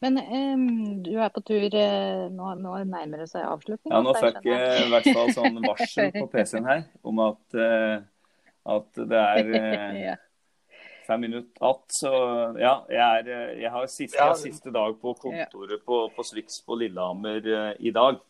Men 0.02 0.18
um, 0.18 0.66
du 1.02 1.12
er 1.14 1.30
på 1.34 1.42
tur 1.46 1.62
uh, 1.62 2.26
nå, 2.30 2.54
nå, 2.58 2.74
nærmer 2.90 3.22
det 3.22 3.28
seg 3.30 3.46
avslutning? 3.46 3.90
Ja, 3.90 4.00
nå 4.02 4.14
fikk 4.18 4.46
jeg 4.46 4.86
i 4.86 4.90
hvert 4.90 5.08
fall 5.14 5.32
sånn 5.34 5.60
varsel 5.70 6.10
på 6.16 6.26
PC-en 6.30 6.66
her 6.66 6.84
om 7.06 7.22
at, 7.22 7.42
uh, 7.58 8.02
at 8.76 9.02
det 9.10 9.22
er 9.22 9.52
uh, 9.58 10.08
fem 11.06 11.22
minutter 11.26 11.70
att. 11.70 11.86
Så 11.98 12.10
ja, 12.62 12.74
jeg, 12.90 13.02
er, 13.02 13.54
jeg 13.62 13.74
har 13.74 13.86
siste, 13.90 14.18
jeg 14.18 14.26
har 14.26 14.38
siste 14.38 14.74
dag 14.74 14.98
på 15.02 15.14
kontoret 15.22 15.86
på, 15.86 16.02
på 16.14 16.26
Swix 16.26 16.62
på 16.66 16.78
Lillehammer 16.78 17.46
i 17.78 17.94
dag. 17.94 18.22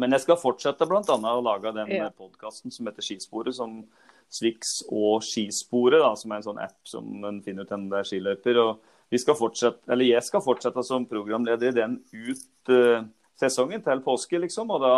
Men 0.00 0.16
jeg 0.16 0.24
skal 0.24 0.40
fortsette 0.40 0.86
bl.a. 0.88 1.02
å 1.02 1.44
lage 1.44 1.72
den 1.76 1.96
ja. 1.96 2.12
podkasten 2.14 2.72
som 2.72 2.88
heter 2.88 3.04
Skisporet, 3.04 3.56
som 3.56 3.82
Swix 4.30 4.80
og 4.86 5.24
Skisporet, 5.26 5.98
da, 6.02 6.12
som 6.18 6.30
er 6.30 6.40
en 6.40 6.46
sånn 6.46 6.62
app 6.62 6.78
som 6.88 7.24
en 7.26 7.40
finner 7.44 7.66
ut 7.66 7.72
hvem 7.74 7.88
det 7.90 8.00
er 8.00 8.08
skiløyper. 8.08 8.60
og 8.62 8.86
vi 9.10 9.18
skal 9.18 9.34
fortsette, 9.34 9.82
eller 9.90 10.06
Jeg 10.06 10.22
skal 10.22 10.42
fortsette 10.44 10.84
som 10.86 11.06
programleder 11.10 11.72
i 11.72 11.74
den 11.74 11.96
ut 12.14 12.70
uh, 12.70 13.02
sesongen 13.40 13.82
til 13.82 14.02
påske, 14.04 14.38
liksom. 14.38 14.70
og 14.70 14.84
da 14.84 14.94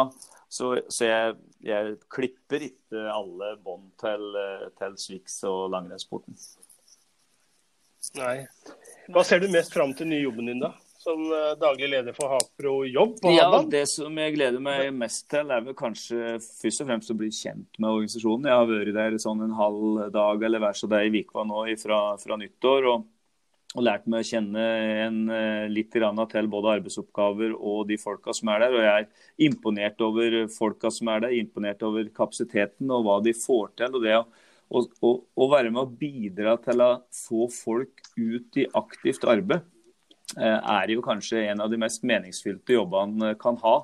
så, 0.52 0.74
så 0.92 1.06
jeg, 1.08 1.36
jeg, 1.64 1.94
klipper 2.12 2.66
ikke 2.68 3.06
alle 3.08 3.54
bånd 3.64 3.88
til, 4.02 4.26
uh, 4.36 4.68
til 4.76 4.98
Swix 5.00 5.38
og 5.48 5.70
langrennssporten. 5.72 6.36
Nei. 8.18 8.42
Hva 9.14 9.24
ser 9.24 9.40
du 9.40 9.48
mest 9.48 9.72
fram 9.72 9.94
til 9.96 10.10
nye 10.10 10.26
jobben 10.26 10.50
din, 10.50 10.60
da? 10.60 10.74
Som 11.03 11.22
eh, 11.34 11.53
daglig 11.61 11.88
leder 11.92 12.14
for 12.16 12.32
Hapro 12.32 12.74
Jobb 12.86 13.16
på 13.22 13.32
ja, 13.34 13.48
Det 13.70 13.84
som 13.90 14.18
jeg 14.18 14.36
gleder 14.36 14.62
meg 14.62 14.92
mest 14.96 15.26
til, 15.32 15.50
er 15.50 15.64
vel 15.64 15.76
kanskje 15.78 16.36
først 16.40 16.84
og 16.84 16.90
fremst 16.90 17.14
å 17.14 17.16
bli 17.18 17.30
kjent 17.34 17.80
med 17.80 17.90
organisasjonen. 17.90 18.50
Jeg 18.50 18.61
har 18.61 18.68
vært 18.70 18.94
der 18.98 19.16
sånn 19.22 19.42
en 19.46 19.57
halv 19.59 20.05
dag 20.14 20.46
eller 20.46 20.62
hver 20.62 20.78
så 20.78 20.90
dag 20.90 21.09
i 21.09 21.14
Vikva 21.14 21.46
nå 21.48 21.64
fra, 21.82 22.05
fra 22.22 22.38
nyttår. 22.40 22.88
og, 22.92 23.09
og 23.72 23.86
lært 23.86 24.05
meg 24.12 24.20
å 24.20 24.28
kjenne 24.28 24.62
en, 25.07 25.18
eh, 25.32 25.66
litt 25.72 25.90
til 25.94 26.48
både 26.53 26.76
arbeidsoppgaver 26.76 27.55
og 27.57 27.86
de 27.88 27.96
folka 27.96 28.34
som 28.36 28.53
er 28.53 28.66
der. 28.66 28.78
Og 28.78 28.86
jeg 28.86 29.07
er 29.07 29.48
imponert 29.48 30.00
over 30.05 30.38
folka 30.53 30.92
som 30.92 31.09
er 31.09 31.26
der, 31.26 31.36
imponert 31.40 31.82
over 31.88 32.11
kapasiteten 32.14 32.90
og 32.92 33.07
hva 33.07 33.20
de 33.24 33.32
får 33.32 33.76
til. 33.80 33.94
og 33.96 34.03
det 34.05 34.16
å 34.20 34.26
å, 34.72 34.82
å, 35.05 35.12
å 35.36 35.48
være 35.53 35.72
med 35.72 35.82
å 35.82 35.90
bidra 36.00 36.57
til 36.62 36.82
å 36.84 36.90
få 37.14 37.48
folk 37.53 38.03
ut 38.16 38.61
i 38.61 38.66
aktivt 38.78 39.26
arbeid. 39.28 39.66
Eh, 40.36 40.70
er 40.74 40.92
jo 40.94 41.02
kanskje 41.04 41.42
en 41.50 41.60
av 41.60 41.70
de 41.70 41.78
mest 41.80 42.04
meningsfylte 42.08 42.76
jobbene 42.76 43.34
kan 43.40 43.58
ha. 43.64 43.74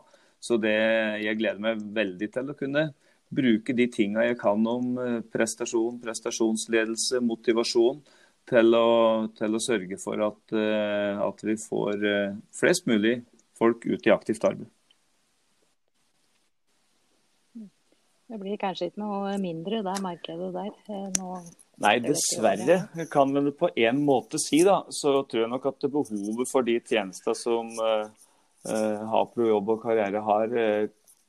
Så 0.41 0.57
det, 0.63 0.77
jeg 1.25 1.39
gleder 1.41 1.61
meg 1.61 1.83
veldig 1.95 2.29
til 2.33 2.53
å 2.53 2.57
kunne 2.57 2.89
bruke 3.29 3.75
de 3.77 3.89
tinga 3.93 4.25
jeg 4.25 4.39
kan 4.41 4.65
om 4.71 4.95
eh, 5.03 5.19
prestasjon, 5.35 5.99
prestasjonsledelse, 6.01 7.21
motivasjon, 7.25 8.01
til 8.49 8.79
å, 8.79 9.29
til 9.37 9.59
å 9.59 9.61
sørge 9.61 9.99
for 10.01 10.25
at, 10.25 10.41
eh, 10.57 11.21
at, 11.21 11.45
vi 11.45 11.59
får 11.61 12.09
flest 12.57 12.89
mulig 12.89 13.19
folk 13.59 13.85
ut 13.85 14.07
i 14.09 14.15
aktivt 14.15 14.47
arbeid. 14.49 14.71
Det 18.29 18.37
blir 18.41 18.61
kanskje 18.61 18.89
ikke 18.89 19.01
noe 19.01 19.37
mindre, 19.41 19.83
det 19.85 20.01
markedet 20.05 20.49
der. 20.53 20.73
Nå 21.17 21.37
Nei, 21.79 21.99
dessverre 22.03 23.07
kan 23.11 23.31
vi 23.35 23.53
på 23.55 23.69
en 23.77 24.01
måte 24.03 24.39
si. 24.43 24.65
da, 24.67 24.81
Så 24.91 25.23
tror 25.31 25.45
jeg 25.45 25.51
nok 25.53 25.69
at 25.71 25.87
behovet 25.87 26.51
for 26.51 26.67
de 26.67 26.79
tjenester 26.83 27.37
som 27.39 27.71
uh, 27.79 28.09
Hapro 29.13 29.47
jobb 29.47 29.71
og 29.77 29.85
karriere 29.85 30.23
har, 30.27 30.57
uh, 30.59 30.89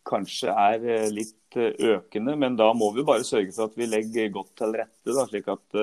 kanskje 0.09 0.49
er 0.49 0.87
uh, 0.87 1.11
litt 1.13 1.59
økende. 1.59 2.33
Men 2.37 2.57
da 2.57 2.71
må 2.77 2.89
vi 2.95 3.05
bare 3.05 3.27
sørge 3.27 3.53
for 3.53 3.69
at 3.69 3.77
vi 3.77 3.89
legger 3.89 4.33
godt 4.33 4.55
til 4.57 4.73
rette, 4.73 5.13
da, 5.13 5.27
slik 5.29 5.51
at 5.53 5.79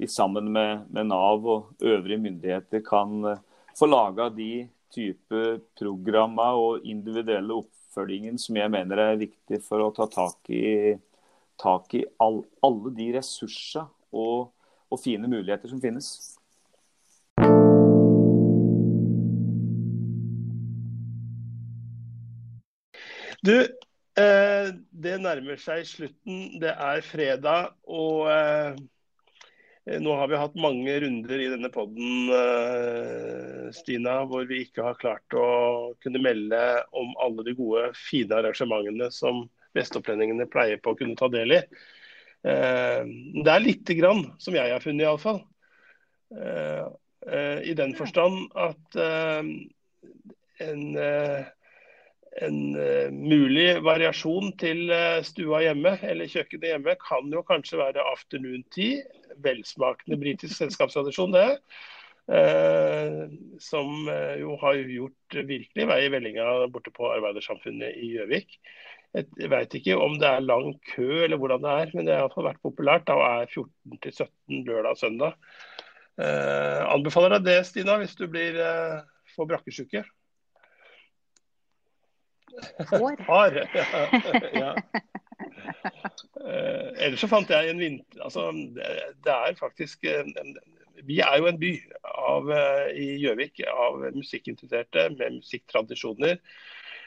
vi 0.00 0.08
sammen 0.10 0.52
med, 0.52 0.84
med, 0.90 1.08
Nav 1.08 1.44
og 1.48 1.84
øvrige 1.84 2.20
myndigheter 2.20 2.84
kan 2.84 3.24
få 3.78 3.88
laga 3.88 4.28
de 4.32 4.66
type 4.94 5.42
programmer 5.78 6.60
og 6.60 6.86
individuelle 6.88 7.60
oppfølgingen 7.60 8.40
som 8.40 8.56
jeg 8.58 8.72
mener 8.72 9.00
er 9.00 9.20
viktig 9.20 9.60
for 9.64 9.84
å 9.84 9.92
ta 9.94 10.08
tak 10.10 10.50
i 10.52 10.94
tak 11.60 11.94
i 11.94 12.04
all, 12.22 12.42
alle 12.64 12.94
de 12.96 13.10
ressurser 13.16 13.86
og, 14.14 14.50
og 14.90 15.00
fine 15.02 15.30
muligheter 15.30 15.70
som 15.70 15.82
finnes. 15.82 16.08
Du, 23.44 23.56
eh, 24.16 24.66
det 25.04 25.18
nærmer 25.20 25.60
seg 25.60 25.84
slutten. 25.88 26.60
Det 26.62 26.72
er 26.72 27.04
fredag. 27.04 27.74
Og 27.84 28.30
eh, 28.32 28.78
nå 30.00 30.14
har 30.16 30.30
vi 30.30 30.38
hatt 30.40 30.54
mange 30.56 30.94
runder 31.04 31.42
i 31.44 31.50
denne 31.52 31.68
poden, 31.72 32.30
eh, 32.32 33.66
Stina, 33.76 34.22
hvor 34.30 34.46
vi 34.48 34.62
ikke 34.64 34.86
har 34.86 34.96
klart 35.00 35.36
å 35.36 35.92
kunne 36.00 36.22
melde 36.24 36.62
om 36.96 37.12
alle 37.20 37.44
de 37.44 37.56
gode, 37.58 37.90
fine 37.98 38.38
arrangementene 38.38 39.10
som 39.12 39.44
vestopplendingene 39.74 40.48
pleier 40.50 40.80
på 40.82 40.94
å 40.94 40.98
kunne 40.98 41.18
ta 41.18 41.28
del 41.32 41.58
i. 41.58 41.60
Eh, 42.44 43.02
det 43.40 43.50
er 43.50 43.64
lite 43.64 43.96
grann, 43.96 44.26
som 44.38 44.56
jeg 44.56 44.72
har 44.72 44.82
funnet 44.84 45.06
iallfall. 45.06 45.42
Uh, 46.34 46.88
uh, 47.28 47.60
I 47.62 47.76
den 47.78 47.92
forstand 47.94 48.48
at 48.58 48.96
en, 50.64 50.82
en 52.42 52.58
mulig 53.14 53.68
variasjon 53.84 54.50
til 54.58 54.90
stua 55.22 55.60
hjemme 55.62 55.92
eller 56.02 56.30
kjøkkenet 56.30 56.72
hjemme 56.72 56.96
kan 57.02 57.30
jo 57.30 57.44
kanskje 57.46 57.78
være 57.78 58.06
afternoon 58.14 58.64
tea. 58.74 59.04
Velsmakende 59.44 60.18
britisk 60.18 60.56
selskapstradisjon, 60.56 61.34
det. 61.34 61.58
som 63.60 64.08
jo 64.40 64.56
har 64.62 64.78
gjort 64.80 65.38
virkelig 65.48 65.86
vei 65.90 66.00
i 66.06 66.10
vellinga 66.14 66.46
borte 66.72 66.90
på 66.94 67.12
Arbeidersamfunnet 67.14 67.98
i 68.00 68.14
Gjøvik. 68.14 68.58
Jeg 69.14 69.50
veit 69.52 69.74
ikke 69.78 69.94
om 70.02 70.16
det 70.18 70.26
er 70.26 70.42
lang 70.42 70.72
kø 70.90 71.22
eller 71.22 71.38
hvordan 71.38 71.62
det 71.62 71.74
er, 71.84 71.90
men 71.94 72.06
det 72.06 72.16
har 72.16 72.24
iallfall 72.24 72.48
vært 72.48 72.64
populært. 72.66 73.06
Da 73.06 73.14
er 73.38 73.46
14 73.46 74.00
til 74.02 74.12
17 74.12 74.64
lørdag 74.66 74.96
og 74.96 74.98
søndag. 74.98 75.36
Eh, 76.18 76.80
anbefaler 76.90 77.36
deg 77.36 77.46
det, 77.46 77.60
Stina, 77.68 77.94
hvis 78.00 78.16
du 78.18 78.26
blir 78.30 78.58
eh, 78.58 78.98
får 79.36 79.50
brakkesjuke. 79.52 80.04
Får. 82.90 83.22
Har. 83.30 83.60
ja. 84.62 84.74
Eh, 86.44 86.88
ellers 87.06 87.22
så 87.22 87.30
fant 87.30 87.50
jeg 87.50 87.70
en 87.70 87.82
vinter... 87.82 88.22
Altså, 88.26 88.50
det, 88.50 88.90
det 89.24 89.34
er 89.34 89.58
faktisk 89.58 90.06
en, 90.10 90.56
Vi 91.06 91.18
er 91.22 91.38
jo 91.38 91.50
en 91.50 91.58
by 91.60 91.72
av, 92.02 92.50
eh, 92.54 92.94
i 92.98 93.08
Gjøvik 93.22 93.62
av 93.70 94.06
musikkinteresserte 94.14 95.10
med 95.16 95.40
musikktradisjoner 95.40 96.38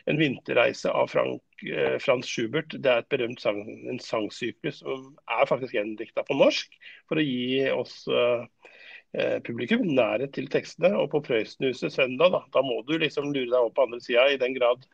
en 0.08 0.20
vinterreise 0.20 0.92
av 0.92 1.08
Frank, 1.12 1.42
eh, 1.64 1.98
Frans 2.00 2.28
Schubert. 2.28 2.72
Det 2.72 2.92
er 2.92 3.04
et 3.04 3.10
berømt 3.12 3.42
sang, 3.44 3.60
en 3.68 4.00
sangsyklus 4.00 4.80
som 4.80 5.10
er 5.28 5.50
faktisk 5.50 5.76
gjendikta 5.76 6.24
på 6.28 6.38
norsk, 6.40 6.78
for 7.10 7.20
å 7.20 7.26
gi 7.26 7.66
oss 7.74 7.98
eh, 8.08 8.46
eh, 9.18 9.36
publikum 9.44 9.84
nærhet 9.84 10.32
til 10.38 10.48
tekstene. 10.54 10.94
Og 10.96 11.12
på 11.12 11.24
Prøysenhuset 11.28 11.96
søndag, 11.98 12.32
da, 12.36 12.46
da 12.56 12.64
må 12.64 12.80
du 12.88 12.96
liksom 13.02 13.34
lure 13.34 13.52
deg 13.52 13.60
opp 13.60 13.76
på 13.76 13.88
andre 13.88 14.00
sida, 14.06 14.30
i 14.32 14.40
den 14.40 14.56
grad 14.56 14.88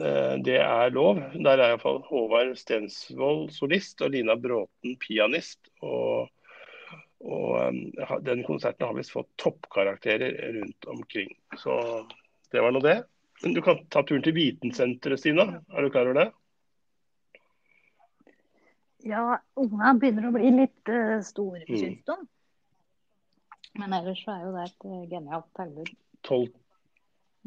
eh, 0.00 0.34
det 0.46 0.56
er 0.64 0.96
lov. 0.96 1.20
Der 1.36 1.58
er 1.58 1.74
iallfall 1.74 2.00
Håvard 2.08 2.56
Stensvold 2.60 3.52
solist 3.56 4.00
og 4.00 4.16
Lina 4.16 4.38
Bråten 4.40 4.96
pianist. 5.04 5.60
og 5.84 6.32
og 7.18 7.56
um, 7.66 7.78
Den 8.22 8.44
konserten 8.46 8.86
har 8.86 8.94
visst 8.94 9.10
fått 9.10 9.30
toppkarakterer 9.42 10.36
rundt 10.54 10.84
omkring. 10.86 11.32
Så 11.58 11.74
det 12.52 12.62
var 12.62 12.70
nå 12.70 12.82
det. 12.84 13.00
Men 13.42 13.54
du 13.54 13.62
kan 13.62 13.80
ta 13.92 14.02
turen 14.02 14.22
til 14.24 14.34
Vitensenteret, 14.34 15.20
Stina. 15.20 15.46
Er 15.70 15.82
du 15.86 15.90
klar 15.94 16.08
over 16.10 16.18
det? 16.18 16.28
Ja, 19.06 19.38
unga 19.54 19.92
begynner 19.94 20.26
å 20.28 20.34
bli 20.34 20.50
litt 20.50 20.90
uh, 20.90 21.20
store, 21.24 21.62
mm. 21.68 21.76
syns 21.78 22.08
de. 22.08 22.16
Men 23.78 23.94
ellers 23.94 24.24
så 24.24 24.34
er 24.34 24.46
jo 24.46 24.54
det 24.56 24.64
et 24.66 24.88
uh, 24.90 25.04
genialt 25.12 25.48
tilbud. 25.54 25.92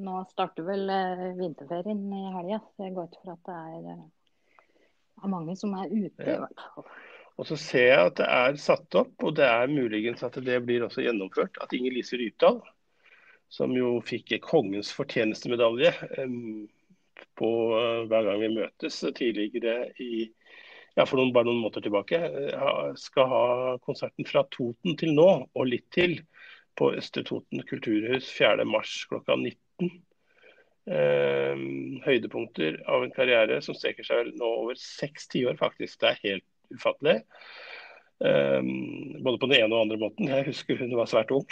Nå 0.02 0.22
starter 0.32 0.66
vel 0.66 0.88
uh, 0.88 1.26
vinterferien 1.38 2.06
i 2.16 2.24
helga. 2.38 2.62
Jeg 2.80 2.96
går 2.96 3.10
ut 3.12 3.20
fra 3.20 3.36
at 3.36 3.50
det 3.50 3.58
er, 3.60 4.06
uh, 5.20 5.28
mange 5.34 5.58
som 5.60 5.76
er 5.76 5.92
ute, 5.92 6.16
i 6.24 6.30
Ja. 6.32 6.40
hvert 6.46 6.68
fall. 6.70 6.88
Og 7.40 7.48
så 7.48 7.56
ser 7.58 7.88
jeg 7.88 8.08
at 8.12 8.18
det 8.20 8.26
er 8.28 8.58
satt 8.60 8.96
opp, 9.00 9.14
og 9.24 9.36
det 9.40 9.46
er 9.48 9.72
muligens 9.72 10.24
at 10.24 10.36
det 10.46 10.58
blir 10.66 10.84
også 10.86 11.04
gjennomført, 11.04 11.58
at 11.64 11.72
Inger 11.74 11.96
Lise 11.96 12.20
Rypdal, 12.20 12.60
som 13.52 13.74
jo 13.76 13.98
fikk 14.08 14.38
kongens 14.46 14.94
fortjenestemedalje 14.96 15.92
på 17.40 17.50
eh, 17.78 18.04
hver 18.10 18.28
gang 18.28 18.40
vi 18.42 18.54
møtes 18.56 19.02
tidligere 19.18 19.92
i 20.02 20.30
ja, 20.98 21.06
for 21.06 21.18
noen, 21.18 21.32
bare 21.36 21.48
noen 21.48 21.62
måneder 21.64 21.86
tilbake, 21.86 22.20
eh, 22.20 22.86
skal 23.00 23.28
ha 23.32 23.44
konserten 23.86 24.28
fra 24.28 24.44
Toten 24.52 24.98
til 25.00 25.14
nå, 25.16 25.28
og 25.48 25.68
litt 25.70 25.88
til, 25.96 26.18
på 26.80 26.94
Østre 26.96 27.24
Toten 27.28 27.64
kulturhus 27.68 28.30
4.3 28.32 29.08
klokka 29.12 29.36
19. 29.38 29.92
Eh, 30.92 31.64
høydepunkter 32.08 32.80
av 32.90 33.06
en 33.06 33.14
karriere 33.16 33.60
som 33.64 33.76
strekker 33.78 34.08
seg 34.08 34.32
nå 34.40 34.52
over 34.64 34.80
seks 34.80 35.30
tiår, 35.32 35.60
faktisk. 35.60 36.00
Det 36.02 36.12
er 36.12 36.24
helt 36.26 36.78
ufattelig. 36.80 37.20
Eh, 38.22 38.62
både 39.24 39.42
på 39.42 39.50
den 39.50 39.58
ene 39.58 39.70
og 39.70 39.76
den 39.76 39.84
andre 39.86 40.00
måten. 40.02 40.30
Jeg 40.30 40.48
husker 40.52 40.80
hun 40.82 40.96
var 41.00 41.10
svært 41.10 41.34
ung. 41.34 41.46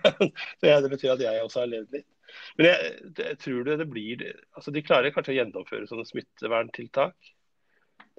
Så 0.60 0.74
Det 0.84 0.92
betyr 0.92 1.14
at 1.14 1.24
jeg 1.24 1.44
også 1.44 1.62
har 1.64 1.72
levd 1.72 1.96
litt. 1.98 2.08
Men 2.56 2.70
jeg, 2.70 2.96
jeg 3.20 3.38
tror 3.44 3.62
det, 3.68 3.78
det 3.80 3.86
blir 3.88 4.22
altså 4.56 4.72
De 4.74 4.82
klarer 4.84 5.12
kanskje 5.14 5.34
å 5.34 5.38
gjennomføre 5.38 5.88
sånne 5.88 6.08
smitteverntiltak. 6.08 7.32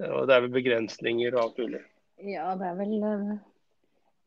Og 0.07 0.23
det 0.29 0.35
er 0.35 0.43
vel 0.45 0.53
begrensninger 0.53 1.35
og 1.35 1.43
alt 1.43 1.61
mulig. 1.63 1.83
Ja, 2.25 2.51
det 2.57 2.69
er 2.69 2.77
vel 2.79 2.95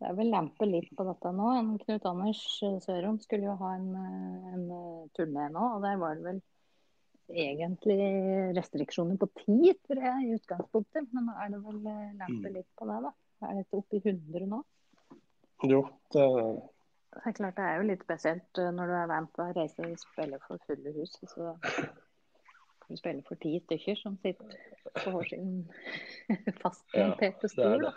det 0.01 0.09
er 0.09 0.15
vel 0.17 0.31
lempe 0.33 0.65
litt 0.65 0.89
på 0.97 1.05
dette 1.05 1.31
nå. 1.37 1.49
En 1.59 1.75
Knut 1.83 2.07
Anders 2.09 2.41
eh, 2.65 2.79
Sørum 2.81 3.19
skulle 3.21 3.51
jo 3.51 3.57
ha 3.61 3.75
en, 3.77 3.91
eh, 4.01 4.47
en 4.55 4.63
eh, 4.73 5.03
turné 5.17 5.51
nå, 5.53 5.65
og 5.77 5.85
der 5.85 5.99
var 6.01 6.17
det 6.17 6.25
vel 6.25 6.39
egentlig 7.31 7.99
restriksjoner 8.57 9.19
på 9.21 9.29
tid, 9.43 9.77
tror 9.85 10.01
jeg, 10.07 10.23
i 10.25 10.39
utgangspunktet. 10.39 11.11
Men 11.13 11.29
nå 11.29 11.35
er 11.37 11.53
det 11.53 11.61
vel 11.67 11.83
lempe 11.85 12.49
Mm. 12.49 12.55
litt 12.57 12.71
på 12.81 12.89
det, 12.89 12.97
da. 13.05 13.13
Er 13.41 13.57
dette 13.57 13.79
oppe 13.79 13.97
i 13.97 14.03
100 14.05 14.47
nå? 14.51 14.61
Jo, 15.71 15.81
det, 16.15 16.25
Det 17.15 17.23
er 17.27 17.37
klart 17.37 17.57
det 17.57 17.65
er 17.67 17.77
jo 17.81 17.87
litt 17.91 18.05
spesielt 18.05 18.61
eh, 18.61 18.71
når 18.77 18.91
du 18.93 18.97
er 19.01 19.11
vant 19.11 19.31
til 19.37 19.45
å 19.47 19.55
reise 19.57 19.87
og 19.87 19.97
spille 20.01 20.41
for 20.47 20.61
fulle 20.69 20.93
hus. 20.97 21.17
og 21.23 21.33
Så 21.35 21.55
kan 21.71 22.97
du 22.97 23.01
spille 23.01 23.25
for 23.29 23.41
ti 23.43 23.55
stykker 23.65 23.97
som 24.01 24.19
sitter 24.25 24.57
på 25.01 25.15
hver 25.15 25.31
sin 25.33 25.55
fastmonterte 26.63 27.49
det 27.49 27.51
er 27.51 27.55
stol. 27.55 27.87
det. 27.89 27.95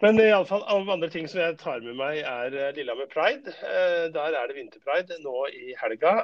Men 0.00 0.16
i 0.16 0.30
alle 0.32 0.48
fall, 0.48 0.62
av 0.64 0.88
andre 0.88 1.10
ting 1.12 1.26
som 1.28 1.42
jeg 1.42 1.58
tar 1.60 1.82
med 1.84 1.98
meg, 1.98 2.22
er 2.24 2.54
eh, 2.56 2.70
Lillehammer 2.76 3.08
Pride. 3.12 3.52
Eh, 3.64 4.06
Der 4.14 4.36
er 4.38 4.48
det 4.48 4.56
vinterpride 4.56 5.18
nå 5.24 5.34
i 5.52 5.74
helga. 5.80 6.14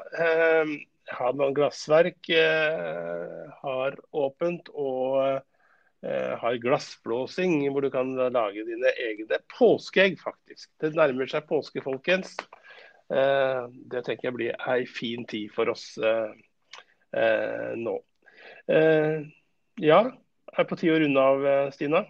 Hadeland 1.13 1.55
Glassverk 1.59 2.31
eh, 2.33 3.43
har 3.61 3.99
åpent 4.17 4.71
og 4.73 5.43
har 6.05 6.59
glassblåsing, 6.63 7.71
hvor 7.73 7.81
du 7.83 7.89
kan 7.91 8.13
lage 8.33 8.65
dine 8.67 8.91
egne 9.01 9.39
påskeegg, 9.57 10.19
faktisk. 10.21 10.69
Det 10.81 10.93
nærmer 10.95 11.27
seg 11.31 11.47
påske, 11.49 11.83
folkens. 11.83 12.37
Eh, 13.11 13.67
Det 13.91 14.05
tenker 14.05 14.29
jeg 14.29 14.35
blir 14.35 14.57
ei 14.69 14.85
fin 14.87 15.25
tid 15.27 15.51
for 15.55 15.71
oss 15.73 15.97
eh, 15.99 16.33
eh, 17.17 17.73
nå. 17.79 17.97
Eh, 18.69 19.25
Ja, 19.83 20.03
er 20.57 20.65
på 20.65 20.77
tide 20.81 20.95
å 20.97 21.01
runde 21.03 21.21
av, 21.21 21.47
eh, 21.47 21.71
Stina? 21.75 22.05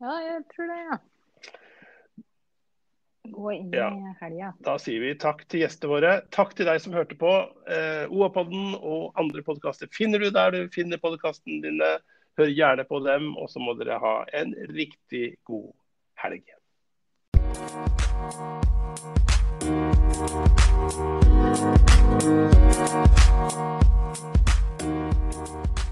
Ja, 0.00 0.18
jeg 0.24 0.44
tror 0.54 0.70
det, 0.70 0.78
ja. 0.86 0.98
Gå 3.32 3.52
inn 3.54 3.72
Ja. 3.72 3.88
i 3.90 4.14
helga. 4.20 4.52
Da 4.60 4.76
sier 4.78 5.00
vi 5.00 5.14
takk 5.14 5.44
til 5.48 5.60
gjestene 5.64 5.90
våre. 5.90 6.12
Takk 6.30 6.54
til 6.54 6.66
deg 6.66 6.80
som 6.80 6.92
hørte 6.92 7.16
på. 7.18 7.32
Eh, 7.68 8.06
OA-podden 8.10 8.74
og 8.80 9.12
andre 9.20 9.42
podkaster 9.42 9.88
finner 9.92 10.18
du 10.18 10.30
der 10.30 10.50
du 10.50 10.68
finner 10.68 10.98
podkastene 10.98 11.62
dine. 11.62 11.98
Hør 12.38 12.46
gjerne 12.46 12.84
på 12.88 13.00
dem, 13.04 13.36
og 13.36 13.50
så 13.50 13.60
må 13.60 13.74
dere 13.76 13.98
ha 14.00 14.24
en 14.32 14.54
riktig 14.70 15.36
god 15.44 15.72
helg. 16.22 16.44
Thank 24.80 25.89